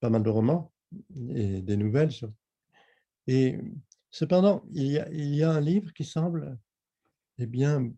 [0.00, 0.72] pas mal de romans
[1.28, 2.10] et des nouvelles.
[3.26, 3.58] Et
[4.10, 6.58] cependant, il y a, il y a un livre qui semble,
[7.38, 7.90] eh bien,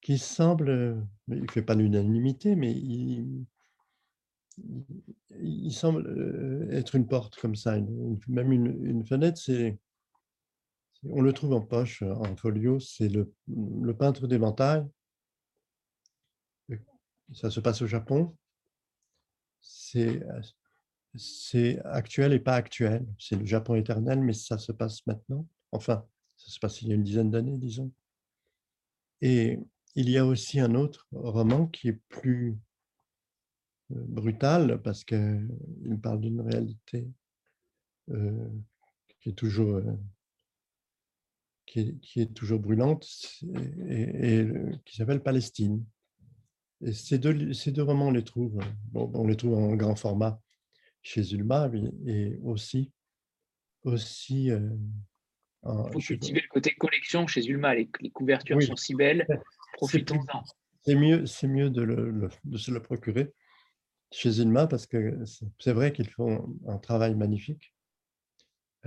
[0.00, 3.44] qui semble, il ne fait pas l'unanimité, mais il,
[5.40, 7.78] il semble euh, être une porte comme ça,
[8.28, 9.78] même une, fenêtre, c'est,
[11.04, 13.32] on le trouve en poche, en folio, c'est le,
[13.94, 14.86] peintre d'éventail.
[17.34, 18.34] Ça se passe au Japon.
[19.60, 20.22] C'est,
[21.14, 23.06] c'est actuel et pas actuel.
[23.18, 25.46] C'est le Japon éternel, mais ça se passe maintenant.
[25.72, 26.06] Enfin,
[26.36, 27.92] ça se passe il y a une dizaine d'années, disons.
[29.20, 29.58] Et
[29.94, 32.56] il y a aussi un autre roman qui est plus
[33.90, 37.08] brutal parce qu'il parle d'une réalité
[38.06, 39.82] qui est toujours
[41.66, 43.06] qui est, toujours brûlante
[43.88, 44.46] et,
[44.84, 45.84] qui s'appelle Palestine.
[46.80, 48.58] Et ces deux, ces deux romans, on les trouve,
[48.94, 50.40] on les trouve en grand format
[51.02, 51.70] chez Ulma
[52.06, 52.90] et aussi,
[53.82, 54.78] aussi Il
[55.62, 57.74] faut cultiver le côté collection chez Ulma.
[57.74, 59.26] Les, couvertures sont si belles.
[59.74, 60.42] Profitons-en.
[60.82, 63.34] C'est mieux, c'est mieux de, le, de se le procurer
[64.10, 65.18] chez Ilma parce que
[65.58, 67.74] c'est vrai qu'ils font un travail magnifique.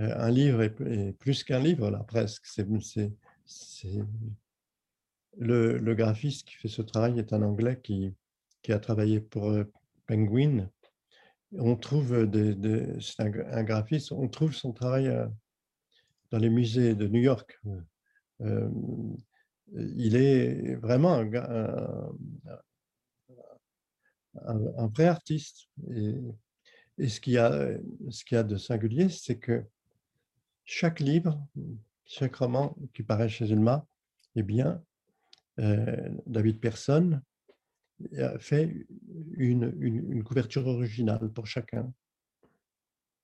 [0.00, 2.46] Euh, un livre est, plus qu'un livre, là, presque.
[2.46, 2.66] C'est,
[5.38, 8.14] le, le, graphiste qui fait ce travail est un Anglais qui,
[8.62, 9.64] qui a travaillé pour euh,
[10.06, 10.70] Penguin.
[11.52, 15.26] On trouve, des, c'est un, graphiste, on trouve son travail euh,
[16.30, 17.60] dans les musées de New York.
[19.74, 22.12] il est vraiment un,
[24.34, 25.68] vrai artiste.
[25.94, 26.14] Et,
[26.98, 29.64] et ce qu'il y, qu'il y a de singulier, c'est que
[30.64, 31.44] chaque livre,
[32.06, 33.86] chaque roman qui paraît chez Ulma,
[34.36, 34.82] eh bien,
[35.58, 37.20] euh, David Persson
[38.16, 38.86] a fait
[39.36, 41.92] une, une, couverture originale pour chacun.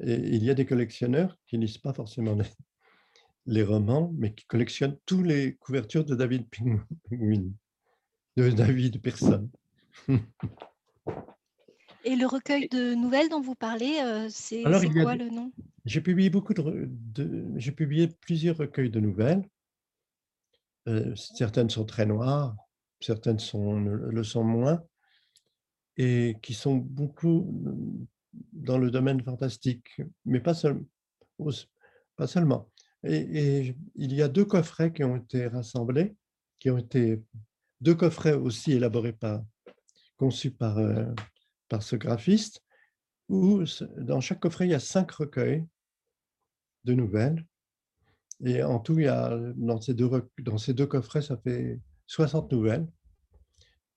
[0.01, 2.37] Et il y a des collectionneurs qui ne lisent pas forcément
[3.47, 7.51] les, romans, mais qui collectionnent toutes les couvertures de David Penguin,
[8.37, 9.51] de David Persson.
[12.05, 15.53] Et le recueil de nouvelles dont vous parlez, euh, c'est quoi le nom?
[15.85, 16.89] J'ai publié beaucoup de,
[17.57, 19.43] j'ai publié plusieurs recueils de nouvelles.
[20.89, 22.57] Euh, certaines sont très noires,
[23.01, 24.83] certaines sont, le sont moins,
[25.97, 27.47] et qui sont beaucoup
[28.53, 30.55] dans le domaine fantastique, mais pas,
[32.17, 32.71] pas seulement.
[33.05, 36.17] Et, il y a deux coffrets qui ont été rassemblés,
[36.59, 37.23] qui ont été
[37.81, 39.43] deux coffrets aussi élaborés par,
[40.19, 41.07] conçus par euh,
[41.69, 42.63] par ce graphiste,
[43.29, 43.63] où
[43.97, 45.67] dans chaque coffret, il y a cinq recueils
[46.85, 47.47] de nouvelles.
[48.45, 50.09] Et en tout, il y a, dans, ces deux,
[50.39, 52.87] dans ces deux coffrets, ça fait 60 nouvelles.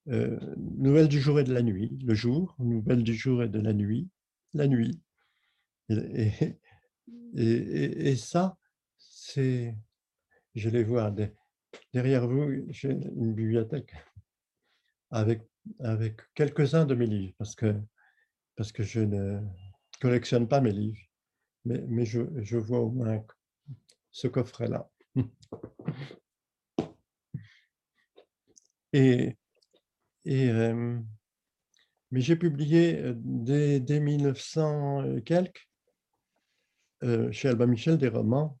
[0.08, 3.60] Euh, nouvelles du jour et de la nuit, le jour, nouvelles du jour et de
[3.60, 4.08] la nuit,
[4.52, 5.00] la nuit.
[5.88, 6.58] Et,
[7.36, 8.58] et, et, ça,
[8.98, 9.76] c'est,
[10.54, 11.14] je les vois
[11.92, 13.94] derrière vous, j'ai une bibliothèque
[15.10, 15.42] avec
[15.80, 17.74] avec quelques-uns de mes livres, parce que,
[18.56, 19.40] parce que je ne
[20.00, 21.00] collectionne pas mes livres,
[21.64, 23.24] mais, mais je, je vois au moins
[24.10, 24.88] ce coffret-là.
[28.94, 29.38] Et,
[30.26, 30.98] et euh,
[32.10, 35.66] mais j'ai publié euh, dès, dès, 1900 et quelques
[37.02, 38.58] euh, chez Albin Michel des romans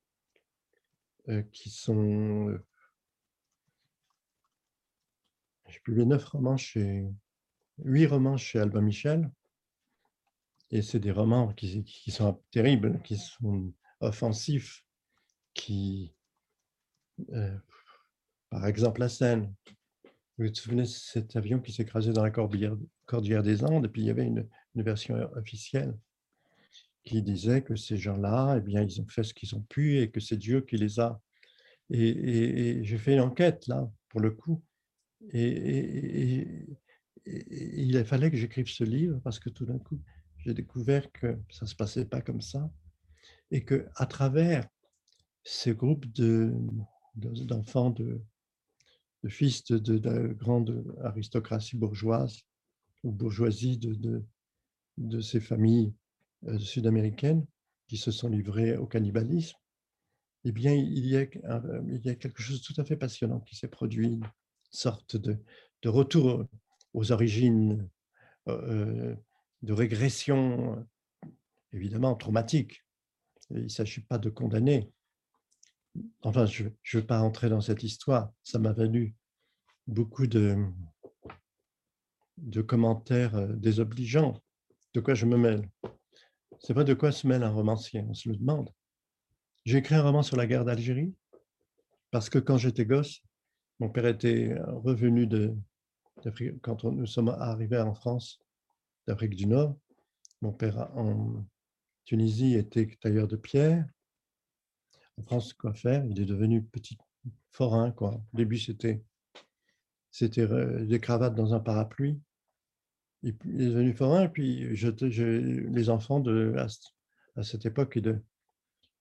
[1.52, 2.58] qui sont
[5.72, 7.06] j'ai publié neuf romans chez,
[7.82, 9.30] huit romans chez Albin Michel.
[10.70, 14.84] Et c'est des romans qui, sont terribles, qui sont offensifs,
[15.54, 16.14] qui,
[17.30, 17.56] euh,
[18.50, 19.54] par exemple, la scène.
[20.38, 24.02] Vous vous souvenez de cet avion qui écrasé dans la cordillère, des Andes, et puis
[24.02, 25.94] il y avait une, version officielle
[27.04, 30.10] qui disait que ces gens-là, eh bien, ils ont fait ce qu'ils ont pu et
[30.10, 31.20] que c'est Dieu qui les a.
[31.90, 34.62] et j'ai fait une enquête là, pour le coup,
[35.32, 36.66] et,
[37.24, 40.00] il fallait que j'écrive ce livre parce que tout d'un coup,
[40.38, 42.68] j'ai découvert que ça ne se passait pas comme ça
[43.50, 44.66] et que à travers
[45.44, 46.06] ces groupes
[47.14, 48.20] d'enfants, de,
[49.22, 52.40] de, fils de, de, grande aristocratie bourgeoise
[53.04, 54.24] ou bourgeoisie de,
[54.98, 55.94] de, ces familles
[56.48, 57.46] euh, sud-américaines
[57.86, 59.56] qui se sont livrées au cannibalisme,
[60.44, 63.40] eh bien, il y, a, il y a quelque chose de tout à fait passionnant
[63.40, 64.18] qui s'est produit
[64.72, 65.38] sorte de,
[65.82, 66.46] de retour
[66.94, 67.88] aux origines,
[68.48, 69.14] euh,
[69.62, 70.86] de régression,
[71.72, 72.84] évidemment traumatique.
[73.50, 74.90] Il ne s'agit pas de condamner.
[76.22, 78.32] Enfin, je ne veux pas entrer dans cette histoire.
[78.42, 79.14] Ça m'a valu
[79.86, 80.56] beaucoup de,
[82.38, 84.42] de commentaires euh, désobligeants.
[84.94, 85.68] De quoi je me mêle?
[86.60, 88.70] C'est pas de quoi se mêle un romancier, on se le demande.
[89.64, 91.14] J'ai écrit un roman sur la guerre d'Algérie
[92.10, 93.22] parce que quand j'étais gosse,
[93.82, 95.56] mon père était revenu de,
[96.62, 98.38] quand nous sommes arrivés en France,
[99.08, 99.76] d'Afrique du Nord.
[100.40, 101.44] Mon père en
[102.04, 103.84] Tunisie était tailleur de pierre.
[105.18, 106.04] En France, quoi faire?
[106.04, 106.96] Il est devenu petit
[107.50, 107.90] forain.
[107.90, 108.22] Quoi.
[108.32, 109.02] Au début, c'était,
[110.12, 110.46] c'était
[110.86, 112.20] des cravates dans un parapluie.
[113.24, 114.90] il est devenu forain, et puis je,
[115.26, 116.54] les enfants de,
[117.34, 118.22] à, cette époque, de,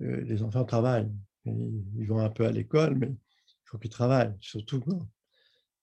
[0.01, 1.11] euh, les enfants travaillent.
[1.45, 3.11] ils vont un peu à l'école, mais
[3.72, 4.84] faut qu'il travaille, surtout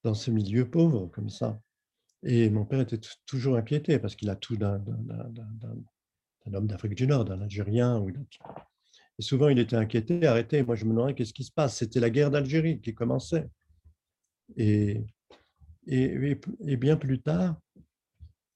[0.03, 1.59] dans ce milieu pauvre comme ça.
[2.23, 4.83] Et mon père était toujours inquiété parce qu'il a tout d'un
[6.53, 8.05] homme d'Afrique du Nord, d'un Algérien.
[9.17, 10.61] Et souvent, il était inquiété, arrêté.
[10.63, 11.77] Moi, je me demandais qu'est-ce qui se passe?
[11.77, 13.49] C'était la guerre d'Algérie qui commençait.
[14.55, 15.03] Et,
[15.87, 16.35] et,
[16.77, 17.59] bien plus tard,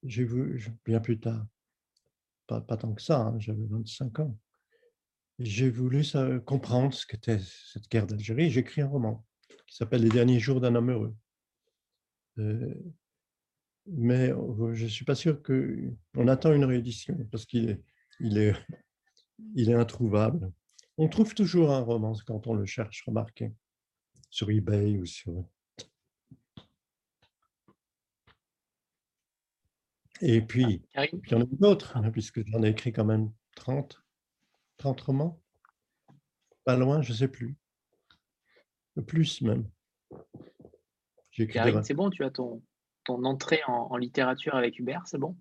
[0.04, 1.44] j'ai vu, bien plus tard,
[2.46, 4.36] pas, pas tant que ça, hein, j'avais 25 ans,
[5.38, 6.04] j'ai voulu
[6.44, 8.50] comprendre ce qu'était cette guerre d'Algérie.
[8.50, 9.24] J'ai écrit un roman
[9.66, 11.16] qui s'appelle Les derniers jours d'un homme heureux.
[12.38, 12.74] Euh,
[13.86, 17.82] mais oh, je ne suis pas sûr qu'on attend une réédition parce qu'il est,
[18.20, 18.54] il est,
[19.54, 20.52] il est introuvable.
[20.96, 23.52] On trouve toujours un roman quand on le cherche, remarquez,
[24.30, 25.44] sur eBay ou sur...
[30.20, 34.03] Et puis, il y en a d'autres, hein, puisque j'en ai écrit quand même 30.
[34.78, 35.40] 30 romans
[36.64, 37.56] Pas loin, je ne sais plus.
[39.06, 39.68] plus même.
[41.82, 42.62] C'est bon, tu as ton,
[43.04, 45.36] ton entrée en, littérature avec Hubert, c'est bon,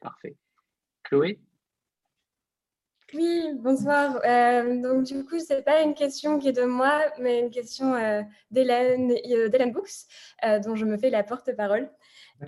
[0.00, 0.36] Parfait.
[1.02, 1.40] Chloé?
[3.14, 4.20] Oui, bonsoir.
[4.24, 7.50] Euh, donc du coup, ce n'est pas une question qui est de moi, mais une
[7.50, 9.90] question euh, d'Hélène euh, Books,
[10.64, 11.90] dont je me fais la porte-parole.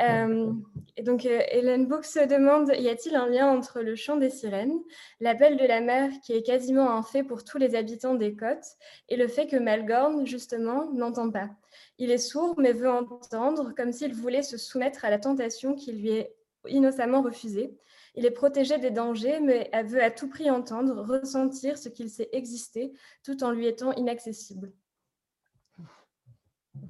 [0.01, 4.79] et donc, Hélène Books demande, y a-t-il un lien entre le chant des sirènes,
[5.21, 8.77] l'appel de la mer qui est quasiment un fait pour tous les habitants des côtes,
[9.09, 11.51] et le fait que Malgorn, justement, n'entend pas?
[11.99, 15.93] Il est sourd, mais veut entendre, comme s'il voulait se soumettre à la tentation qui
[15.93, 16.35] lui est
[16.69, 17.75] innocemment refusée.
[18.15, 22.29] Il est protégé des dangers, mais veut à tout prix entendre, ressentir ce qu'il sait
[22.33, 24.73] exister, tout en lui étant inaccessible.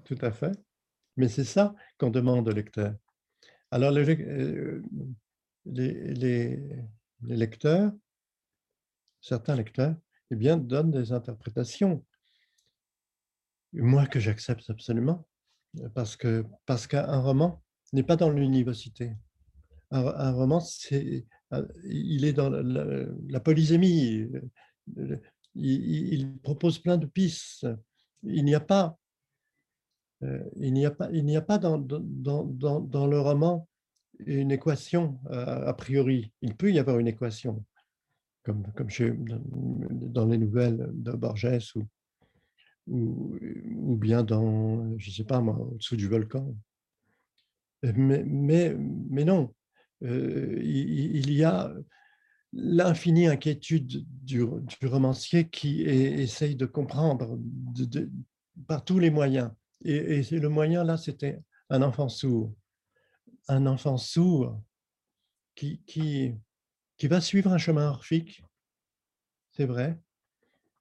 [0.05, 0.53] Tout à fait.
[1.17, 2.95] Mais c'est ça qu'on demande au lecteur.
[3.71, 4.83] Alors, euh,
[5.65, 6.59] les,
[7.23, 7.93] lecteurs,
[9.21, 9.95] certains lecteurs,
[10.31, 12.05] eh bien, donnent des interprétations.
[13.73, 15.27] Moi, que j'accepte absolument,
[15.95, 17.63] parce que parce qu'un roman
[17.93, 19.15] n'est pas dans l'université
[19.93, 24.27] un, roman, c'est, euh, il est dans la, polysémie.
[24.99, 25.17] Euh,
[25.55, 27.67] il, propose plein de pistes.
[28.23, 28.99] Il n'y a pas,
[30.23, 33.69] euh, il n'y a pas, il n'y a pas dans, dans, dans, dans, le roman
[34.21, 36.33] une équation a priori.
[36.43, 37.65] Il peut y avoir une équation,
[38.45, 41.83] comme, comme chez, dans les nouvelles de Borges ou,
[42.87, 43.37] ou,
[43.75, 46.55] ou bien dans, je ne sais pas moi, au-dessous du volcan.
[47.83, 49.53] Mais, mais, mais non,
[50.03, 51.73] euh, il, y a
[52.53, 54.43] l'infinie inquiétude du,
[54.83, 57.39] romancier qui essaye de comprendre
[58.67, 59.51] par tous les moyens.
[59.85, 62.55] Et, le moyen, là, c'était un enfant sourd.
[63.49, 64.61] Un enfant sourd
[65.55, 66.35] qui, qui,
[67.09, 68.45] va suivre un chemin orphique,
[69.53, 70.01] c'est vrai.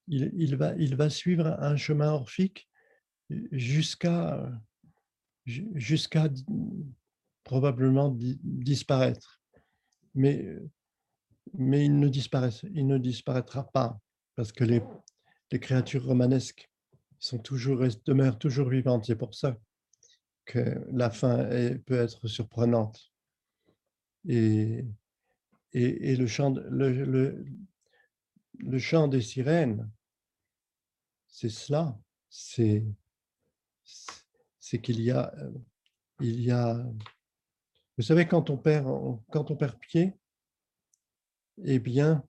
[0.07, 2.69] Il, il, va, il va suivre un chemin orphique
[3.51, 4.51] jusqu'à
[5.45, 6.29] jusqu'à
[7.43, 9.41] probablement disparaître.
[10.13, 10.45] Mais,
[11.53, 13.99] mais il, ne il ne disparaîtra pas
[14.35, 14.81] parce que les,
[15.59, 16.69] créatures romanesques
[17.19, 19.05] sont toujours, demeurent toujours vivantes.
[19.05, 19.57] C'est pour ça
[20.45, 21.45] que la fin
[21.85, 23.11] peut être surprenante.
[24.27, 24.85] Et,
[25.73, 27.43] et, le, chant, le,
[28.59, 29.89] le, chant des sirènes,
[31.27, 31.97] c'est cela,
[32.29, 32.85] c'est
[34.81, 35.33] qu'il y a,
[36.19, 36.85] il y a
[37.97, 40.13] vous savez, quand on perd, pied,
[41.63, 42.23] eh bien,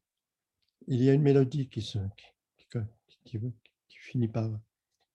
[0.87, 1.99] il y a une mélodie qui, se,
[3.25, 3.39] qui,
[3.89, 4.51] finit par,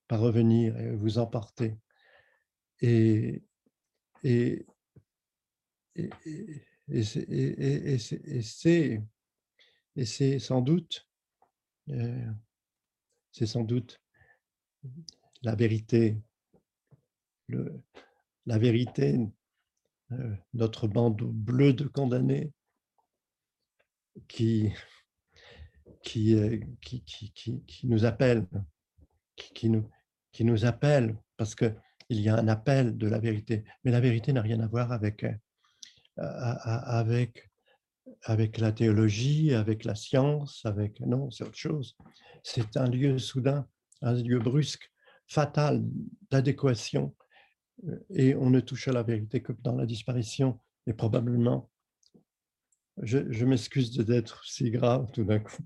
[0.07, 1.77] par revenir et vous emporter.
[2.79, 3.43] Et,
[4.23, 4.65] et,
[5.95, 6.09] et,
[9.97, 11.07] et c'est sans doute,
[11.89, 12.31] euh,
[13.31, 14.01] c'est sans doute
[15.41, 16.17] la vérité.
[17.47, 17.81] Le,
[18.45, 19.19] la vérité
[20.53, 22.51] notre bande bleue de condamnés
[24.27, 24.71] qui,
[26.03, 27.31] qui, euh, qui, qui,
[27.65, 28.47] qui nous appelle,
[29.35, 29.89] qui, nous,
[30.31, 31.75] qui nous appelle parce qu'il
[32.09, 33.63] y a un appel de la vérité.
[33.83, 35.33] Mais la vérité n'a rien à voir avec, euh,
[36.17, 37.49] avec,
[38.23, 40.99] avec la théologie, avec la science, avec...
[41.01, 41.95] Non, c'est autre chose.
[42.43, 43.67] C'est un lieu soudain,
[44.01, 44.91] un lieu brusque,
[45.27, 45.83] fatal
[46.31, 47.13] d'adéquation
[48.09, 50.59] et on ne touche à la vérité que dans la disparition.
[50.87, 51.69] Et probablement,
[53.01, 55.63] je, m'excuse d'être si grave tout d'un coup,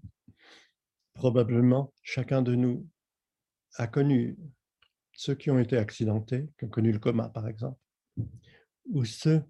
[1.14, 2.88] probablement chacun de nous
[3.76, 4.38] a connu
[5.14, 7.80] ceux qui ont été accidentés, qui ont connu le coma par exemple,
[8.90, 9.44] ou ceux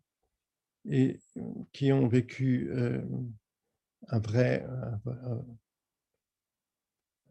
[1.73, 3.01] qui ont vécu euh,
[4.11, 4.65] vrai,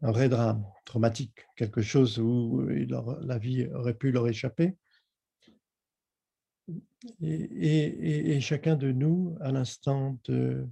[0.01, 4.77] un, vrai drame traumatique, quelque chose où la vie aurait pu leur échapper,
[7.21, 10.67] et, chacun de nous, à l'instant de,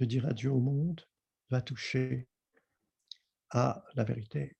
[0.00, 1.00] dire adieu au monde,
[1.50, 2.28] va toucher
[3.50, 4.56] à la vérité,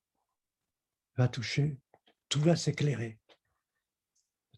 [1.17, 1.77] va toucher,
[2.29, 3.19] tout va s'éclairer.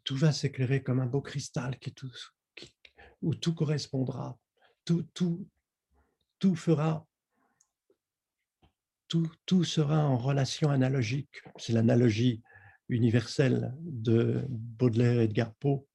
[0.03, 2.11] Tout va s'éclairer comme un beau cristal qui, tout,
[3.21, 4.39] où tout correspondra,
[4.85, 5.47] tout, tout,
[6.39, 7.05] tout fera,
[9.07, 11.41] tout, tout sera en relation analogique.
[11.57, 12.41] C'est l'analogie
[12.87, 15.88] universelle de Baudelaire et de Garpeau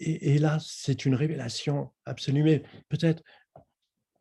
[0.00, 2.62] et, là, c'est une révélation absolue.
[2.88, 3.22] peut-être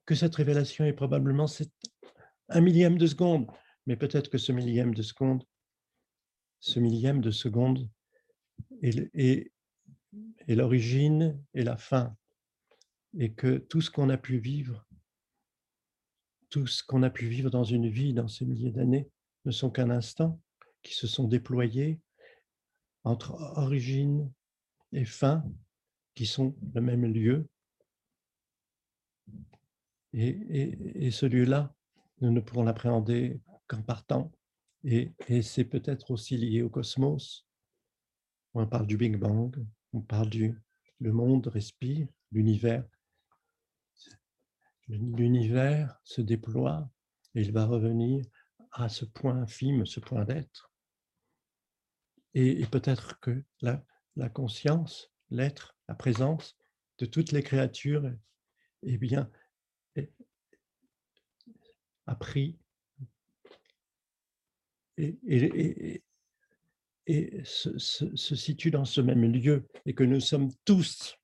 [0.05, 1.45] que cette révélation est probablement
[2.49, 3.47] un millième de seconde,
[3.85, 5.43] mais peut-être que ce millième de seconde,
[6.59, 7.89] ce millième de seconde
[8.81, 9.51] est,
[10.47, 12.15] l'origine et la fin,
[13.17, 14.87] et que tout ce qu'on a pu vivre
[16.49, 19.09] tout ce qu'on a pu vivre dans une vie, dans ces milliers d'années,
[19.45, 20.39] ne sont qu'un instant,
[20.81, 21.99] qui se sont déployés
[23.03, 24.31] entre origine
[24.93, 25.43] et fin,
[26.17, 27.47] qui sont le même lieu.
[30.13, 31.75] Et, ce lieu-là,
[32.21, 34.31] nous ne pourrons l'appréhender qu'en partant.
[34.83, 37.47] Et, et c'est peut-être aussi lié au cosmos.
[38.55, 39.55] On parle du Big Bang,
[39.93, 40.59] on parle du
[40.99, 42.83] le monde respire, l'univers
[44.87, 46.89] l'univers se déploie
[47.35, 48.25] et il va revenir
[48.71, 50.71] à ce point infime, ce point d'être.
[52.33, 53.83] Et, peut-être que la,
[54.15, 56.57] la conscience, l'être, la présence
[56.97, 58.11] de toutes les créatures,
[58.83, 59.29] eh bien,
[62.05, 62.57] a pris
[64.97, 66.01] et,
[67.43, 71.17] se, situe dans ce même lieu et que nous sommes tous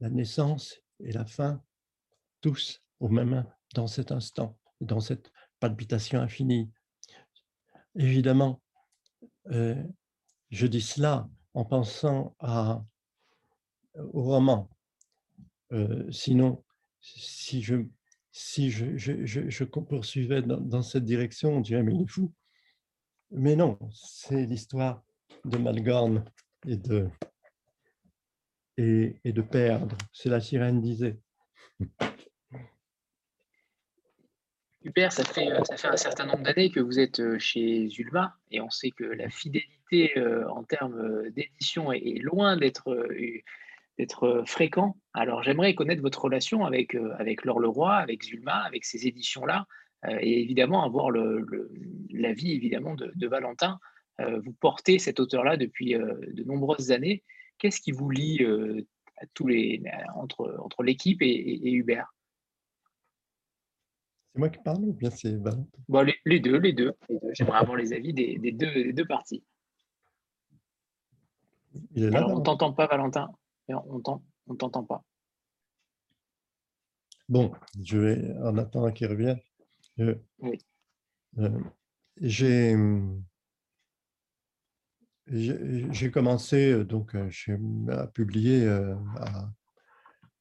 [0.00, 1.62] la naissance et la fin
[2.40, 6.70] tous au même dans cet instant, dans cette palpitation infinie.
[7.96, 8.62] Évidemment,
[9.50, 9.82] euh,
[10.50, 12.84] je dis cela en pensant à,
[14.12, 14.68] au roman.
[15.72, 16.64] Euh, sinon,
[17.00, 17.76] si je,
[18.32, 22.32] si je, je, je, poursuivais dans, cette direction, on dirait, mais il est fou.
[23.30, 25.02] Mais non, c'est l'histoire
[25.44, 26.24] de Malgorn
[26.66, 27.08] et de,
[28.76, 29.96] et, et de perdre.
[30.12, 31.18] C'est la sirène disait.
[34.82, 38.36] Super, ça fait, ça fait un certain nombre d'années que vous êtes euh, chez Zulma
[38.50, 43.06] et on sait que la fidélité euh, en termes d'édition est loin d'être
[44.00, 44.96] d'être fréquent.
[45.14, 49.66] Alors j'aimerais connaître votre relation avec, avec Laure Leroy, avec Zulma, avec ces éditions-là,
[50.20, 51.46] et évidemment avoir le,
[52.10, 53.78] l'avis évidemment de, Valentin.
[54.18, 57.22] vous portez cet auteur-là depuis de nombreuses années.
[57.58, 58.44] Qu'est-ce qui vous lie
[59.18, 59.82] à tous les,
[60.14, 62.10] entre, entre l'équipe et Hubert?
[64.32, 65.66] C'est moi qui parle ou bien c'est Valentin?
[65.88, 66.92] Bon, les, deux, les deux.
[67.32, 69.42] J'aimerais avoir les avis des, deux, des deux parties.
[71.94, 73.28] Il est là, on ne t'entend pas, Valentin.
[73.74, 73.98] On
[74.48, 75.04] ne t'entend pas.
[77.28, 79.38] Bon, je vais, en attendant qu'il revienne,
[80.00, 80.14] euh,
[82.20, 82.74] j'ai
[85.28, 87.30] j'ai commencé euh, donc euh,
[87.88, 88.66] à publier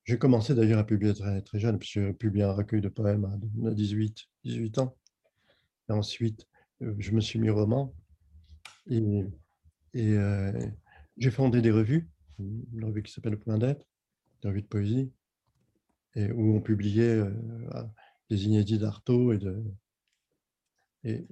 [0.10, 3.26] j'ai commencé d'ailleurs à publier très, très jeune, puisque j'ai publié un recueil de poèmes
[3.26, 4.98] à 18, 18 ans.
[5.88, 6.48] Et ensuite,
[6.82, 7.94] euh, je me suis mis au roman.
[8.88, 9.24] Et,
[9.94, 10.52] et euh,
[11.18, 12.10] j'ai fondé des revues,
[12.40, 13.86] une revue qui s'appelle Le Point d'être,
[14.44, 15.12] une revue de poésie,
[16.16, 17.32] et où on publiait euh,
[18.30, 19.64] des inédits d'Artaud et de
[21.04, 21.26] et,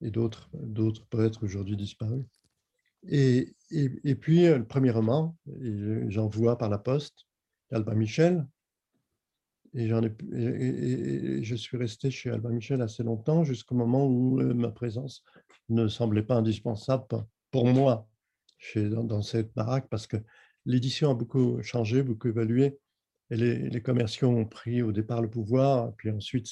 [0.00, 0.50] et d'autres
[1.10, 2.24] poètes aujourd'hui disparus.
[3.06, 5.36] Et, et, puis, le premier roman,
[6.08, 7.26] j'envoie par la poste
[7.70, 8.46] Albin Michel.
[9.74, 15.22] Et, ai, je suis resté chez Albin Michel assez longtemps, jusqu'au moment où ma présence
[15.68, 17.06] ne semblait pas indispensable
[17.50, 18.08] pour moi
[18.76, 20.16] dans, cette baraque, parce que
[20.66, 22.78] l'édition a beaucoup changé, beaucoup évolué,
[23.30, 26.48] et les, les, commerciaux ont pris au départ le pouvoir, puis ensuite,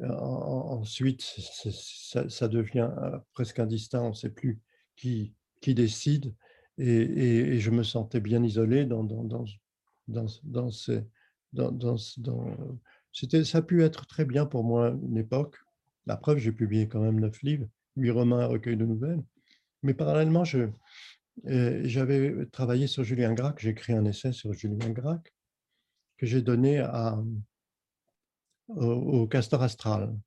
[0.00, 2.90] ensuite ça, devient
[3.32, 4.60] presque indistinct, on ne sait plus
[4.96, 6.34] qui, qui décide.
[6.78, 9.44] Et, je me sentais bien isolé dans, dans, dans,
[10.06, 11.02] dans, dans, ces,
[11.52, 11.96] dans, dans,
[13.12, 15.56] c'était, ça a pu être très bien pour moi une époque.
[16.06, 19.22] La preuve, j'ai publié quand même neuf livres, huit romans, un recueil de nouvelles.
[19.82, 20.42] Mais parallèlement,
[21.46, 25.32] euh, j'avais travaillé sur Julien Gracq, j'ai écrit un essai sur Julien Gracq
[26.16, 27.16] que j'ai donné à,
[28.68, 30.18] au, Castor Astral,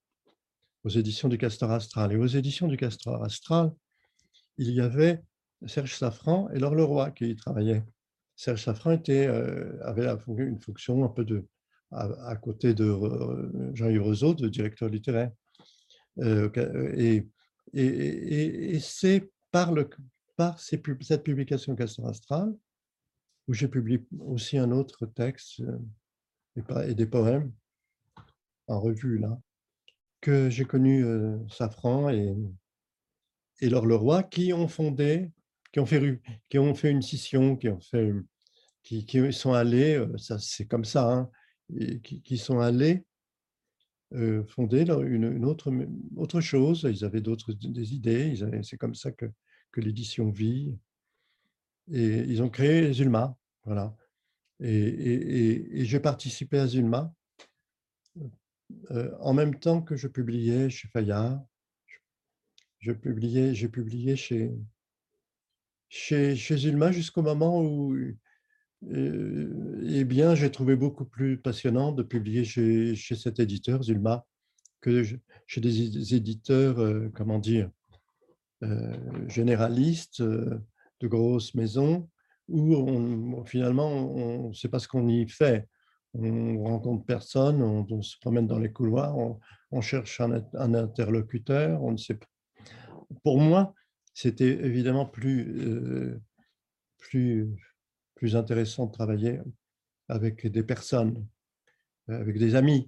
[0.86, 2.14] aux éditions du Castor Astral.
[2.14, 3.74] Et aux éditions du Castor Astral,
[4.58, 5.22] il y avait
[5.68, 7.84] Serge Safran et Laure Leroy qui y travaillaient.
[8.38, 11.46] Serge Safran euh, avait une fonction un peu de,
[11.92, 15.32] à, côté de euh, Jean-Yves Rezeau, de directeur littéraire.
[16.22, 17.28] Et,
[17.74, 19.90] et, et c'est par, le,
[20.36, 22.56] par cette publication Castor Astral,
[23.48, 25.62] où j'ai publié aussi un autre texte
[26.56, 27.52] et, des poèmes
[28.68, 29.40] en revue, là,
[30.22, 31.04] que j'ai connu
[31.50, 32.36] Safran et,
[33.62, 35.32] et Laure Leroy, qui ont fondé,
[35.72, 38.12] qui ont fait, qui ont fait une scission, qui ont fait,
[38.84, 41.30] qui, qui sont allés, euh, ça c'est comme ça, hein,
[42.04, 43.06] qui, qui, sont allés
[44.14, 45.72] euh, fonder une, une, autre,
[46.16, 46.88] autre chose.
[46.90, 48.36] Ils avaient d'autres des idées.
[48.64, 49.26] C'est comme ça que,
[49.72, 50.78] que l'édition vit.
[51.92, 53.36] Et ils ont créé Zulma,
[53.66, 53.96] voilà.
[54.60, 57.14] Et, et, et j'ai participé à Zulma
[58.92, 61.42] euh, en même temps que je publiais chez Fayard
[62.82, 62.92] je
[63.54, 64.52] j'ai publié chez,
[65.88, 68.18] chez, chez Ulma jusqu'au moment où euh,
[68.90, 74.26] eh bien, j'ai trouvé beaucoup plus passionnant de publier chez, chez cet éditeur, Zulma,
[74.82, 75.04] que
[75.48, 77.70] chez des éditeurs, euh, comment dire,
[78.64, 78.96] euh,
[79.28, 80.60] généralistes, euh,
[81.00, 82.10] de grosses maisons,
[82.48, 85.68] où finalement, on ne sait pas ce qu'on y fait.
[86.14, 89.16] On rencontre personne, on, se promène dans les couloirs,
[89.72, 92.28] on, cherche un, un, interlocuteur, on ne sait pas.
[93.24, 93.74] Pour moi,
[94.14, 96.20] c'était évidemment plus,
[96.98, 97.56] plus,
[98.22, 99.40] plus intéressant de travailler
[100.08, 101.26] avec des personnes,
[102.08, 102.88] avec des amis.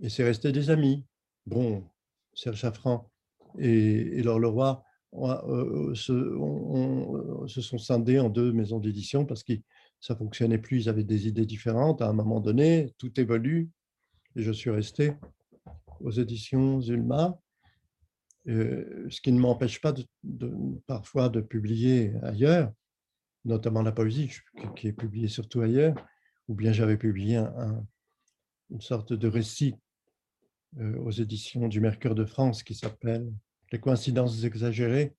[0.00, 1.04] Et c'est resté des amis.
[1.44, 1.84] Bon,
[2.32, 3.10] Serge Chaffran
[3.58, 4.82] et, et Leroy
[5.12, 6.14] euh, se,
[7.48, 9.52] se, sont scindés en deux maisons d'édition parce que
[10.00, 12.00] ça fonctionnait plus, ils avaient des idées différentes.
[12.00, 13.68] À un moment donné, tout évolue
[14.36, 15.12] et je suis resté
[16.00, 17.38] aux éditions Zulma,
[18.48, 20.06] euh, ce qui ne m'empêche pas de,
[20.86, 22.72] parfois de publier ailleurs,
[23.44, 24.32] notamment la poésie
[24.76, 25.94] qui est publiée surtout ailleurs,
[26.48, 27.86] ou bien j'avais publié un,
[28.70, 29.74] une sorte de récit
[30.80, 33.32] euh, aux éditions du Mercure de France qui s'appelle
[33.72, 35.14] Les coïncidences exagérées.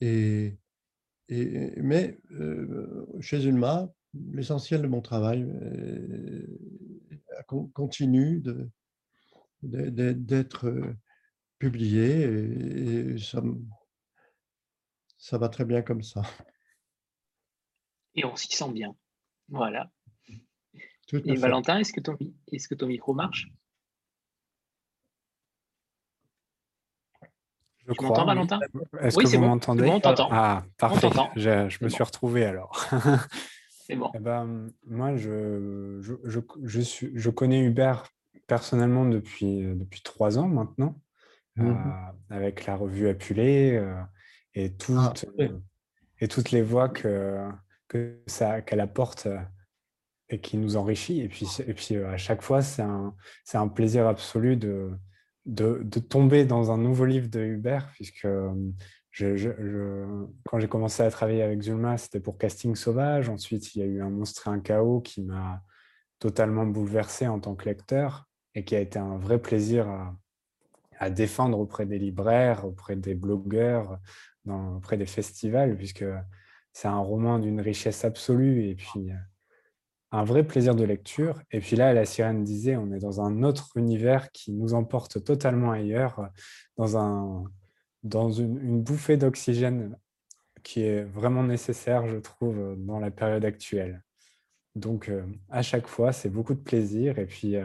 [0.00, 0.58] Et
[1.28, 3.90] mais euh, chez Ulma,
[4.30, 6.46] l'essentiel de mon travail euh,
[7.72, 8.42] continue
[9.62, 10.70] d'être
[11.58, 13.42] publié et, ça,
[15.18, 16.22] ça va très bien comme ça.
[18.16, 18.94] Et on s'y sent bien.
[19.48, 19.90] Voilà.
[21.12, 22.16] Et Valentin, est-ce que, ton,
[22.50, 23.46] est que ton micro marche?
[27.86, 28.58] Je tu m'entends, Valentin?
[29.00, 30.00] Est-ce que vous m'entendez?
[30.30, 31.08] Ah, parfait.
[31.36, 32.84] Je, me suis retrouvé alors.
[33.68, 34.10] c'est bon.
[34.14, 38.08] Eh ben, moi, je, je, je, suis, je connais Hubert
[38.48, 41.00] personnellement depuis, depuis trois ans maintenant,
[41.58, 41.74] euh,
[42.30, 44.02] avec la revue Apulée euh,
[44.54, 45.58] et, toutes, ah, euh,
[46.20, 47.48] et toutes les voix que,
[47.88, 49.28] que ça, qu'elle apporte
[50.28, 51.20] et qui nous enrichit.
[51.20, 53.14] Et puis, et puis à chaque fois, c'est un,
[53.54, 54.90] un plaisir absolu de,
[55.46, 58.26] de, tomber dans un nouveau livre de Hubert, puisque
[59.10, 60.04] je,
[60.48, 63.28] quand j'ai commencé à travailler avec Zulma, c'était pour Casting Sauvage.
[63.28, 65.62] Ensuite, il y a eu Un monstre et un chaos qui m'a
[66.18, 70.16] totalement bouleversé en tant que lecteur et qui a été un vrai plaisir à,
[70.98, 73.98] à défendre auprès des libraires, auprès des blogueurs,
[74.44, 76.04] dans, auprès des festivals, puisque
[76.76, 79.10] c'est un roman d'une richesse absolue et puis
[80.12, 81.40] un vrai plaisir de lecture.
[81.50, 85.24] Et puis là, la sirène disait, on est dans un autre univers qui nous emporte
[85.24, 86.28] totalement ailleurs,
[86.76, 87.44] dans, un,
[88.02, 89.96] dans une, bouffée d'oxygène
[90.62, 94.04] qui est vraiment nécessaire, je trouve, dans la période actuelle.
[94.74, 97.64] Donc, euh, à chaque fois, c'est beaucoup de plaisir et puis euh,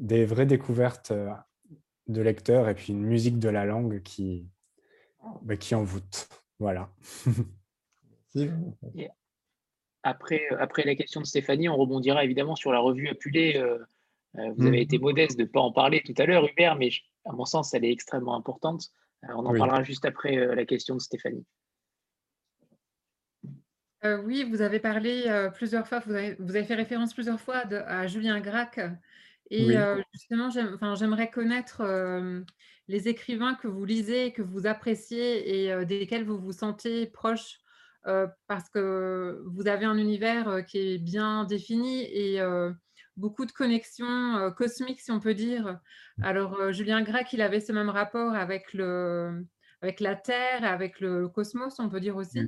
[0.00, 1.30] des vraies découvertes euh,
[2.08, 4.48] de lecteurs et puis une musique de la langue qui,
[5.42, 6.28] bah, qui envoûte.
[6.58, 6.92] Voilà.
[10.02, 13.56] après, euh, après la question de Stéphanie, on rebondira évidemment sur la revue Apulée.
[13.56, 13.78] Euh,
[14.38, 14.82] euh, vous avez mmh.
[14.82, 16.90] été modeste de ne pas en parler tout à l'heure, Hubert, mais
[17.24, 18.90] à mon sens, elle est extrêmement importante.
[19.22, 21.44] on en parlera juste après la question de Stéphanie.
[24.24, 25.24] oui, vous avez parlé
[25.54, 28.80] plusieurs fois, vous avez, vous avez, fait référence plusieurs fois à Julien Gracq.
[29.50, 29.76] Et
[30.14, 30.48] justement,
[30.94, 31.82] j'aimerais connaître
[32.86, 37.59] les écrivains que vous lisez, que vous appréciez et desquels vous vous sentez proche
[38.04, 42.40] parce que vous avez un univers qui est bien défini et
[43.16, 45.78] beaucoup de connexions cosmiques, si on peut dire.
[46.22, 49.44] Alors, Julien Grec, il avait ce même rapport avec, le,
[49.82, 52.40] avec la Terre, avec le cosmos, on peut dire aussi.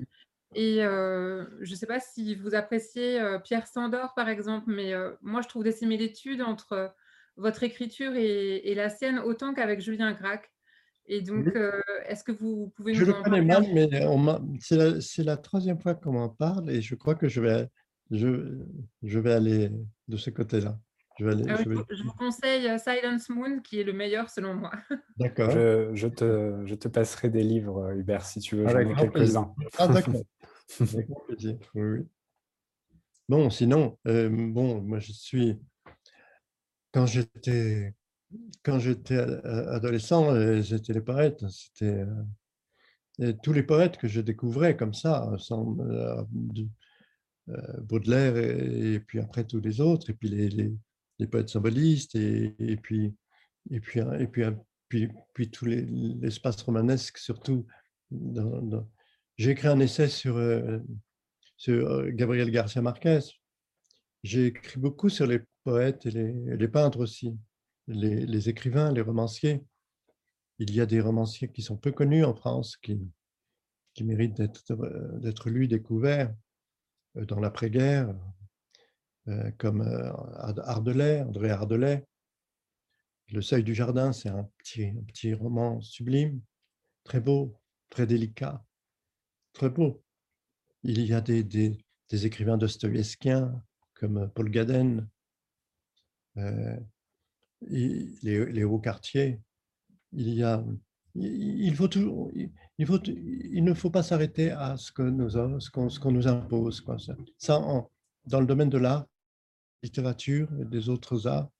[0.55, 5.49] Et je ne sais pas si vous appréciez Pierre Sandor, par exemple, mais moi, je
[5.49, 6.95] trouve des similitudes entre
[7.37, 10.52] votre écriture et, la sienne, autant qu'avec Julien Gracq.
[11.07, 13.89] Et donc, euh, est-ce que vous pouvez nous Je le connais mal, mais
[14.61, 17.69] c'est la, troisième fois qu'on m'en parle et je crois que je vais,
[18.11, 18.59] je,
[19.03, 19.73] je vais aller
[20.09, 20.79] de ce côté-là.
[21.19, 24.73] Je, je, vous conseille euh, Silence Moon, qui est le meilleur selon moi.
[25.19, 25.51] D'accord.
[25.51, 28.67] Je, te, je te passerai des livres, euh, Hubert, si tu veux.
[28.67, 29.55] J'en ai quelques-uns.
[29.79, 30.15] Ah, d'accord.
[30.81, 31.99] oui, oui.
[33.29, 35.61] Bon, sinon, bon, moi je suis.
[36.93, 37.95] Quand j'étais
[38.63, 41.45] quand j'étais adolescent, euh, c'était les poètes.
[41.49, 42.05] C'était
[43.21, 46.23] euh, tous les poètes que je découvrais comme ça, sans, euh,
[47.83, 50.49] Baudelaire et, puis après tous les autres, et puis les,
[51.19, 53.15] les, poètes symbolistes, et, puis,
[53.71, 54.45] et, puis, et puis,
[54.89, 57.67] puis, puis, tout l'espace romanesque, surtout.
[59.39, 60.41] J'ai écrit un essai sur,
[61.57, 63.21] sur Gabriel Garcia Marquez.
[64.23, 67.37] J'ai écrit beaucoup sur les poètes et les, les peintres aussi
[67.89, 69.65] les, écrivains, les romanciers.
[70.59, 73.01] Il y a des romanciers qui sont peu connus en France, qui,
[74.01, 76.35] méritent d'être lus, découverts.
[77.15, 78.15] dans l'après-guerre,
[79.59, 79.83] comme
[80.37, 82.07] Ardelais, André Ardelais.
[83.29, 86.41] Le seuil du jardin, c'est un petit, roman sublime,
[87.05, 87.57] très beau,
[87.89, 88.65] très délicat,
[89.53, 90.03] très beau.
[90.83, 91.79] Il y a des, des,
[92.11, 93.63] des écrivains dostoïevskiens
[93.95, 95.09] comme Paul Gaden,
[96.37, 96.77] euh,
[97.69, 99.41] les, hauts quartiers.
[100.13, 100.65] Il y a,
[101.15, 102.31] il faut toujours,
[102.79, 105.31] il, faut, il ne faut pas s'arrêter à ce que nous,
[105.61, 106.81] ce qu'on, nous impose.
[106.81, 106.97] Quoi.
[107.39, 107.61] Ça,
[108.27, 109.07] dans le domaine de l'art,
[109.83, 111.51] littérature et des autres arts,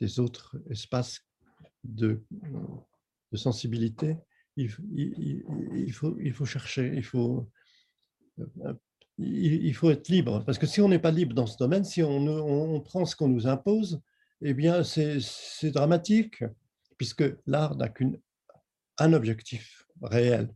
[0.00, 1.20] des autres espaces
[1.84, 2.22] de,
[3.32, 4.16] de sensibilité,
[4.56, 4.70] il,
[5.92, 7.48] faut, il faut chercher, il faut,
[9.18, 10.44] il faut être libre.
[10.44, 13.16] Parce que si on n'est pas libre dans ce domaine, si on, on, prend ce
[13.16, 14.00] qu'on nous impose,
[14.42, 16.44] eh bien, c'est dramatique,
[16.96, 20.52] puisque l'art n'a qu'un objectif réel,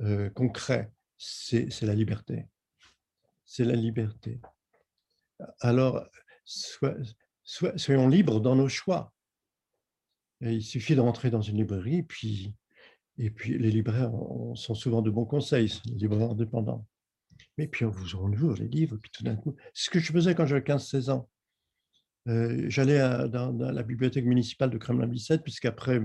[0.00, 2.46] euh, concret, c'est la liberté.
[3.44, 4.40] C'est la liberté.
[5.60, 6.04] Alors,
[7.44, 9.12] soyons libres dans nos choix.
[10.40, 12.54] Il suffit de rentrer dans une librairie, puis,
[13.18, 14.12] et puis les libraires
[14.54, 16.86] sont souvent de bons conseils, les libraires indépendants.
[17.58, 20.34] Mais puis on vous ouvre les livres, puis tout d'un coup, ce que je faisais
[20.34, 21.28] quand j'avais 15-16 ans.
[22.28, 26.00] Euh, j'allais dans, la bibliothèque municipale de Kremlin-Bicêtre, puisqu'après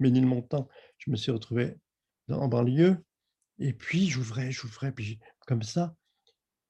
[0.00, 0.68] Ménilmontant,
[0.98, 1.76] je me suis retrouvé
[2.28, 2.96] en banlieue.
[3.58, 5.94] Et puis j'ouvrais, j'ouvrais, puis comme ça,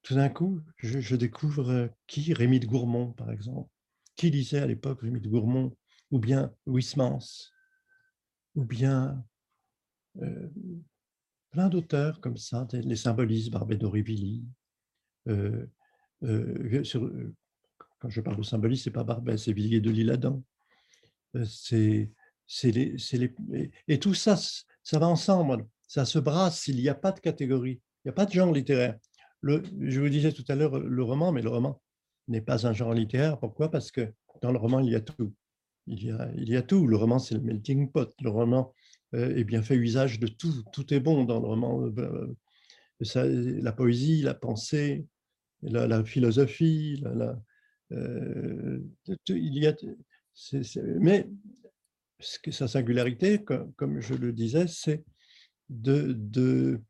[0.02, 2.34] tout d'un coup, je, découvre euh, qui?
[2.34, 3.70] Rémy de Gourmont, par exemple.
[4.16, 5.74] Qui lisait à l'époque Rémy de Gourmont?
[6.10, 7.51] Ou bien Huysmans?
[8.55, 9.24] Ou bien
[10.20, 10.51] euh,
[11.51, 14.44] plein d'auteurs comme ça, les symbolistes, Barbé d'Aurevilly.
[15.28, 15.66] Euh,
[18.05, 20.43] quand je parle de symbolistes, ce n'est pas Barbet, c'est Villiers de l'Isle-Adam.
[21.47, 22.10] c'est,
[22.64, 27.12] les, les, et tout ça, ça va ensemble, ça se brasse, il n'y a pas
[27.12, 28.98] de catégorie, il n'y a pas de genre littéraire
[29.44, 31.81] je vous disais tout à l'heure le roman, mais le roman
[32.28, 33.39] n'est pas un genre littéraire.
[33.39, 33.70] Pourquoi?
[33.70, 35.32] Parce que dans le roman, il y a tout.
[35.86, 36.86] Il y a, il y a tout.
[36.86, 38.10] Le roman, c'est le melting pot.
[38.22, 38.72] Le roman
[39.14, 40.62] euh, est bien fait usage de tout.
[40.72, 41.82] Tout est bon dans le roman.
[41.98, 42.35] Euh,
[43.14, 45.06] la poésie, la pensée,
[45.62, 47.35] la, philosophie, la, euh,
[47.90, 49.74] il y a,
[51.01, 51.28] mais
[52.20, 55.05] sa singularité, comme, je le disais, c'est
[55.69, 56.81] de,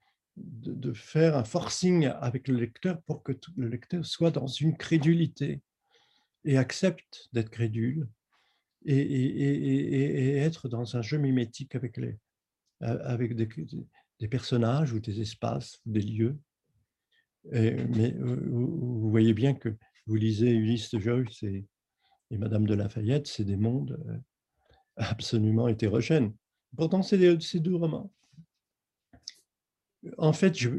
[0.95, 5.61] faire un forcing avec le lecteur pour que le lecteur soit dans une crédulité
[6.45, 8.09] et accepte d'être crédule
[8.85, 12.19] et, être dans un jeu mimétique avec, les,
[12.81, 16.39] avec des, personnages ou des espaces, des lieux.
[17.45, 19.77] mais euh, vous, voyez bien que
[20.07, 21.67] vous lisez Ulysse Joyce et,
[22.31, 24.19] et Madame de Lafayette, c'est des mondes euh,
[24.97, 26.35] absolument hétérogènes.
[26.77, 28.13] Pourtant, c'est deux romans
[30.19, 30.71] en fait, je,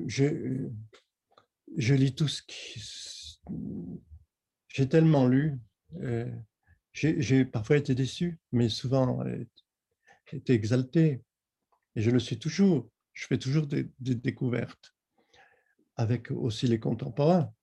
[1.93, 3.39] lis tout ce qui...
[4.67, 5.59] J'ai tellement lu.
[6.01, 6.29] Euh,
[6.93, 9.23] j'ai parfois été déçu, mais souvent
[10.31, 11.21] été exalté.
[11.95, 12.89] Et je le suis toujours.
[13.13, 14.93] Je fais toujours des, découvertes
[15.95, 17.53] avec aussi les contemporains.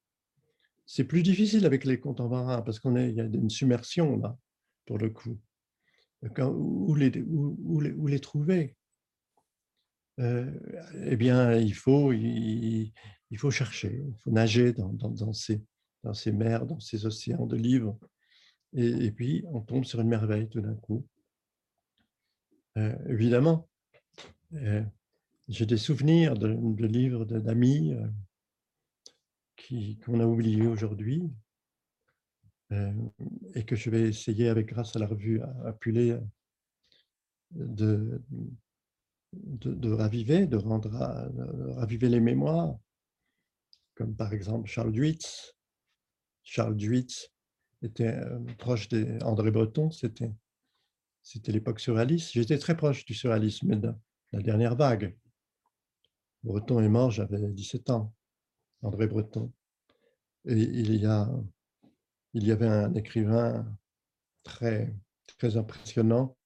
[0.86, 4.36] C'est plus difficile avec les contemporains parce qu'on il y a une submersion là,
[4.86, 5.38] pour le coup.
[6.22, 8.76] où, les, où, les, trouver?
[10.20, 10.52] Euh,
[11.06, 12.92] eh bien, il faut, il,
[13.36, 15.62] faut chercher, il faut nager dans, ces,
[16.02, 17.98] dans ces mers, dans ces océans de livres.
[18.74, 21.06] Et, puis, on tombe sur une merveille tout d'un coup.
[22.78, 23.68] Euh, évidemment,
[24.54, 24.82] euh,
[25.48, 27.94] j'ai des souvenirs de, livres d'amis
[30.04, 31.30] qu'on a oubliés aujourd'hui
[33.54, 36.18] et que je vais essayer, avec grâce à la revue Appulée,
[37.50, 38.22] de,
[39.32, 40.90] de, raviver, de rendre
[41.76, 42.76] raviver les mémoires,
[43.94, 45.54] comme par exemple Charles Duitz.
[46.44, 47.30] Charles Duitz
[47.82, 50.32] était euh, proche d'André Breton, c'était
[51.52, 52.32] l'époque surréaliste.
[52.32, 53.92] J'étais très proche du surréalisme de
[54.32, 55.16] la dernière vague.
[56.42, 58.12] Breton est mort, j'avais 17 ans,
[58.82, 59.52] André Breton.
[60.44, 61.30] Et il y, a,
[62.34, 63.64] il y avait un écrivain
[64.42, 64.94] très,
[65.38, 66.36] très impressionnant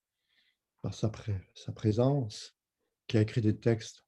[0.82, 1.10] par sa,
[1.54, 2.54] sa présence,
[3.06, 4.04] qui a écrit des textes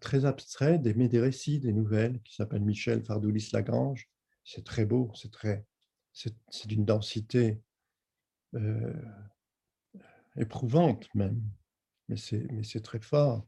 [0.00, 4.08] très abstraits, des, mais des récits, des nouvelles, qui s'appelle Michel Fardoulis-Lagrange.
[4.44, 5.30] C'est très beau, c'est
[6.12, 7.60] c'est d'une densité
[8.54, 8.92] euh,
[10.36, 11.40] éprouvante même,
[12.08, 13.46] mais c'est très fort.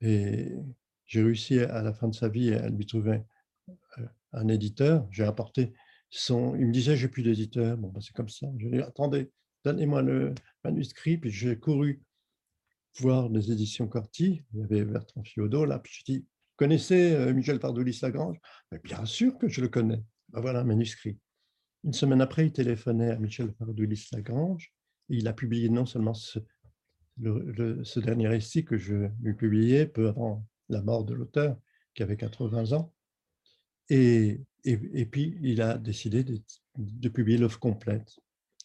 [0.00, 0.56] Et
[1.06, 3.22] j'ai réussi à la fin de sa vie à lui trouver
[3.68, 5.06] euh, un éditeur.
[5.10, 5.72] J'ai apporté
[6.10, 6.54] son.
[6.56, 7.76] Il me disait j'ai plus d'éditeur.
[7.76, 8.46] Bon, ben, c'est comme ça.
[8.58, 9.30] Je lui ai dit attendez,
[9.64, 10.34] donnez-moi le
[10.64, 11.18] manuscrit.
[11.18, 12.02] Puis j'ai couru
[12.98, 16.26] voir les éditions Corti, il y avait Bertrand Fiodo là, puis je dis,
[16.56, 18.36] connaissez Michel Pardoulis-Lagrange
[18.84, 20.02] Bien sûr que je le connais.
[20.28, 21.18] Ben voilà un manuscrit.
[21.84, 24.74] Une semaine après, il téléphonait à Michel Pardoulis-Lagrange
[25.08, 26.38] il a publié non seulement ce,
[27.96, 31.58] dernier récit que je lui publiais peu avant la mort de l'auteur,
[31.94, 32.92] qui avait 80 ans,
[33.88, 36.40] et, et, puis il a décidé de,
[36.76, 38.18] de publier l'œuvre complète.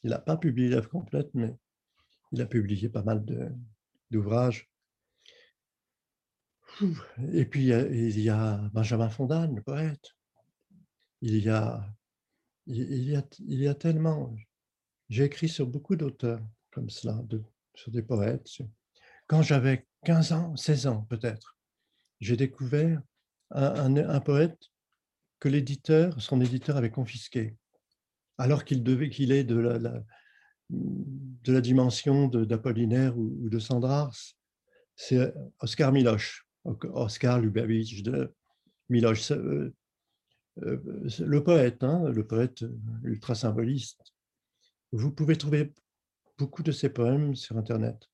[0.03, 1.53] Il n'a pas publié l'œuvre complète, mais
[2.31, 3.25] il a publié pas mal
[4.11, 4.69] d'ouvrages.
[7.33, 10.15] Et puis il y a Benjamin Fondan, le poète.
[11.21, 11.83] Il y a,
[12.67, 14.35] il y a, il y a tellement.
[15.09, 16.41] J'ai écrit sur beaucoup d'auteurs
[16.71, 17.43] comme cela, de,
[17.73, 18.47] sur des poètes.
[19.25, 21.56] Quand j'avais 15 ans, 16 ans peut-être,
[22.19, 23.01] j'ai découvert
[23.51, 24.59] un, poète
[25.39, 27.55] que l'éditeur, son éditeur avait confisqué,
[28.37, 29.57] alors qu'il devait est de
[31.45, 34.15] la, dimension d'Apollinaire ou, de Sandrars,
[34.95, 38.33] c'est Oscar Miloche, Oscar Lubavitch de
[38.89, 39.73] Miloche, euh,
[40.63, 42.65] euh, le poète, hein, le poète
[43.03, 44.01] ultra symboliste.
[44.91, 45.73] Vous pouvez trouver
[46.37, 48.09] beaucoup de ses poèmes sur Internet,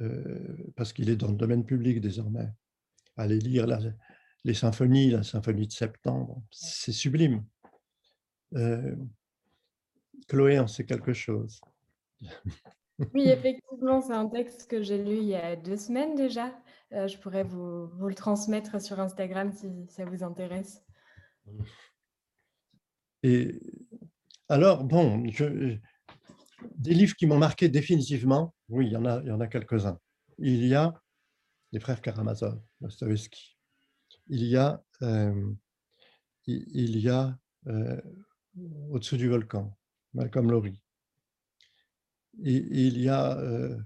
[0.00, 2.48] euh, parce qu'il est dans le domaine public désormais.
[3.16, 3.66] Allez lire
[4.44, 7.44] les symphonies, la symphonie de septembre, c'est sublime.
[8.54, 8.96] Euh,
[10.28, 11.60] Chloé en sait quelque chose.
[13.14, 16.52] Oui, effectivement, c'est un texte que j'ai lu il y a deux semaines déjà.
[16.92, 20.84] Euh, je pourrais vous, vous, le transmettre sur Instagram si ça vous intéresse.
[23.22, 23.58] Et
[24.48, 25.78] alors, bon, je,
[26.76, 29.46] des livres qui m'ont marqué définitivement, oui, il y en a, il y en a
[29.46, 29.98] quelques-uns.
[30.38, 31.01] Il y a
[31.72, 33.56] les frères Karamazov, Dostoevsky.
[34.28, 35.52] Il y a, euh,
[36.46, 37.36] il, y a
[37.66, 38.00] euh,
[38.90, 39.76] Au-dessous du volcan,
[40.14, 40.80] Malcolm Lowry.
[42.38, 43.78] Il y a, euh,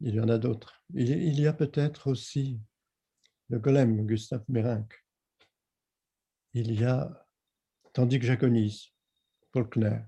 [0.00, 0.82] il y en a d'autres.
[0.94, 2.60] Il, y a peut-être aussi
[3.48, 4.88] le golem, Gustave Merenc.
[6.54, 7.26] Il y a
[7.92, 8.88] Tandis que j'agonise,
[9.52, 10.00] Faulkner.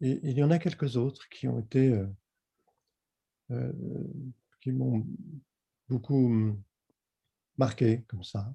[0.00, 2.04] Il y en a quelques autres qui ont été,
[3.50, 4.04] euh, euh,
[4.60, 5.06] qui m'ont
[5.88, 6.56] beaucoup
[7.56, 8.52] marqué comme ça.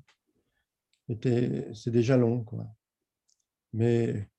[1.07, 2.65] C'est déjà long, quoi.
[3.73, 4.29] Mais,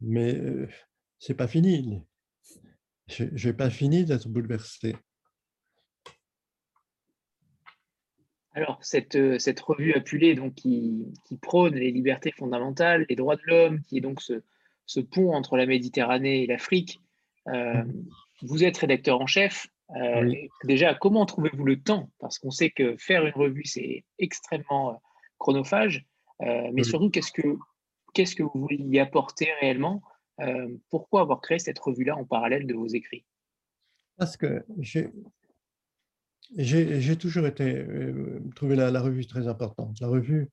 [0.00, 0.68] mais
[1.18, 2.02] c'est pas fini.
[3.08, 4.94] Je n'ai pas fini d'être bouleversé.
[8.52, 11.06] Alors, cette, euh, cette revue appulée donc, qui,
[11.40, 15.66] prône les libertés fondamentales, les droits de l'homme, qui est donc ce, pont entre la
[15.66, 17.00] Méditerranée et l'Afrique,
[17.48, 17.84] euh,
[18.42, 19.66] vous êtes rédacteur en chef.
[19.96, 20.32] Euh,
[20.64, 22.10] déjà, comment trouvez-vous le temps?
[22.18, 25.00] Parce qu'on sait que faire une revue, c'est extrêmement
[25.38, 26.06] chronophage.
[26.40, 27.56] mais surtout, qu'est-ce que,
[28.14, 30.02] qu'est-ce que vous voulez y apporter réellement
[30.90, 33.24] Pourquoi avoir créé cette revue-là en parallèle de vos écrits?
[34.16, 35.10] Parce que j'ai
[36.56, 40.00] j'ai toujours été, euh, trouvé la, revue très importante.
[40.00, 40.48] La revue,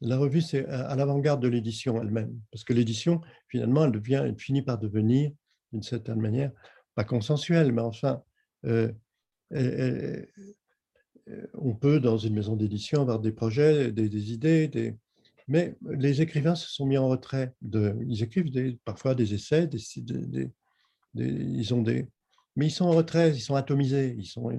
[0.00, 4.38] la revue c'est à, l'avant-garde de l'édition elle-même, parce que l'édition, finalement, elle, devient, elle
[4.38, 5.30] finit par devenir,
[5.72, 6.52] d'une certaine manière,
[6.96, 8.22] pas consensuelle, mais enfin,
[8.64, 8.90] euh,
[11.54, 14.96] on peut, dans une maison d'édition, avoir des projets, des, idées, des...
[15.46, 17.52] mais les écrivains se sont mis en retrait.
[17.62, 20.50] Ils écrivent parfois des essais, des,
[21.14, 22.06] ils ont des...
[22.56, 24.50] Mais ils sont en retrait, ils sont atomisés, ils sont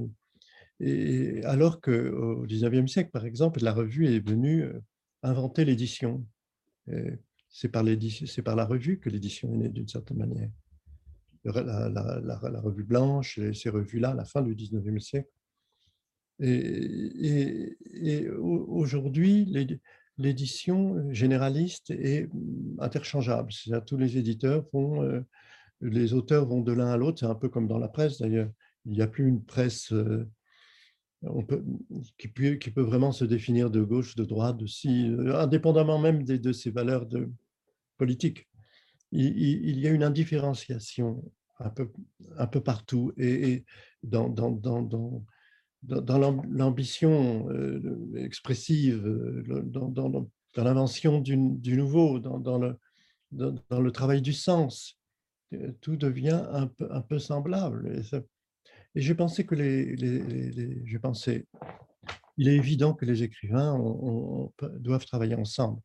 [0.79, 4.79] et alors qu'au XIXe siècle, par exemple, la revue est venue euh,
[5.23, 6.23] inventer l'édition.
[7.49, 7.83] C'est par,
[8.45, 10.49] par, la revue que l'édition est née d'une certaine manière.
[11.51, 15.29] La, revue blanche, ces revues-là, la fin du XIXe siècle.
[16.39, 19.45] Et, et, aujourd'hui,
[20.17, 22.29] l'édition généraliste est
[22.79, 23.51] interchangeable.
[23.51, 25.21] C'est-à-dire tous les éditeurs vont, euh,
[25.81, 27.19] les auteurs vont de l'un à l'autre.
[27.19, 28.49] C'est un peu comme dans la presse d'ailleurs.
[28.85, 30.27] Il n'y a plus une presse euh,
[32.17, 36.37] qui, peut, vraiment se définir de gauche, de droite, de si, euh, indépendamment même de,
[36.37, 37.29] de ses valeurs de,
[37.97, 38.47] politiques.
[39.11, 41.23] Il, y a une indifférenciation
[41.59, 41.91] un peu,
[42.37, 43.63] un peu partout et,
[44.03, 45.23] dans, dans, dans, dans,
[45.83, 52.77] dans l'ambition euh, expressive, euh, dans, dans, l'invention du, du, nouveau, dans, le,
[53.31, 54.99] dans, le travail du sens.
[55.81, 57.95] Tout devient un peu, un peu semblable.
[57.95, 58.21] Et ça,
[58.97, 61.45] et j'ai pensé que les, les, pensé,
[62.37, 63.79] il est évident que les écrivains
[64.79, 65.79] doivent travailler ensemble.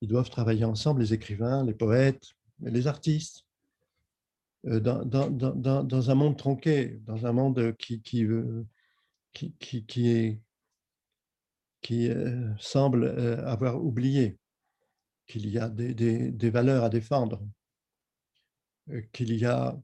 [0.00, 2.28] Ils doivent travailler ensemble, les écrivains, les poètes,
[2.60, 3.51] les artistes, euh,
[4.64, 8.00] dans, dans, un monde tronqué, dans un monde qui,
[11.82, 14.38] qui euh, semble euh, avoir oublié
[15.26, 17.42] qu'il y a des, valeurs à défendre,
[19.12, 19.78] qu'il y a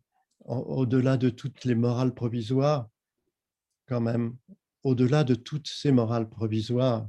[0.44, 2.88] au-delà de toutes les morales provisoires,
[3.86, 4.36] quand même,
[4.82, 7.09] au-delà de toutes ces morales provisoires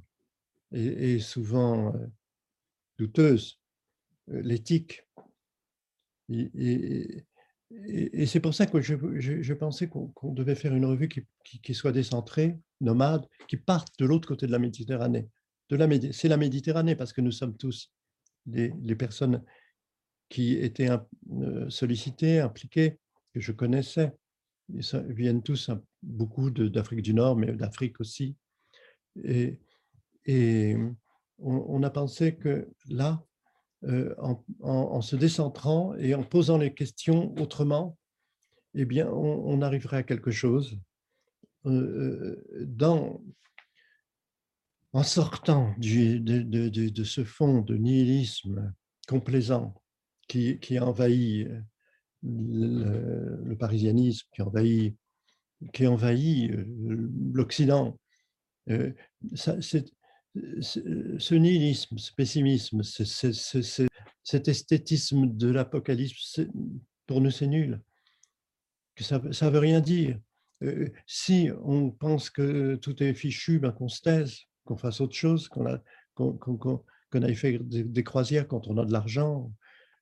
[0.71, 2.07] et, souvent euh,
[2.97, 3.59] douteuses,
[4.29, 5.05] euh, l'éthique.
[6.29, 7.25] Et,
[8.25, 13.27] c'est pour ça que je, pensais qu'on devait faire une revue qui, soit décentrée, nomade,
[13.47, 15.27] qui parte de l'autre côté de la Méditerranée.
[16.11, 17.91] C'est la Méditerranée parce que nous sommes tous
[18.47, 19.43] les, personnes
[20.29, 22.99] qui étaient euh, sollicitées, impliquées,
[23.33, 24.13] que je connaissais.
[24.69, 25.69] Ils viennent tous
[26.01, 28.35] beaucoup d'Afrique du Nord, mais d'Afrique aussi.
[29.23, 29.59] Et,
[30.25, 30.75] et
[31.39, 33.23] on, a pensé que là,
[33.85, 34.13] euh,
[34.61, 37.97] en, se décentrant et en posant les questions autrement,
[38.73, 40.77] eh bien, on, arriverait à quelque chose.
[41.65, 43.21] Euh, dans,
[44.91, 48.73] en sortant de, ce fond de nihilisme
[49.07, 49.81] complaisant
[50.27, 51.47] qui, qui envahit
[52.21, 54.97] le, le, parisianisme, qui envahit,
[55.71, 57.97] qui envahit euh, l'Occident,
[60.61, 66.39] ce nihilisme, ce pessimisme, cet esthétisme de l'apocalypse,
[67.07, 67.81] pour nous, c'est nul.
[68.99, 70.19] Ça ne veut rien dire.
[70.61, 75.15] Euh, si on pense que tout est fichu, ben qu'on se taise, qu'on fasse autre
[75.15, 79.51] chose, qu'on aille faire des, croisières quand on a de l'argent,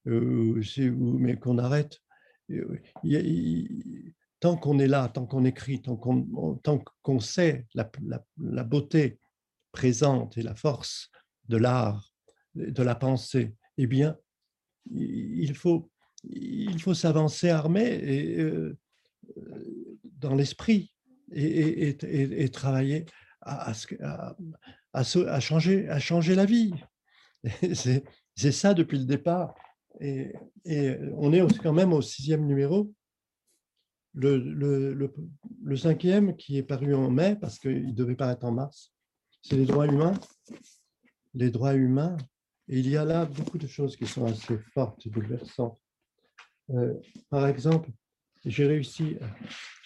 [0.08, 2.00] euh, mais qu'on arrête.
[2.50, 2.80] Euh,
[4.40, 9.20] tant qu'on est là, tant qu'on écrit, tant qu'on sait la beauté
[9.78, 11.12] présente et la force
[11.50, 12.12] de l'art,
[12.56, 14.18] de la pensée, eh bien,
[14.90, 15.92] il faut,
[16.24, 18.76] il faut s'avancer armé et, euh,
[20.04, 20.92] dans l'esprit
[21.32, 23.06] et, travailler
[23.42, 23.72] à,
[24.02, 24.36] à,
[24.94, 26.74] à, changer, à changer la vie.
[28.36, 29.54] C'est ça depuis le départ.
[30.00, 30.34] Et,
[31.18, 32.92] on est quand même au sixième numéro.
[34.14, 35.12] Le,
[35.76, 38.92] cinquième qui est paru en mai, parce qu'il devait pas être en mars,
[39.48, 40.20] c'est les droits humains.
[41.34, 42.18] Les droits humains.
[42.68, 45.80] Il y a là beaucoup de choses qui sont assez fortes et bouleversantes.
[46.72, 46.94] Euh,
[47.30, 47.90] par exemple,
[48.44, 49.18] j'ai réussi,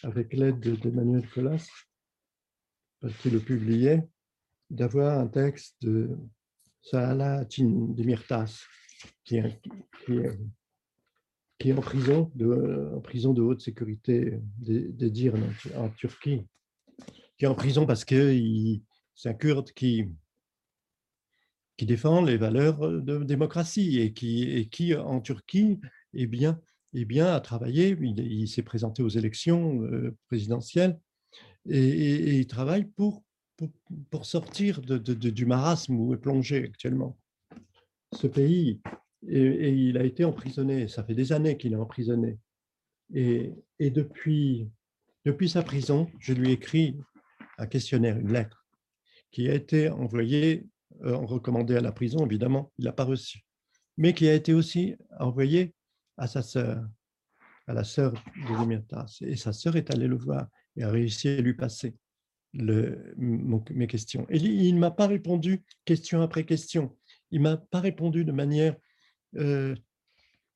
[0.02, 1.68] avec l'aide d'Emmanuel Colas,
[3.02, 4.08] parce qu'il le publiait,
[4.72, 6.10] d'avoir un texte de
[6.82, 8.66] Salah Demirtas,
[9.24, 9.62] qui est,
[11.60, 16.48] qui, en prison, de, en prison de haute sécurité des, des en, en, Turquie,
[17.38, 18.84] qui est en prison parce qu'il
[19.22, 20.10] c'est un Kurde qui,
[21.78, 25.80] qui défend les valeurs de démocratie et qui, et qui en Turquie,
[26.16, 26.60] eh bien,
[26.96, 31.00] eh bien, a travaillé, il, s'est présenté aux élections euh, présidentielles
[31.70, 33.24] et, il travaille pour,
[34.10, 37.16] pour, sortir de, du marasme où est plongé actuellement
[38.16, 38.82] ce pays.
[39.28, 42.40] Et, il a été emprisonné, ça fait des années qu'il est emprisonné.
[43.14, 44.68] Et, depuis,
[45.26, 46.98] depuis sa prison, je lui ai écrit
[47.60, 48.61] un questionnaire, une lettre
[49.32, 50.68] qui a été envoyé,
[51.04, 53.40] euh, recommandé à la prison, évidemment, il l'a pas reçu,
[53.98, 55.74] mais qui a été aussi envoyé
[56.18, 56.86] à sa sœur,
[57.68, 59.20] à la sœur de Demirtas.
[59.22, 61.96] Et sa sœur est allée le voir et a réussi à lui passer
[62.54, 64.26] mes questions.
[64.30, 66.98] Et il ne m'a pas répondu question après question.
[67.32, 68.76] Il ne m'a pas répondu de manière,
[69.38, 69.74] euh,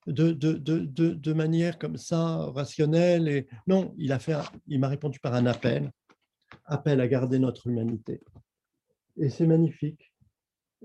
[0.08, 3.46] de, manière comme ça, rationnelle.
[3.66, 5.90] Non, il m'a répondu par un appel,
[6.66, 8.22] appel à garder notre humanité
[9.18, 10.12] et c'est magnifique.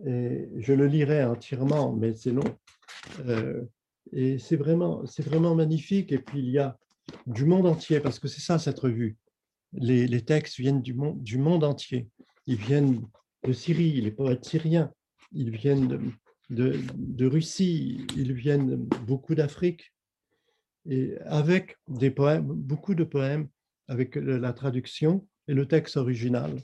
[0.04, 2.56] Je le lirai entièrement, mais c'est long.
[3.26, 3.62] Euh,
[4.12, 6.12] et c'est vraiment, vraiment magnifique.
[6.12, 6.78] Et puis il y a
[7.26, 9.16] du monde entier, parce que c'est ça cette revue.
[9.72, 12.08] Les, les, textes viennent du monde, du monde entier.
[12.46, 13.02] Ils viennent
[13.44, 14.92] de Syrie, les poètes syriens.
[15.32, 16.00] Ils viennent de,
[16.50, 18.06] de, de Russie.
[18.16, 18.76] Ils viennent
[19.06, 19.92] beaucoup d'Afrique.
[20.88, 23.48] Et avec des poèmes, beaucoup de poèmes,
[23.86, 26.56] avec la traduction et le texte original.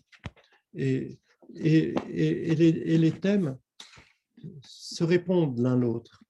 [0.75, 1.19] Et
[1.55, 1.95] et,
[2.99, 3.57] les, thèmes
[4.63, 6.23] se répondent l'un l'autre.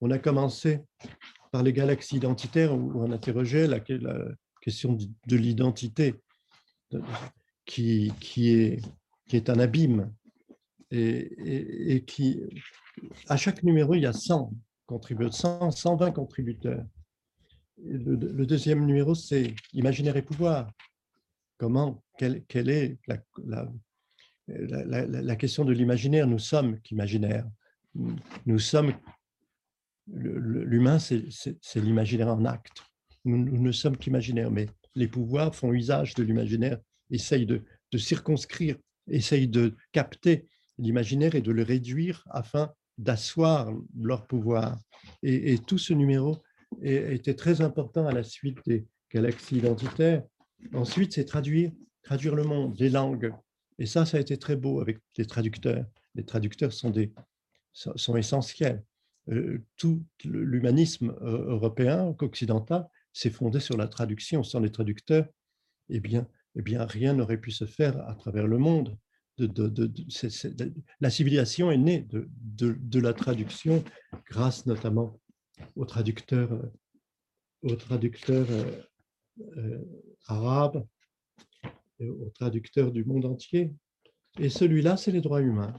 [0.00, 0.80] On a commencé
[1.52, 3.80] par les galaxies identitaires où on interrogeait la,
[4.60, 6.14] question de, l'identité
[7.64, 8.12] qui,
[9.32, 10.12] est, un abîme
[10.90, 12.42] et, qui,
[13.28, 14.52] à chaque numéro, il y a 100
[14.86, 16.84] contributeurs, 100, 120 contributeurs.
[17.84, 20.70] Le, deuxième numéro, c'est Imaginaire et pouvoir.
[21.58, 23.16] Comment, quelle, est la,
[23.46, 23.68] la,
[25.36, 27.46] question de l'imaginaire, nous sommes qu'imaginaire.
[28.44, 28.92] Nous sommes,
[30.06, 32.82] l'humain, c'est l'imaginaire en acte.
[33.24, 36.78] Nous, ne sommes qu'imaginaire, mais les pouvoirs font usage de l'imaginaire,
[37.10, 37.62] essayent de,
[37.96, 38.76] circonscrire,
[39.08, 40.46] essayent de capter
[40.78, 44.78] l'imaginaire et de le réduire afin d'asseoir leur pouvoir.
[45.22, 46.42] Et, tout ce numéro
[46.82, 50.22] était très important à la suite des galaxies identitaires.
[50.72, 51.72] Ensuite, c'est traduire
[52.06, 53.32] traduire le monde, les langues.
[53.78, 55.84] Et ça, ça a été très beau avec les traducteurs.
[56.14, 58.82] Les traducteurs sont, essentiels.
[59.28, 64.42] Euh, tout l'humanisme euh, européen, occidental, s'est fondé sur la traduction.
[64.42, 65.26] Sans les traducteurs,
[65.88, 68.96] eh bien, eh bien rien n'aurait pu se faire à travers le monde.
[69.38, 69.92] De, de,
[71.00, 73.84] la civilisation est née de, la traduction
[74.30, 75.20] grâce notamment
[75.74, 76.58] aux traducteurs,
[77.60, 78.48] aux traducteurs
[79.58, 79.78] euh,
[80.26, 80.86] arabes,
[82.00, 83.74] aux traducteurs du monde entier.
[84.38, 85.74] Et celui-là, c'est les droits humains.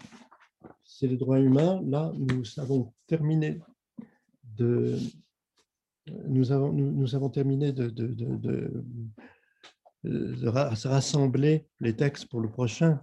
[0.83, 1.81] C'est les droits humains.
[1.85, 3.59] Là, nous avons terminé
[4.43, 4.97] de,
[6.27, 8.83] nous avons, nous, avons terminé de, de,
[10.47, 13.01] rassembler les textes pour le prochain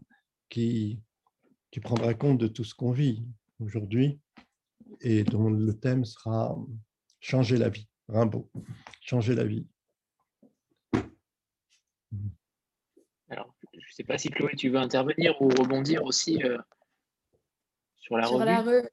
[0.49, 1.01] qui,
[1.70, 3.27] qui prendra compte de tout ce qu'on vit
[3.61, 4.20] aujourd'hui
[5.01, 6.57] et dont le thème sera
[7.20, 7.89] changer la vie.
[8.09, 8.51] Rimbaud,
[9.01, 9.66] changer la vie.
[13.94, 16.58] Je ne sais pas si Chloé, tu veux intervenir ou rebondir aussi euh,
[17.94, 18.88] sur la revue.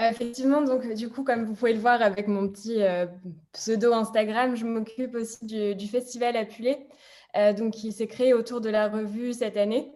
[0.00, 3.06] Effectivement, donc du coup, comme vous pouvez le voir avec mon petit euh,
[3.50, 6.86] pseudo Instagram, je m'occupe aussi du, festival Apulé,
[7.36, 9.90] euh, donc qui s'est créé autour de la revue cette année,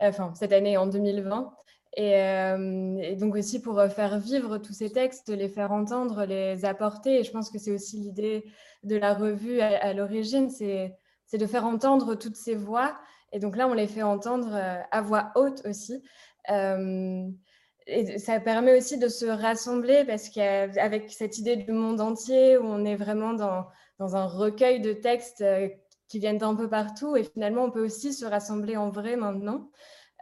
[0.00, 1.52] enfin cette année en 2020.
[1.98, 7.20] Et, donc aussi pour faire vivre tous ces textes, les faire entendre, les apporter.
[7.20, 8.46] Et je pense que c'est aussi l'idée
[8.82, 10.96] de la revue à l'origine, c'est
[11.34, 12.96] de faire entendre toutes ces voix.
[13.32, 16.02] Et donc là, on les fait entendre euh, à voix haute aussi.
[16.50, 17.26] Euh,
[17.86, 22.64] et ça permet aussi de se rassembler parce qu'avec cette idée du monde entier où
[22.64, 23.66] on est vraiment dans,
[23.98, 25.68] dans un recueil de textes euh,
[26.06, 29.70] qui viennent d'un peu partout et finalement on peut aussi se rassembler en vrai maintenant.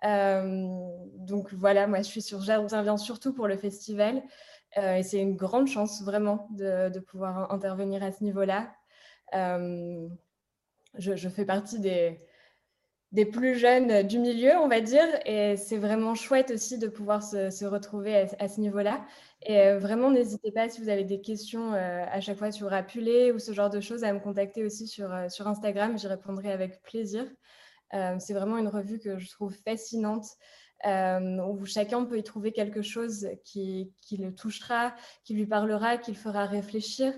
[0.02, 4.22] donc voilà, moi je suis sur, j'interviens surtout pour le festival
[4.76, 8.72] et c'est une grande chance vraiment de, de pouvoir intervenir à ce niveau-là
[10.98, 12.20] je, fais partie des,
[13.12, 17.22] des plus jeunes du milieu, on va dire, et c'est vraiment chouette aussi de pouvoir
[17.22, 19.04] se, retrouver à, ce niveau-là.
[19.42, 22.72] Et euh, vraiment, n'hésitez pas si vous avez des questions euh, à chaque fois sur
[22.72, 26.52] Apulé ou ce genre de choses à me contacter aussi sur, euh, Instagram, j'y répondrai
[26.52, 27.24] avec plaisir.
[27.92, 30.26] c'est vraiment une revue que je trouve fascinante.
[30.84, 36.12] où chacun peut y trouver quelque chose qui, qui, le touchera, qui lui parlera, qui
[36.12, 37.12] le fera réfléchir.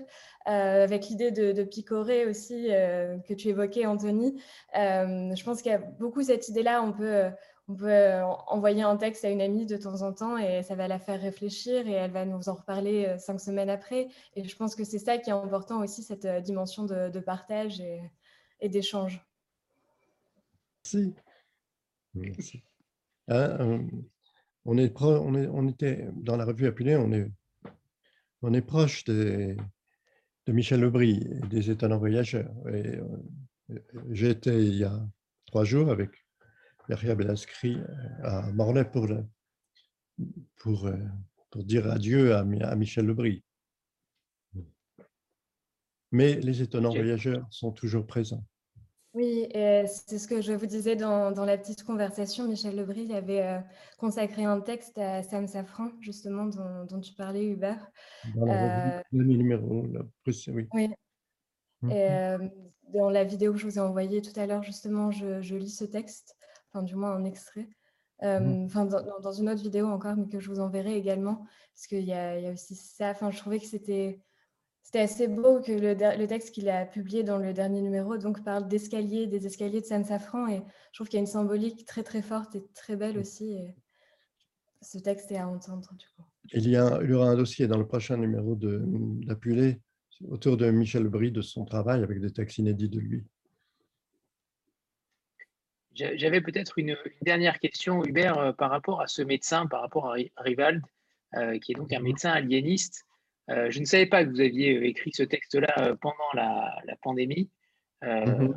[0.47, 4.41] Euh, avec l'idée de, picorer aussi euh, que tu évoquais, Anthony.
[4.77, 6.83] Euh, je pense qu'il y a beaucoup cette idée-là.
[6.83, 7.29] On peut,
[7.69, 10.89] on peut envoyer un texte à une amie de temps en temps et ça va
[10.89, 14.09] la faire réfléchir et elle va nous en reparler cinq semaines après.
[14.35, 17.79] Et je pense que c'est ça qui est important aussi, cette dimension de, partage
[18.59, 19.25] et, d'échange.
[20.83, 21.13] Merci.
[22.15, 22.63] Merci.
[23.29, 23.79] Hein,
[24.65, 27.31] on, est on, est, on était dans la revue Appelée, on est,
[28.41, 29.55] on est proche des,
[30.45, 32.51] de Michel Lebris des étonnants voyageurs.
[32.67, 33.79] Et, euh,
[34.11, 34.99] j'ai été il y a
[35.45, 36.11] trois jours avec
[36.89, 39.07] Yahya Belascri euh, à Morlaix pour,
[40.57, 40.97] pour, euh,
[41.49, 43.43] pour dire adieu à, à Michel Lebris.
[46.11, 48.45] Mais les étonnants voyageurs sont toujours présents.
[49.13, 52.47] Oui, c'est ce que je vous disais dans, la petite conversation.
[52.47, 53.59] Michel Lebris avait euh,
[53.99, 57.91] consacré un texte à Sam Safran, justement, dont, tu parlais, Hubert.
[58.37, 60.67] Euh, numéro, oui.
[60.73, 60.89] Oui.
[61.83, 61.91] Et, mhm.
[61.91, 62.49] euh,
[62.91, 65.85] dans la vidéo que je vous ai envoyée tout à l'heure, justement, je, lis ce
[65.85, 66.35] texte,
[66.71, 67.69] enfin, du moins un extrait.
[68.23, 68.65] Mhm.
[68.65, 71.45] Enfin, dans, une autre vidéo encore, mais que je vous enverrai également,
[71.75, 73.11] parce qu'il y, y, a aussi ça.
[73.11, 74.19] Enfin, je trouvais que c'était
[74.93, 78.67] c'était assez beau que le, texte qu'il a publié dans le dernier numéro donc parle
[78.67, 80.61] d'escaliers, des escaliers de San Safran et
[80.91, 83.57] je trouve qu'il y a une symbolique très très forte et très belle aussi.
[84.83, 86.23] ce texte est à entendre du coup.
[86.53, 88.83] Il y, a, il y aura un dossier dans le prochain numéro de
[89.25, 89.81] d'Apulé
[90.29, 93.23] autour de Michel Brie, de son travail avec des textes inédits de lui.
[95.95, 100.17] J'avais peut-être une, dernière question, Hubert, euh, par rapport à ce médecin, par rapport à
[100.37, 100.83] Rivald,
[101.35, 102.05] euh, qui est donc un mhm.
[102.05, 103.07] médecin aliéniste.
[103.49, 106.81] Euh, je ne savais pas que vous aviez euh, écrit ce texte-là euh, pendant la,
[107.01, 107.49] pandémie.
[108.01, 108.53] Mhm.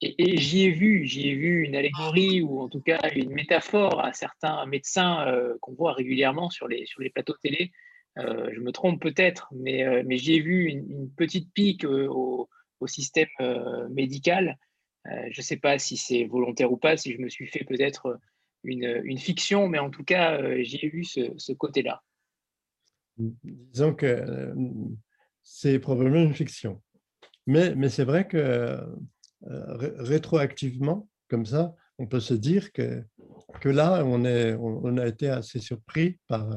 [0.00, 4.04] Et, j'y ai vu, j'y ai vu une allégorie ou en tout cas une métaphore
[4.04, 5.26] à certains médecins
[5.60, 7.72] qu'on voit régulièrement sur les, sur les plateaux télé.
[8.16, 12.48] je me trompe peut-être, mais, mais j'y ai vu une, petite pique au,
[12.86, 13.26] système
[13.90, 14.56] médical.
[15.04, 18.20] je ne sais pas si c'est volontaire ou pas, si je me suis fait peut-être
[18.62, 22.04] une, fiction, mais en tout cas, j'y ai vu ce côté-là
[23.18, 24.54] disons que euh,
[25.42, 26.82] c'est probablement une fiction.
[27.46, 28.84] Mais, c'est vrai que euh,
[29.98, 33.04] rétroactivement, comme ça, on peut se dire que,
[33.64, 34.24] là, on,
[34.98, 36.48] a été assez surpris par,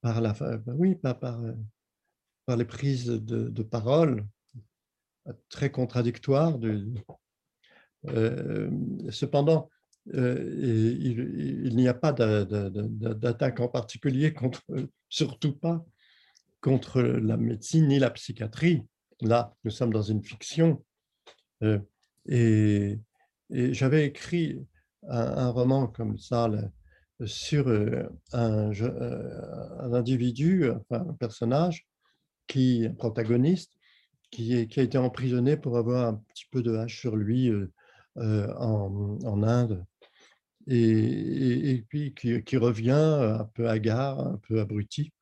[0.00, 0.22] par,
[2.46, 4.26] par les prises de, parole
[5.48, 6.58] très contradictoires
[9.10, 9.68] cependant,
[10.06, 14.62] il, il n'y a pas d'attaque en particulier contre,
[15.08, 15.84] surtout pas
[16.60, 18.86] contre la médecine ni la psychiatrie.
[19.20, 20.82] Là, nous sommes dans une fiction.
[22.26, 22.98] et,
[23.50, 24.64] j'avais écrit
[25.08, 26.48] un, roman comme ça
[27.24, 27.68] sur
[28.32, 28.70] un,
[29.92, 31.86] individu, un personnage,
[32.46, 33.72] qui, un protagoniste,
[34.30, 37.50] qui, a été emprisonné pour avoir un petit peu de hache sur lui
[38.16, 39.84] en, en, Inde.
[40.66, 45.12] Et, puis qui, revient un peu hagard, un peu abruti.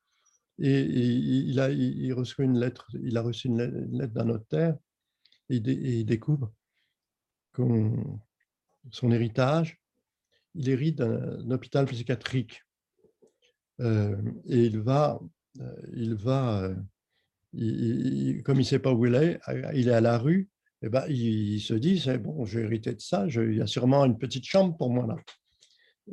[0.59, 4.75] Et, il, a, il, reçoit une lettre, il a reçu une lettre d'un notaire
[5.49, 6.51] et, il découvre
[8.91, 9.79] son héritage,
[10.55, 12.63] il hérite d'un hôpital psychiatrique.
[13.81, 15.19] Euh, et il va,
[15.61, 16.75] euh, il va euh,
[18.43, 19.39] comme il ne sait pas où il est,
[19.73, 20.49] il est à la rue,
[20.81, 24.05] eh ben, il, se dit, c'est bon, j'ai hérité de ça, il y a sûrement
[24.05, 25.15] une petite chambre pour moi là.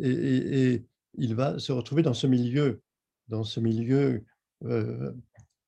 [0.01, 0.85] Et,
[1.19, 2.83] il va se retrouver dans ce milieu,
[3.29, 4.23] dans ce milieu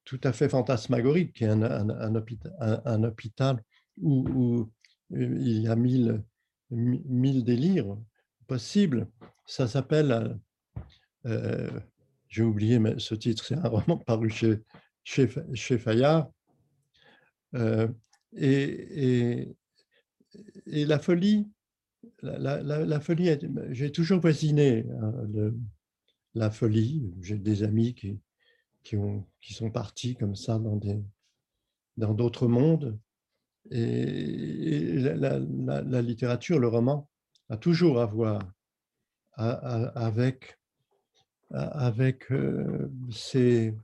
[0.08, 3.62] tout à fait fantasmagorique, qui est un, hôpital,
[4.00, 4.70] où,
[5.10, 6.22] il y a mille,
[6.70, 7.96] mille délires
[8.46, 9.06] possibles.
[9.46, 10.38] Ça s'appelle,
[11.26, 11.70] euh,
[12.28, 14.62] j'ai oublié mais ce titre, c'est un roman paru chez,
[15.04, 16.30] chez, Fayard.
[17.54, 17.88] Euh,
[18.36, 19.56] et,
[20.66, 21.48] la folie,
[22.22, 23.30] la, folie,
[23.70, 25.12] j'ai toujours voisiné hein,
[26.34, 27.12] la folie.
[27.20, 28.18] J'ai des amis qui,
[28.82, 30.60] qui, ont, qui sont partis comme ça
[31.96, 32.98] dans d'autres mondes.
[33.70, 37.08] Et, la, littérature, le roman,
[37.48, 38.40] a toujours à voir
[39.36, 40.58] avec,
[41.50, 43.74] avec euh, ces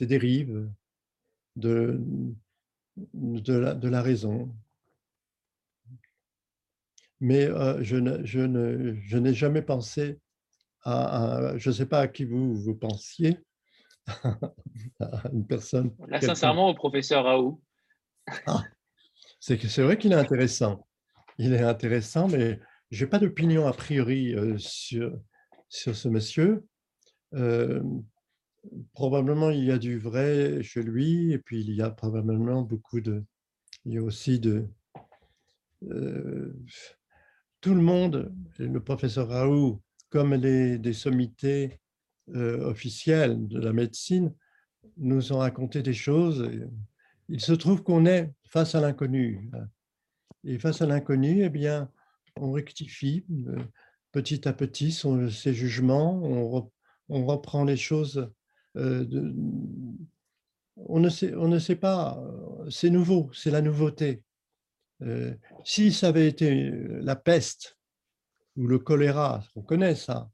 [0.00, 0.68] dérives
[1.56, 2.00] de,
[2.96, 4.54] de, la, de la raison.
[7.20, 10.18] Mais euh, je, ne, je, ne, je n'ai jamais pensé
[10.84, 13.38] à, je ne sais pas à qui vous, vous pensiez,
[14.06, 15.94] à une personne.
[16.08, 17.62] Là, sincèrement, au professeur Raoult.
[18.46, 18.64] Ah,
[19.40, 20.86] c'est, c'est vrai qu'il est intéressant.
[21.38, 22.60] Il est intéressant, mais
[22.90, 25.18] je n'ai pas d'opinion a priori euh, sur,
[25.68, 26.64] sur ce monsieur.
[27.34, 27.82] Euh,
[28.92, 33.00] probablement, il y a du vrai chez lui, et puis il y a probablement beaucoup
[33.00, 33.24] de.
[33.84, 34.66] Il y a aussi de.
[35.90, 36.52] Euh,
[37.60, 39.80] tout le monde, le professeur Raoult,
[40.10, 41.80] comme les, des sommités
[42.28, 44.34] officielles de la médecine,
[44.96, 46.50] nous ont raconté des choses.
[47.28, 49.50] Il se trouve qu'on est face à l'inconnu.
[50.44, 51.90] Et face à l'inconnu, eh bien,
[52.36, 53.56] on rectifie euh,
[54.12, 56.70] petit à petit son, ses jugements, on,
[57.26, 58.30] reprend les choses.
[58.76, 59.04] Euh,
[60.76, 62.22] on, ne sait, on ne sait pas,
[62.70, 64.22] c'est nouveau, c'est la nouveauté.
[65.02, 65.34] Euh,
[65.64, 66.70] si ça avait été
[67.00, 67.76] la peste
[68.56, 70.30] ou le choléra, on connaît ça,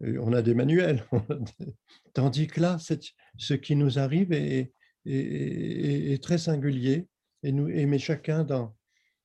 [0.00, 1.04] on a des manuels,
[2.14, 4.72] tandis que là, ce qui nous arrive est,
[5.06, 7.08] est, très singulier
[7.42, 8.76] et nous et met chacun dans,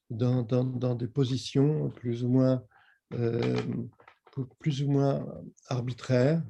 [0.10, 2.64] dans, dans, des positions plus ou moins,
[3.14, 3.62] euh,
[4.60, 5.26] plus ou moins
[5.68, 6.44] arbitraires.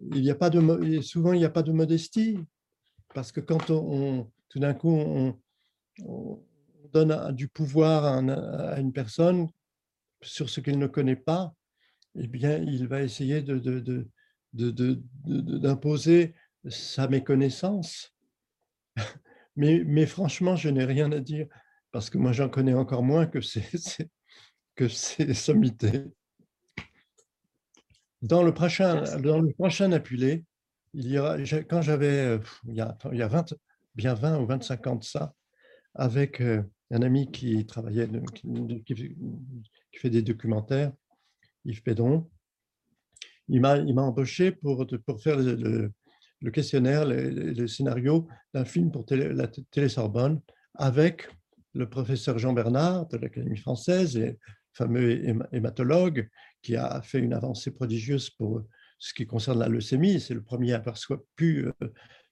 [0.00, 2.38] Il a pas de, souvent, il n'y a pas de modestie,
[3.14, 5.36] parce que quand on, tout d'un coup, on,
[6.92, 9.48] donne du pouvoir à, une personne
[10.22, 11.54] sur ce qu'il ne connaît pas,
[12.16, 15.02] eh bien, il va essayer de, de,
[15.58, 16.34] d'imposer
[16.68, 18.12] sa méconnaissance.
[19.56, 21.48] Mais, mais franchement, je n'ai rien à dire
[21.90, 23.64] parce que moi, j'en connais encore moins que ces,
[24.76, 26.04] que ces sommités.
[28.22, 30.44] Dans le prochain, dans le prochain appelé,
[30.92, 31.38] il y aura,
[31.68, 33.54] quand j'avais, il y a, il y a 20,
[33.94, 35.34] bien 20 ou 25 ans de ça,
[35.94, 40.92] avec euh, un ami qui travaillait, qui, qui fait des documentaires,
[41.64, 42.28] Yves Pédron,
[43.48, 45.92] il m'a embauché pour, pour faire le,
[46.40, 50.40] le questionnaire, le, scénario d'un film pour la Télé Sorbonne
[50.74, 51.28] avec
[51.74, 54.38] le professeur Jean Bernard de l'Académie française, et
[54.72, 55.22] fameux
[55.52, 56.28] hématologue
[56.62, 58.62] qui a fait une avancée prodigieuse pour
[58.98, 60.20] ce qui concerne la leucémie.
[60.20, 60.96] C'est le premier à avoir
[61.36, 61.72] pu euh,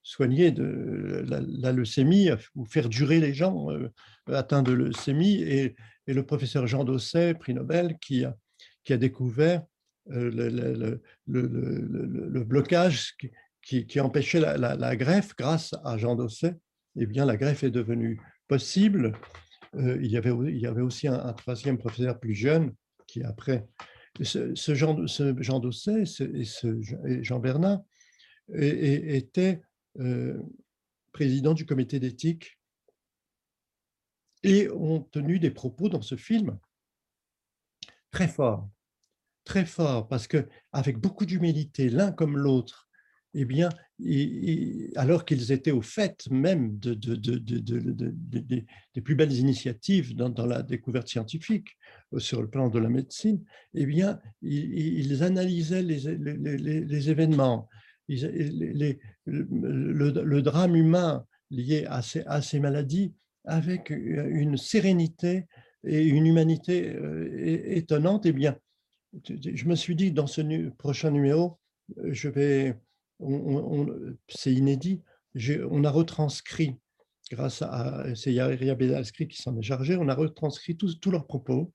[0.02, 3.90] soigner la, leucémie ou faire durer les gens euh,
[4.26, 5.42] atteints de leucémie.
[5.42, 5.74] Et,
[6.06, 8.34] le professeur Jean Dosset, prix Nobel, qui a,
[8.96, 9.62] découvert
[10.10, 13.14] euh, le, blocage
[13.60, 16.56] qui, empêchait la, greffe grâce à Jean Dosset,
[16.96, 18.18] eh bien, la greffe est devenue
[18.48, 19.12] possible.
[19.74, 22.72] Euh, il y avait aussi un, troisième professeur plus jeune
[23.06, 23.66] qui, après,
[24.22, 27.82] ce, Jean, ce Jean Dosset et, Jean Bernard
[28.52, 29.60] étaient
[29.98, 30.40] euh,
[31.12, 32.58] présidents du comité d'éthique
[34.42, 36.58] et ont tenu des propos dans ce film
[38.10, 38.68] très forts,
[39.44, 42.87] très forts, parce que avec beaucoup d'humilité, l'un comme l'autre,
[43.34, 43.68] eh bien,
[44.96, 48.64] alors qu'ils étaient au fait même de, des
[49.02, 51.76] plus belles initiatives dans, la découverte scientifique
[52.14, 53.42] euh, sur le plan de la médecine,
[53.74, 57.68] eh bien, ils, analysaient les, événements,
[58.08, 63.14] le, drame humain lié à ces, à ces maladies
[63.44, 65.46] avec une sérénité
[65.84, 68.26] et une humanité euh, étonnante.
[68.26, 68.56] Eh bien,
[69.28, 71.58] je me suis dit, dans ce prochain numéro,
[72.10, 72.74] je vais
[74.28, 75.02] c'est inédit,
[75.70, 76.76] on a retranscrit,
[77.30, 81.72] grâce à c'est Yaria Bedalskri qui s'en est chargé, on a retranscrit tous, leurs propos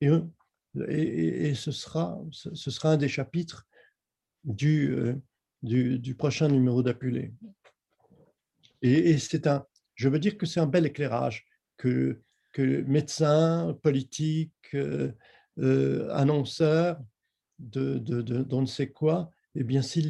[0.00, 0.08] et,
[0.88, 3.66] et, ce, sera, ce sera un des chapitres
[4.44, 5.14] du, euh,
[5.62, 7.32] du, prochain numéro d'Apulé.
[8.82, 9.64] Et, c'est un,
[9.94, 11.46] je veux dire que c'est un bel éclairage
[11.76, 12.20] que,
[12.52, 15.12] que médecins, politiques, euh,
[15.58, 16.98] euh, annonceurs
[17.58, 20.08] de, de, de, ne sait quoi eh bien, s'ils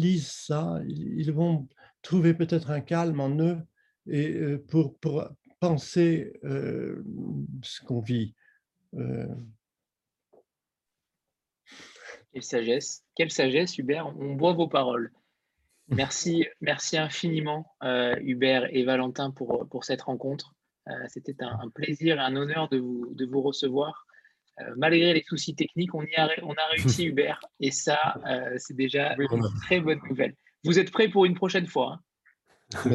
[0.00, 1.68] lisent ça, ils vont
[2.02, 3.58] trouver peut-être un calme en eux
[4.06, 5.28] et euh, pour, pour
[5.60, 7.02] penser euh,
[7.62, 8.34] ce qu'on vit.
[8.94, 9.26] Euh.
[12.32, 14.06] Quelle sagesse, quelle sagesse, Hubert.
[14.18, 15.12] On boit vos paroles.
[15.88, 20.54] Merci, merci infiniment, Hubert et Valentin, pour, pour cette rencontre.
[21.08, 24.06] C'était un, un, plaisir et un honneur de vous, de vous recevoir.
[24.60, 27.40] Euh, malgré les soucis techniques, on, y a, on a réussi Hubert.
[27.60, 30.34] Et ça, euh, c'est déjà une très bonne nouvelle.
[30.64, 32.00] Vous êtes prêts pour une prochaine fois
[32.74, 32.90] hein?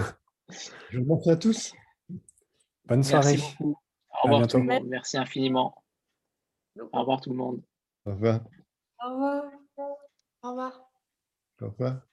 [0.90, 1.74] Je vous remercie à tous.
[2.86, 3.38] Bonne soirée.
[3.38, 3.78] Merci beaucoup.
[4.10, 4.88] Au revoir tout le monde.
[4.88, 5.84] Merci infiniment.
[6.80, 7.62] Au revoir tout le monde.
[8.06, 8.42] Au revoir.
[9.04, 9.44] Au revoir.
[9.78, 10.90] Au revoir.
[11.62, 12.13] Au revoir.